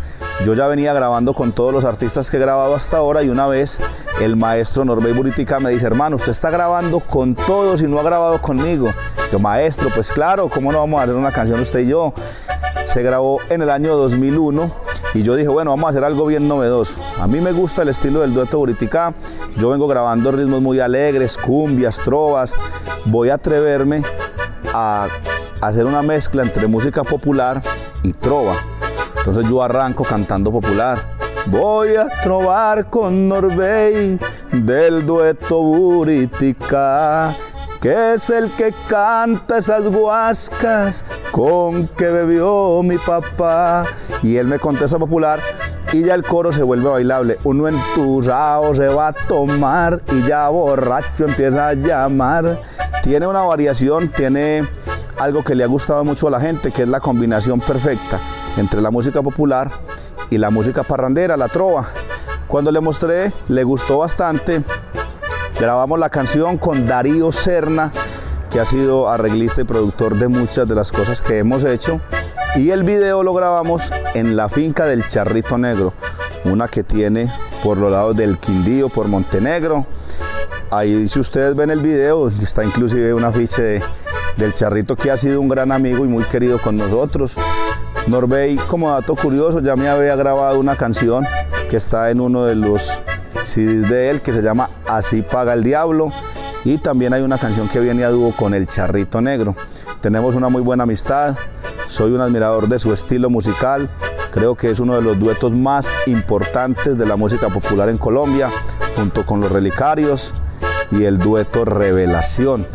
Yo 0.44 0.54
ya 0.54 0.68
venía 0.68 0.92
grabando 0.92 1.34
con 1.34 1.52
todos 1.52 1.72
los 1.72 1.84
artistas 1.84 2.30
que 2.30 2.36
he 2.36 2.40
grabado 2.40 2.74
hasta 2.74 2.98
ahora 2.98 3.22
y 3.22 3.28
una 3.28 3.48
vez 3.48 3.80
el 4.20 4.36
maestro 4.36 4.84
Norbey 4.84 5.12
Buritica 5.12 5.58
me 5.58 5.70
dice, 5.70 5.86
hermano, 5.86 6.16
usted 6.16 6.30
está 6.30 6.48
grabando 6.50 7.00
con 7.00 7.34
todos 7.34 7.82
y 7.82 7.86
no 7.88 7.98
ha 7.98 8.04
grabado 8.04 8.40
conmigo. 8.40 8.88
Yo, 9.32 9.40
maestro, 9.40 9.90
pues 9.94 10.12
claro, 10.12 10.48
¿cómo 10.48 10.70
no 10.70 10.78
vamos 10.78 11.00
a 11.00 11.02
hacer 11.04 11.16
una 11.16 11.32
canción 11.32 11.60
usted 11.60 11.80
y 11.80 11.88
yo? 11.88 12.12
Se 12.86 13.02
grabó 13.02 13.40
en 13.50 13.62
el 13.62 13.70
año 13.70 13.96
2001 13.96 14.70
y 15.14 15.22
yo 15.22 15.34
dije, 15.34 15.48
bueno, 15.48 15.72
vamos 15.72 15.86
a 15.86 15.90
hacer 15.90 16.04
algo 16.04 16.24
bien 16.24 16.46
novedoso. 16.46 17.00
A 17.20 17.26
mí 17.26 17.40
me 17.40 17.52
gusta 17.52 17.82
el 17.82 17.88
estilo 17.88 18.20
del 18.20 18.32
dueto 18.32 18.58
Buritica. 18.58 19.14
Yo 19.56 19.70
vengo 19.70 19.88
grabando 19.88 20.30
ritmos 20.30 20.62
muy 20.62 20.78
alegres, 20.78 21.36
cumbias, 21.36 21.98
trovas. 21.98 22.54
Voy 23.06 23.30
a 23.30 23.34
atreverme 23.34 24.02
a 24.72 25.08
hacer 25.60 25.84
una 25.84 26.02
mezcla 26.02 26.42
entre 26.42 26.68
música 26.68 27.02
popular 27.02 27.60
y 28.04 28.12
trova. 28.12 28.54
Entonces 29.28 29.50
yo 29.50 29.62
arranco 29.62 30.04
cantando 30.04 30.50
popular. 30.50 30.96
Voy 31.48 31.96
a 31.96 32.08
trobar 32.22 32.88
con 32.88 33.28
Norbey 33.28 34.18
del 34.52 35.04
dueto 35.04 35.60
Buritica, 35.60 37.36
que 37.78 38.14
es 38.14 38.30
el 38.30 38.50
que 38.52 38.72
canta 38.88 39.58
esas 39.58 39.86
guascas 39.86 41.04
con 41.30 41.86
que 41.88 42.06
bebió 42.06 42.82
mi 42.82 42.96
papá. 42.96 43.84
Y 44.22 44.36
él 44.36 44.46
me 44.46 44.58
contesta 44.58 44.98
popular 44.98 45.40
y 45.92 46.04
ya 46.04 46.14
el 46.14 46.24
coro 46.24 46.50
se 46.50 46.62
vuelve 46.62 46.88
bailable. 46.88 47.36
Uno 47.44 47.68
entusado 47.68 48.74
se 48.74 48.88
va 48.88 49.08
a 49.08 49.12
tomar 49.12 50.00
y 50.10 50.26
ya 50.26 50.48
borracho 50.48 51.26
empieza 51.26 51.68
a 51.68 51.74
llamar. 51.74 52.58
Tiene 53.02 53.26
una 53.26 53.42
variación, 53.42 54.08
tiene 54.08 54.66
algo 55.18 55.44
que 55.44 55.54
le 55.54 55.64
ha 55.64 55.66
gustado 55.66 56.02
mucho 56.02 56.28
a 56.28 56.30
la 56.30 56.40
gente, 56.40 56.70
que 56.70 56.84
es 56.84 56.88
la 56.88 57.00
combinación 57.00 57.60
perfecta 57.60 58.18
entre 58.56 58.80
la 58.80 58.90
música 58.90 59.22
popular 59.22 59.70
y 60.30 60.38
la 60.38 60.50
música 60.50 60.82
parrandera, 60.82 61.36
la 61.36 61.48
trova. 61.48 61.88
Cuando 62.46 62.72
le 62.72 62.80
mostré, 62.80 63.32
le 63.48 63.64
gustó 63.64 63.98
bastante. 63.98 64.62
Grabamos 65.60 65.98
la 65.98 66.08
canción 66.08 66.56
con 66.56 66.86
Darío 66.86 67.32
Serna, 67.32 67.92
que 68.50 68.60
ha 68.60 68.64
sido 68.64 69.08
arreglista 69.08 69.60
y 69.60 69.64
productor 69.64 70.16
de 70.16 70.28
muchas 70.28 70.68
de 70.68 70.74
las 70.74 70.92
cosas 70.92 71.20
que 71.20 71.38
hemos 71.38 71.64
hecho. 71.64 72.00
Y 72.56 72.70
el 72.70 72.82
video 72.82 73.22
lo 73.22 73.34
grabamos 73.34 73.90
en 74.14 74.36
la 74.36 74.48
finca 74.48 74.86
del 74.86 75.06
Charrito 75.06 75.58
Negro, 75.58 75.92
una 76.44 76.68
que 76.68 76.82
tiene 76.82 77.30
por 77.62 77.76
los 77.76 77.92
lados 77.92 78.16
del 78.16 78.38
Quindío, 78.38 78.88
por 78.88 79.08
Montenegro. 79.08 79.86
Ahí 80.70 81.08
si 81.08 81.20
ustedes 81.20 81.54
ven 81.54 81.70
el 81.70 81.80
video, 81.80 82.28
está 82.28 82.64
inclusive 82.64 83.12
un 83.12 83.24
afiche 83.24 83.62
de, 83.62 83.82
del 84.36 84.54
Charrito 84.54 84.96
que 84.96 85.10
ha 85.10 85.16
sido 85.16 85.40
un 85.40 85.48
gran 85.48 85.72
amigo 85.72 86.04
y 86.04 86.08
muy 86.08 86.24
querido 86.24 86.58
con 86.58 86.76
nosotros. 86.76 87.34
Norbey, 88.08 88.56
como 88.68 88.90
dato 88.90 89.14
curioso, 89.14 89.60
ya 89.60 89.76
me 89.76 89.88
había 89.88 90.16
grabado 90.16 90.58
una 90.58 90.76
canción 90.76 91.26
que 91.68 91.76
está 91.76 92.10
en 92.10 92.20
uno 92.20 92.44
de 92.44 92.54
los 92.54 93.00
CDs 93.44 93.88
de 93.88 94.10
él 94.10 94.20
que 94.22 94.32
se 94.32 94.42
llama 94.42 94.70
Así 94.86 95.22
paga 95.22 95.52
el 95.52 95.62
diablo. 95.62 96.12
Y 96.64 96.78
también 96.78 97.12
hay 97.12 97.22
una 97.22 97.38
canción 97.38 97.68
que 97.68 97.80
viene 97.80 98.04
a 98.04 98.10
dúo 98.10 98.32
con 98.32 98.54
el 98.54 98.66
Charrito 98.66 99.20
Negro. 99.20 99.54
Tenemos 100.00 100.34
una 100.34 100.48
muy 100.48 100.62
buena 100.62 100.84
amistad, 100.84 101.36
soy 101.88 102.12
un 102.12 102.20
admirador 102.20 102.68
de 102.68 102.78
su 102.78 102.92
estilo 102.92 103.30
musical, 103.30 103.90
creo 104.32 104.54
que 104.54 104.70
es 104.70 104.80
uno 104.80 104.94
de 104.94 105.02
los 105.02 105.18
duetos 105.18 105.52
más 105.52 105.92
importantes 106.06 106.96
de 106.96 107.06
la 107.06 107.16
música 107.16 107.48
popular 107.48 107.88
en 107.88 107.98
Colombia, 107.98 108.50
junto 108.96 109.26
con 109.26 109.40
los 109.40 109.52
Relicarios 109.52 110.32
y 110.90 111.04
el 111.04 111.18
dueto 111.18 111.64
Revelación. 111.64 112.66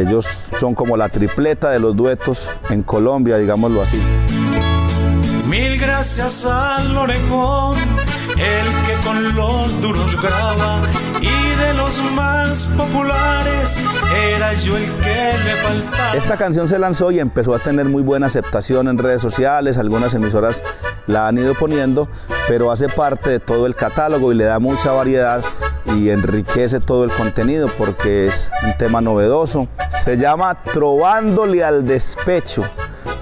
Ellos 0.00 0.26
son 0.58 0.74
como 0.74 0.96
la 0.96 1.08
tripleta 1.08 1.70
de 1.70 1.78
los 1.78 1.94
duetos 1.94 2.50
en 2.70 2.82
Colombia, 2.82 3.36
digámoslo 3.36 3.82
así. 3.82 4.00
Mil 5.46 5.78
gracias 5.78 6.46
al 6.46 6.96
orejón 6.96 7.76
el 8.40 8.86
que 8.86 9.06
con 9.06 9.34
los 9.34 9.80
duros 9.80 10.20
graba 10.22 10.80
y 11.20 11.60
de 11.60 11.74
los 11.74 12.02
más 12.12 12.66
populares 12.68 13.78
era 14.32 14.54
yo 14.54 14.76
el 14.76 14.86
que 14.86 15.32
le 15.44 15.56
faltaba. 15.56 16.14
Esta 16.14 16.36
canción 16.36 16.68
se 16.68 16.78
lanzó 16.78 17.10
y 17.10 17.18
empezó 17.18 17.54
a 17.54 17.58
tener 17.58 17.86
muy 17.86 18.02
buena 18.02 18.26
aceptación 18.26 18.88
en 18.88 18.96
redes 18.96 19.20
sociales, 19.20 19.76
algunas 19.76 20.14
emisoras 20.14 20.62
la 21.06 21.26
han 21.26 21.36
ido 21.36 21.54
poniendo, 21.54 22.08
pero 22.48 22.70
hace 22.70 22.88
parte 22.88 23.30
de 23.30 23.40
todo 23.40 23.66
el 23.66 23.74
catálogo 23.74 24.32
y 24.32 24.36
le 24.36 24.44
da 24.44 24.58
mucha 24.58 24.92
variedad 24.92 25.42
y 25.86 26.10
enriquece 26.10 26.80
todo 26.80 27.04
el 27.04 27.10
contenido 27.10 27.68
porque 27.78 28.28
es 28.28 28.50
un 28.64 28.76
tema 28.76 29.00
novedoso. 29.00 29.68
Se 30.02 30.16
llama 30.16 30.62
Trobándole 30.62 31.64
al 31.64 31.84
despecho, 31.84 32.64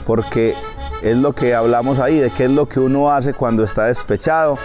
porque 0.07 0.55
es 1.03 1.17
lo 1.17 1.33
que 1.35 1.55
hablamos 1.55 1.99
ahí, 1.99 2.19
de 2.19 2.31
qué 2.31 2.45
es 2.45 2.51
lo 2.51 2.69
que 2.69 2.81
uno 2.81 3.11
hace 3.11 3.33
cuando 3.35 3.65
está 3.65 3.85
despechado. 3.87 4.59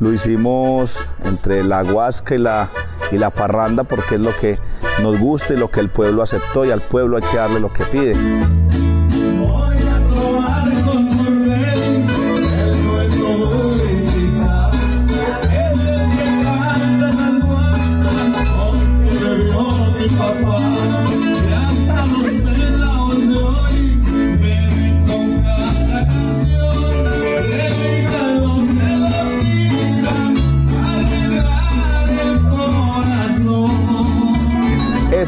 Lo 0.00 0.12
hicimos 0.12 0.98
entre 1.24 1.64
la 1.64 1.82
huasca 1.82 2.34
y 2.34 2.38
la, 2.38 2.70
y 3.10 3.18
la 3.18 3.30
parranda 3.30 3.84
porque 3.84 4.14
es 4.14 4.20
lo 4.20 4.34
que 4.36 4.56
nos 5.02 5.18
gusta 5.18 5.54
y 5.54 5.56
lo 5.56 5.70
que 5.70 5.80
el 5.80 5.88
pueblo 5.88 6.22
aceptó 6.22 6.64
y 6.64 6.70
al 6.70 6.80
pueblo 6.80 7.16
hay 7.16 7.22
que 7.24 7.36
darle 7.36 7.60
lo 7.60 7.72
que 7.72 7.84
pide. 7.84 8.14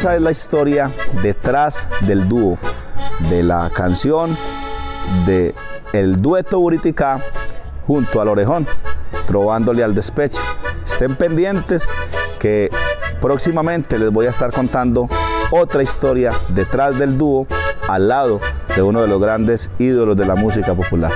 Esa 0.01 0.17
es 0.17 0.23
la 0.23 0.31
historia 0.31 0.91
detrás 1.23 1.87
del 2.07 2.27
dúo, 2.27 2.59
de 3.29 3.43
la 3.43 3.69
canción, 3.69 4.35
de 5.27 5.55
el 5.93 6.17
dueto 6.17 6.59
Buriticá 6.59 7.21
junto 7.87 8.23
al 8.23 8.29
orejón, 8.29 8.67
trovándole 9.27 9.85
al 9.85 9.95
despecho. 9.95 10.41
Estén 10.87 11.17
pendientes 11.17 11.87
que 12.39 12.71
próximamente 13.21 13.99
les 13.99 14.11
voy 14.11 14.25
a 14.25 14.31
estar 14.31 14.51
contando 14.55 15.07
otra 15.51 15.83
historia 15.83 16.33
detrás 16.49 16.99
del 16.99 17.19
dúo 17.19 17.47
al 17.87 18.09
lado 18.09 18.41
de 18.75 18.81
uno 18.81 19.03
de 19.03 19.09
los 19.09 19.21
grandes 19.21 19.71
ídolos 19.79 20.17
de 20.17 20.25
la 20.25 20.35
música 20.35 20.73
popular. 20.73 21.13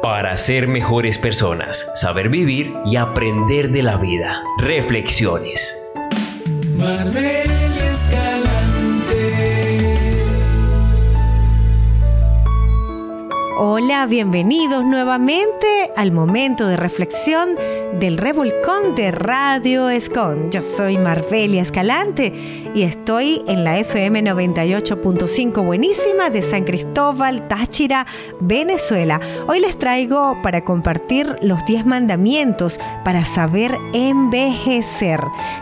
Para 0.00 0.38
ser 0.38 0.68
mejores 0.68 1.18
personas, 1.18 1.84
saber 1.96 2.28
vivir 2.28 2.72
y 2.86 2.94
aprender 2.94 3.72
de 3.72 3.82
la 3.82 3.96
vida. 3.96 4.40
Reflexiones. 4.60 5.76
Marbella 6.78 7.90
Escalante. 7.90 8.68
Hola, 13.58 14.06
bienvenidos 14.06 14.84
nuevamente 14.84 15.90
al 15.96 16.12
momento 16.12 16.68
de 16.68 16.76
reflexión 16.76 17.56
del 17.98 18.16
revolcón 18.16 18.94
de 18.94 19.10
Radio 19.10 19.90
Escon. 19.90 20.52
Yo 20.52 20.62
soy 20.62 20.98
Marbelia 20.98 21.62
Escalante 21.62 22.67
y 22.78 22.84
estoy 22.84 23.42
en 23.48 23.64
la 23.64 23.76
FM 23.76 24.22
98.5 24.22 25.64
buenísima 25.64 26.30
de 26.30 26.42
San 26.42 26.62
Cristóbal, 26.62 27.48
Táchira, 27.48 28.06
Venezuela. 28.38 29.20
Hoy 29.48 29.58
les 29.58 29.76
traigo 29.76 30.40
para 30.44 30.62
compartir 30.62 31.38
los 31.42 31.66
10 31.66 31.86
mandamientos 31.86 32.78
para 33.04 33.24
saber 33.24 33.76
envejecer. 33.94 35.18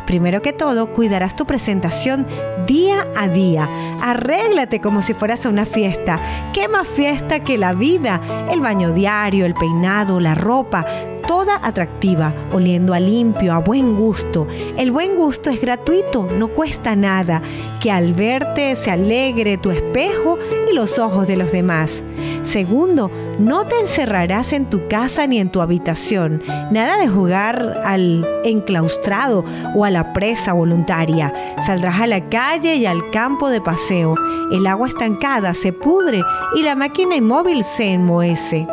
Primero 0.06 0.42
que 0.42 0.52
todo, 0.52 0.92
cuidarás 0.92 1.34
tu 1.34 1.46
presentación 1.46 2.26
día 2.66 3.06
a 3.16 3.28
día. 3.28 3.66
Arréglate 4.02 4.82
como 4.82 5.00
si 5.00 5.14
fueras 5.14 5.46
a 5.46 5.48
una 5.48 5.64
fiesta. 5.64 6.20
¿Qué 6.52 6.68
más 6.68 6.86
fiesta 6.86 7.40
que 7.40 7.56
la 7.56 7.72
vida? 7.72 8.20
El 8.50 8.60
baño 8.60 8.92
diario, 8.92 9.46
el 9.46 9.54
peinado, 9.54 10.20
la 10.20 10.34
ropa 10.34 10.84
toda 11.26 11.60
atractiva, 11.62 12.32
oliendo 12.52 12.94
a 12.94 13.00
limpio, 13.00 13.52
a 13.52 13.58
buen 13.58 13.96
gusto. 13.96 14.46
El 14.76 14.90
buen 14.90 15.16
gusto 15.16 15.50
es 15.50 15.60
gratuito, 15.60 16.28
no 16.38 16.48
cuesta 16.48 16.96
nada. 16.96 17.42
Que 17.80 17.90
al 17.90 18.14
verte 18.14 18.74
se 18.76 18.90
alegre 18.90 19.58
tu 19.58 19.70
espejo 19.70 20.38
y 20.70 20.74
los 20.74 20.98
ojos 20.98 21.26
de 21.26 21.36
los 21.36 21.52
demás. 21.52 22.02
Segundo, 22.42 23.10
no 23.38 23.66
te 23.66 23.78
encerrarás 23.80 24.52
en 24.52 24.66
tu 24.66 24.86
casa 24.88 25.26
ni 25.26 25.38
en 25.38 25.50
tu 25.50 25.60
habitación. 25.60 26.42
Nada 26.70 26.96
de 26.96 27.08
jugar 27.08 27.82
al 27.84 28.26
enclaustrado 28.44 29.44
o 29.74 29.84
a 29.84 29.90
la 29.90 30.12
presa 30.12 30.52
voluntaria. 30.52 31.32
Saldrás 31.66 32.00
a 32.00 32.06
la 32.06 32.28
calle 32.28 32.76
y 32.76 32.86
al 32.86 33.10
campo 33.10 33.48
de 33.48 33.60
paseo. 33.60 34.14
El 34.52 34.66
agua 34.66 34.88
estancada 34.88 35.54
se 35.54 35.72
pudre 35.72 36.22
y 36.54 36.62
la 36.62 36.74
máquina 36.76 37.16
inmóvil 37.16 37.64
se 37.64 37.92
enmohece. 37.92 38.66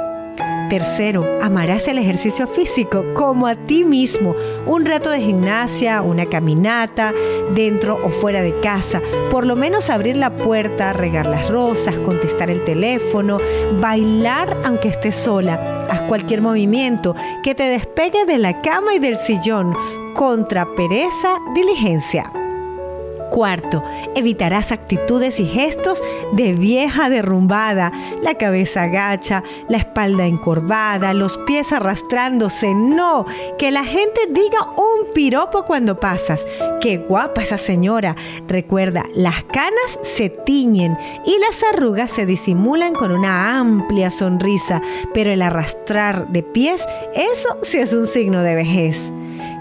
Tercero, 0.69 1.23
amarás 1.41 1.87
el 1.87 1.97
ejercicio 1.97 2.47
físico 2.47 3.05
como 3.13 3.47
a 3.47 3.55
ti 3.55 3.83
mismo. 3.83 4.35
Un 4.65 4.85
rato 4.85 5.09
de 5.09 5.21
gimnasia, 5.21 6.01
una 6.01 6.25
caminata, 6.25 7.13
dentro 7.53 7.99
o 8.03 8.09
fuera 8.09 8.41
de 8.41 8.59
casa. 8.59 9.01
Por 9.29 9.45
lo 9.45 9.55
menos 9.55 9.89
abrir 9.89 10.17
la 10.17 10.37
puerta, 10.37 10.93
regar 10.93 11.27
las 11.27 11.49
rosas, 11.49 11.99
contestar 11.99 12.49
el 12.49 12.63
teléfono, 12.63 13.37
bailar 13.79 14.57
aunque 14.65 14.89
estés 14.89 15.15
sola. 15.15 15.85
Haz 15.89 16.01
cualquier 16.03 16.41
movimiento 16.41 17.15
que 17.43 17.55
te 17.55 17.63
despegue 17.63 18.25
de 18.25 18.37
la 18.37 18.61
cama 18.61 18.95
y 18.95 18.99
del 18.99 19.17
sillón. 19.17 19.75
Contra 20.15 20.65
pereza, 20.75 21.37
diligencia. 21.53 22.42
Cuarto, 23.33 23.83
evitarás 24.13 24.71
actitudes 24.71 25.39
y 25.39 25.47
gestos 25.47 26.03
de 26.33 26.53
vieja 26.53 27.09
derrumbada, 27.09 27.91
la 28.21 28.35
cabeza 28.35 28.83
agacha, 28.83 29.43
la 29.67 29.77
espalda 29.77 30.27
encorvada, 30.27 31.15
los 31.15 31.39
pies 31.39 31.73
arrastrándose. 31.73 32.75
No, 32.75 33.25
que 33.57 33.71
la 33.71 33.85
gente 33.85 34.21
diga 34.29 34.69
un 34.77 35.11
piropo 35.15 35.63
cuando 35.65 35.99
pasas. 35.99 36.45
Qué 36.79 36.97
guapa 36.97 37.41
esa 37.41 37.57
señora. 37.57 38.15
Recuerda, 38.47 39.03
las 39.15 39.43
canas 39.45 39.97
se 40.03 40.29
tiñen 40.29 40.95
y 41.25 41.39
las 41.39 41.63
arrugas 41.73 42.11
se 42.11 42.27
disimulan 42.27 42.93
con 42.93 43.09
una 43.11 43.57
amplia 43.57 44.11
sonrisa, 44.11 44.79
pero 45.11 45.31
el 45.31 45.41
arrastrar 45.41 46.27
de 46.27 46.43
pies, 46.43 46.85
eso 47.15 47.57
sí 47.63 47.79
es 47.79 47.93
un 47.93 48.05
signo 48.05 48.43
de 48.43 48.53
vejez. 48.53 49.11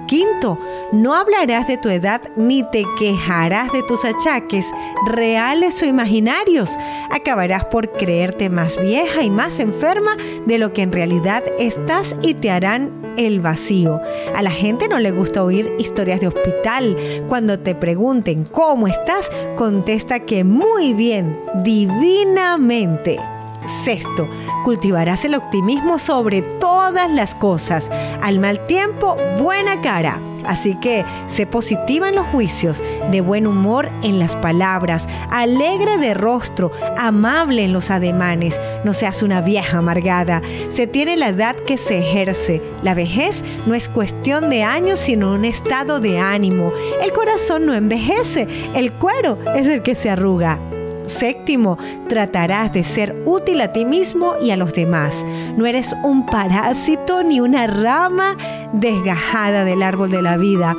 Quinto, 0.07 0.59
no 0.93 1.15
hablarás 1.15 1.67
de 1.69 1.79
tu 1.79 1.89
edad 1.89 2.21
ni 2.37 2.63
te 2.71 2.85
quejarás 2.99 3.73
de 3.73 3.83
tus 3.83 4.05
achaques, 4.05 4.71
reales 5.07 5.83
o 5.83 5.87
imaginarios. 5.87 6.71
Acabarás 7.11 7.65
por 7.67 7.93
creerte 7.93 8.51
más 8.51 8.81
vieja 8.81 9.23
y 9.23 9.31
más 9.31 9.59
enferma 9.59 10.17
de 10.47 10.59
lo 10.59 10.73
que 10.73 10.83
en 10.83 10.93
realidad 10.93 11.43
estás 11.59 12.15
y 12.21 12.35
te 12.35 12.51
harán 12.51 12.91
el 13.17 13.41
vacío. 13.41 14.01
A 14.35 14.43
la 14.43 14.51
gente 14.51 14.89
no 14.89 14.99
le 14.99 15.11
gusta 15.11 15.43
oír 15.43 15.71
historias 15.79 16.21
de 16.21 16.29
hospital. 16.29 16.97
Cuando 17.29 17.59
te 17.59 17.75
pregunten 17.75 18.45
cómo 18.45 18.87
estás, 18.87 19.31
contesta 19.57 20.21
que 20.21 20.45
muy 20.45 20.95
bien, 20.95 21.39
divinamente. 21.63 23.19
Sexto, 23.67 24.29
cultivarás 24.65 25.25
el 25.25 25.35
optimismo 25.35 25.99
sobre 25.99 26.43
todas 26.43 27.11
las 27.11 27.35
cosas. 27.35 27.91
Al 28.23 28.39
mal 28.39 28.67
tiempo, 28.67 29.17
buena 29.41 29.81
cara. 29.81 30.21
Así 30.45 30.75
que 30.81 31.05
sé 31.29 31.47
positiva 31.47 32.09
en 32.09 32.17
los 32.17 32.27
juicios, 32.27 32.83
de 33.11 33.21
buen 33.21 33.47
humor 33.47 33.89
en 34.03 34.19
las 34.19 34.35
palabras, 34.37 35.09
alegre 35.31 35.99
de 35.99 36.15
rostro, 36.15 36.73
amable 36.99 37.65
en 37.65 37.73
los 37.73 37.91
ademanes. 37.91 38.61
No 38.85 38.93
seas 38.93 39.23
una 39.23 39.41
vieja 39.41 39.79
amargada. 39.79 40.43
Se 40.69 40.87
tiene 40.87 41.17
la 41.17 41.29
edad 41.29 41.55
que 41.55 41.77
se 41.77 41.99
ejerce. 41.99 42.61
La 42.83 42.95
vejez 42.95 43.45
no 43.67 43.75
es 43.75 43.89
cuestión 43.89 44.51
de 44.51 44.63
años, 44.63 44.99
sino 44.99 45.33
un 45.33 45.45
estado 45.45 46.01
de 46.01 46.19
ánimo. 46.19 46.73
El 47.03 47.13
corazón 47.13 47.67
no 47.67 47.75
envejece, 47.75 48.49
el 48.75 48.93
cuero 48.93 49.39
es 49.55 49.67
el 49.69 49.83
que 49.83 49.95
se 49.95 50.11
arruga. 50.11 50.59
Séptimo, 51.07 51.79
tratarás 52.09 52.73
de 52.73 52.83
ser 52.85 53.23
útil 53.27 53.61
a 53.61 53.73
ti 53.73 53.85
mismo 53.85 54.35
y 54.43 54.51
a 54.51 54.57
los 54.57 54.73
demás. 54.73 55.25
No 55.57 55.67
eres 55.67 55.95
un 56.05 56.27
parásito 56.27 57.23
ni 57.23 57.41
una 57.41 57.67
rama 57.67 58.37
desgajada 58.73 59.65
del 59.65 59.83
árbol 59.83 60.11
de 60.11 60.23
la 60.23 60.37
vida. 60.37 60.77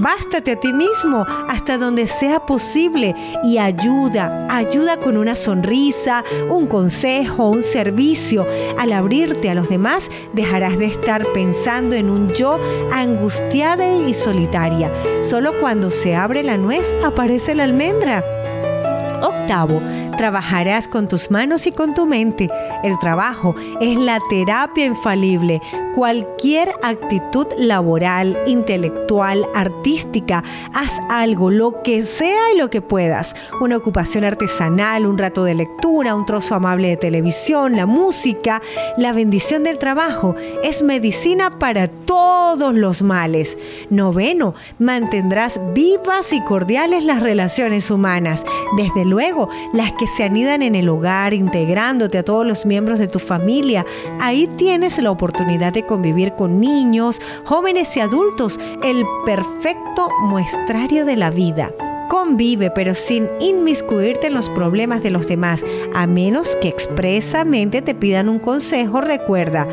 Bástate 0.00 0.52
a 0.52 0.56
ti 0.60 0.72
mismo 0.72 1.26
hasta 1.48 1.76
donde 1.76 2.06
sea 2.06 2.38
posible 2.38 3.16
y 3.42 3.58
ayuda, 3.58 4.46
ayuda 4.48 4.96
con 4.96 5.16
una 5.16 5.34
sonrisa, 5.34 6.22
un 6.48 6.68
consejo, 6.68 7.48
un 7.48 7.64
servicio. 7.64 8.46
Al 8.78 8.92
abrirte 8.92 9.50
a 9.50 9.54
los 9.54 9.68
demás, 9.68 10.08
dejarás 10.34 10.78
de 10.78 10.86
estar 10.86 11.26
pensando 11.34 11.96
en 11.96 12.10
un 12.10 12.28
yo 12.28 12.60
angustiada 12.92 13.96
y 13.96 14.14
solitaria. 14.14 14.88
Solo 15.24 15.52
cuando 15.60 15.90
se 15.90 16.14
abre 16.14 16.44
la 16.44 16.56
nuez 16.56 16.94
aparece 17.04 17.56
la 17.56 17.64
almendra. 17.64 18.22
Octavo, 19.22 19.80
trabajarás 20.18 20.88
con 20.88 21.08
tus 21.08 21.30
manos 21.30 21.66
y 21.66 21.72
con 21.72 21.94
tu 21.94 22.04
mente. 22.04 22.50
El 22.82 22.98
trabajo 22.98 23.54
es 23.80 23.96
la 23.96 24.18
terapia 24.28 24.84
infalible. 24.84 25.62
Cualquier 25.94 26.74
actitud 26.82 27.46
laboral, 27.56 28.36
intelectual, 28.46 29.46
artística, 29.54 30.44
haz 30.74 30.92
algo, 31.08 31.50
lo 31.50 31.82
que 31.82 32.02
sea 32.02 32.52
y 32.52 32.58
lo 32.58 32.68
que 32.68 32.82
puedas. 32.82 33.34
Una 33.60 33.76
ocupación 33.76 34.24
artesanal, 34.24 35.06
un 35.06 35.18
rato 35.18 35.44
de 35.44 35.54
lectura, 35.54 36.14
un 36.14 36.26
trozo 36.26 36.54
amable 36.54 36.88
de 36.88 36.96
televisión, 36.96 37.76
la 37.76 37.86
música, 37.86 38.60
la 38.96 39.12
bendición 39.12 39.64
del 39.64 39.78
trabajo 39.78 40.34
es 40.62 40.82
medicina 40.82 41.58
para 41.58 41.88
todos 41.88 42.74
los 42.74 43.02
males. 43.02 43.56
Noveno, 43.90 44.54
mantendrás 44.78 45.60
vivas 45.74 46.32
y 46.32 46.40
cordiales 46.42 47.04
las 47.04 47.22
relaciones 47.22 47.90
humanas. 47.90 48.44
Desde 48.76 49.04
luego, 49.04 49.48
las 49.72 49.92
que 49.92 50.07
se 50.16 50.24
anidan 50.24 50.62
en 50.62 50.74
el 50.74 50.88
hogar, 50.88 51.34
integrándote 51.34 52.18
a 52.18 52.22
todos 52.22 52.46
los 52.46 52.66
miembros 52.66 52.98
de 52.98 53.08
tu 53.08 53.18
familia. 53.18 53.84
Ahí 54.20 54.46
tienes 54.56 54.98
la 54.98 55.10
oportunidad 55.10 55.72
de 55.72 55.84
convivir 55.86 56.32
con 56.32 56.60
niños, 56.60 57.20
jóvenes 57.44 57.96
y 57.96 58.00
adultos, 58.00 58.58
el 58.82 59.04
perfecto 59.24 60.08
muestrario 60.22 61.04
de 61.04 61.16
la 61.16 61.30
vida. 61.30 61.72
Convive, 62.08 62.70
pero 62.70 62.94
sin 62.94 63.28
inmiscuirte 63.38 64.28
en 64.28 64.34
los 64.34 64.48
problemas 64.48 65.02
de 65.02 65.10
los 65.10 65.28
demás, 65.28 65.64
a 65.94 66.06
menos 66.06 66.56
que 66.62 66.68
expresamente 66.68 67.82
te 67.82 67.94
pidan 67.94 68.28
un 68.28 68.38
consejo. 68.38 69.00
Recuerda, 69.00 69.66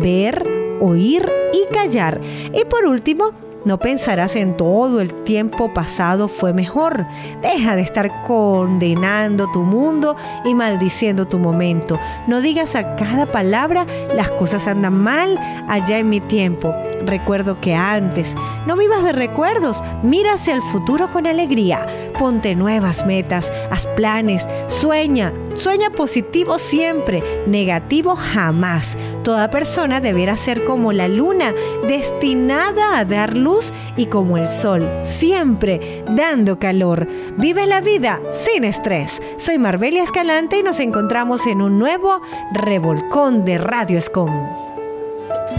ver, 0.00 0.42
oír 0.80 1.26
y 1.52 1.72
callar. 1.72 2.20
Y 2.52 2.64
por 2.64 2.86
último, 2.86 3.32
no 3.66 3.80
pensarás 3.80 4.36
en 4.36 4.56
todo 4.56 5.00
el 5.00 5.12
tiempo 5.12 5.74
pasado 5.74 6.28
fue 6.28 6.52
mejor. 6.52 7.04
Deja 7.42 7.74
de 7.74 7.82
estar 7.82 8.22
condenando 8.22 9.50
tu 9.50 9.64
mundo 9.64 10.14
y 10.44 10.54
maldiciendo 10.54 11.26
tu 11.26 11.40
momento. 11.40 11.98
No 12.28 12.40
digas 12.40 12.76
a 12.76 12.94
cada 12.94 13.26
palabra 13.26 13.84
las 14.14 14.30
cosas 14.30 14.68
andan 14.68 14.94
mal 15.02 15.36
allá 15.68 15.98
en 15.98 16.08
mi 16.08 16.20
tiempo. 16.20 16.72
Recuerdo 17.04 17.60
que 17.60 17.74
antes. 17.74 18.36
No 18.66 18.76
vivas 18.76 19.02
de 19.02 19.12
recuerdos. 19.12 19.82
Mira 20.04 20.34
hacia 20.34 20.54
el 20.54 20.62
futuro 20.62 21.10
con 21.12 21.26
alegría. 21.26 21.86
Ponte 22.16 22.54
nuevas 22.54 23.04
metas. 23.04 23.52
Haz 23.70 23.86
planes. 23.96 24.46
Sueña. 24.68 25.32
Sueña 25.56 25.90
positivo 25.90 26.58
siempre. 26.58 27.22
Negativo 27.46 28.14
jamás. 28.16 28.96
Toda 29.24 29.50
persona 29.50 30.00
deberá 30.00 30.36
ser 30.36 30.64
como 30.64 30.92
la 30.92 31.08
luna, 31.08 31.52
destinada 31.88 32.98
a 32.98 33.04
dar 33.04 33.36
luz 33.36 33.55
y 33.96 34.06
como 34.06 34.38
el 34.38 34.48
sol, 34.48 34.86
siempre 35.02 36.04
dando 36.10 36.58
calor. 36.58 37.08
Vive 37.36 37.66
la 37.66 37.80
vida 37.80 38.20
sin 38.30 38.64
estrés. 38.64 39.22
Soy 39.36 39.58
Marbelia 39.58 40.02
Escalante 40.02 40.58
y 40.58 40.62
nos 40.62 40.80
encontramos 40.80 41.46
en 41.46 41.62
un 41.62 41.78
nuevo 41.78 42.20
revolcón 42.52 43.44
de 43.44 43.58
Radio 43.58 43.98
Escom. 43.98 44.30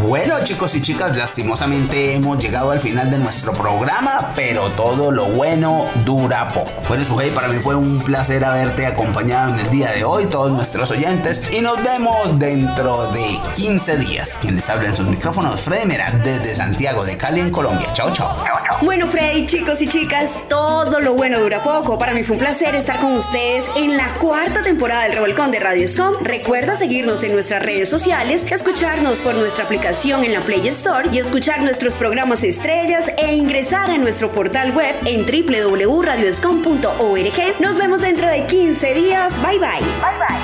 Bueno 0.04 0.36
chicos 0.44 0.76
y 0.76 0.82
chicas, 0.82 1.18
lastimosamente 1.18 2.14
hemos 2.14 2.38
llegado 2.38 2.70
al 2.70 2.80
final 2.80 3.10
de 3.10 3.18
nuestro 3.18 3.52
programa, 3.52 4.32
pero 4.36 4.70
todo 4.72 5.12
lo 5.12 5.26
bueno 5.26 5.86
dura 6.06 6.48
poco. 6.50 6.72
Bueno, 6.88 7.04
Sujei, 7.04 7.32
para 7.32 7.48
mí 7.48 7.60
fue 7.60 7.74
un 7.74 8.02
placer 8.04 8.46
haberte 8.46 8.86
acompañado 8.86 9.56
en 9.56 9.60
el 9.60 9.70
día 9.72 9.92
de 9.92 10.04
hoy, 10.04 10.28
todos 10.28 10.52
nuestros 10.52 10.92
oyentes, 10.92 11.52
y 11.52 11.62
nos 11.62 11.84
vemos 11.84 12.38
dentro 12.38 13.12
de 13.12 13.40
15 13.56 13.98
días. 13.98 14.38
Quienes 14.40 14.70
hablan 14.70 14.96
sus 14.96 15.08
micrófonos, 15.08 15.62
Freddy 15.62 15.88
Mera, 15.88 16.12
desde 16.24 16.54
Santiago 16.54 17.04
de 17.04 17.18
Cali, 17.18 17.40
en 17.40 17.50
Colombia. 17.50 17.92
Chao, 17.94 18.14
chao. 18.14 18.38
Bueno, 18.84 19.08
Freddy, 19.08 19.48
chicos 19.48 19.82
y 19.82 19.88
chicas, 19.88 20.30
todo 20.48 21.00
lo 21.00 21.16
bueno 21.16 21.40
dura 21.40 21.64
poco. 21.64 21.98
Para 21.98 22.14
mí 22.14 22.24
fue 22.24 22.36
un 22.36 22.40
placer 22.40 22.76
estar 22.76 23.00
con 23.00 23.14
ustedes 23.14 23.66
en 23.76 23.98
la 23.98 24.14
cuarta 24.14 24.62
temporada 24.62 25.04
del 25.04 25.14
Revolcón 25.14 25.50
de 25.50 25.60
Radio 25.60 25.88
Scom. 25.88 26.14
Recuerda 26.22 26.76
seguirnos 26.76 27.24
en 27.24 27.34
nuestras 27.34 27.64
redes 27.64 27.90
sociales, 27.90 28.46
escucharnos 28.52 29.18
por 29.20 29.34
nuestra 29.34 29.66
aplicación 29.66 29.87
en 29.88 30.34
la 30.34 30.42
Play 30.42 30.68
Store 30.68 31.08
y 31.14 31.20
escuchar 31.20 31.62
nuestros 31.62 31.94
programas 31.94 32.44
estrellas 32.44 33.10
e 33.18 33.34
ingresar 33.34 33.90
a 33.90 33.98
nuestro 33.98 34.30
portal 34.30 34.76
web 34.76 34.94
en 35.06 35.26
www.radioscom.org. 35.26 37.62
Nos 37.62 37.78
vemos 37.78 38.02
dentro 38.02 38.28
de 38.28 38.46
15 38.48 38.94
días. 38.94 39.32
Bye 39.42 39.60
bye. 39.60 39.80
Bye 40.02 40.18
bye. 40.20 40.36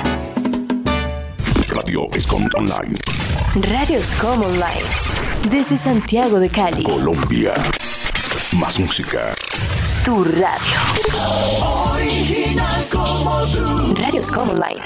Radio 1.68 2.08
Escom 2.14 2.48
Online. 2.54 2.98
Radio 3.54 4.02
Scom 4.02 4.42
Online. 4.42 4.88
Desde 5.50 5.76
Santiago 5.76 6.40
de 6.40 6.48
Cali. 6.48 6.82
Colombia. 6.82 7.52
Más 8.52 8.80
música. 8.80 9.34
Tu 10.06 10.24
radio. 10.24 10.80
Original 11.92 12.82
como 12.90 13.44
tú. 13.52 13.94
Radio 13.96 14.22
Scom 14.22 14.48
Online. 14.48 14.84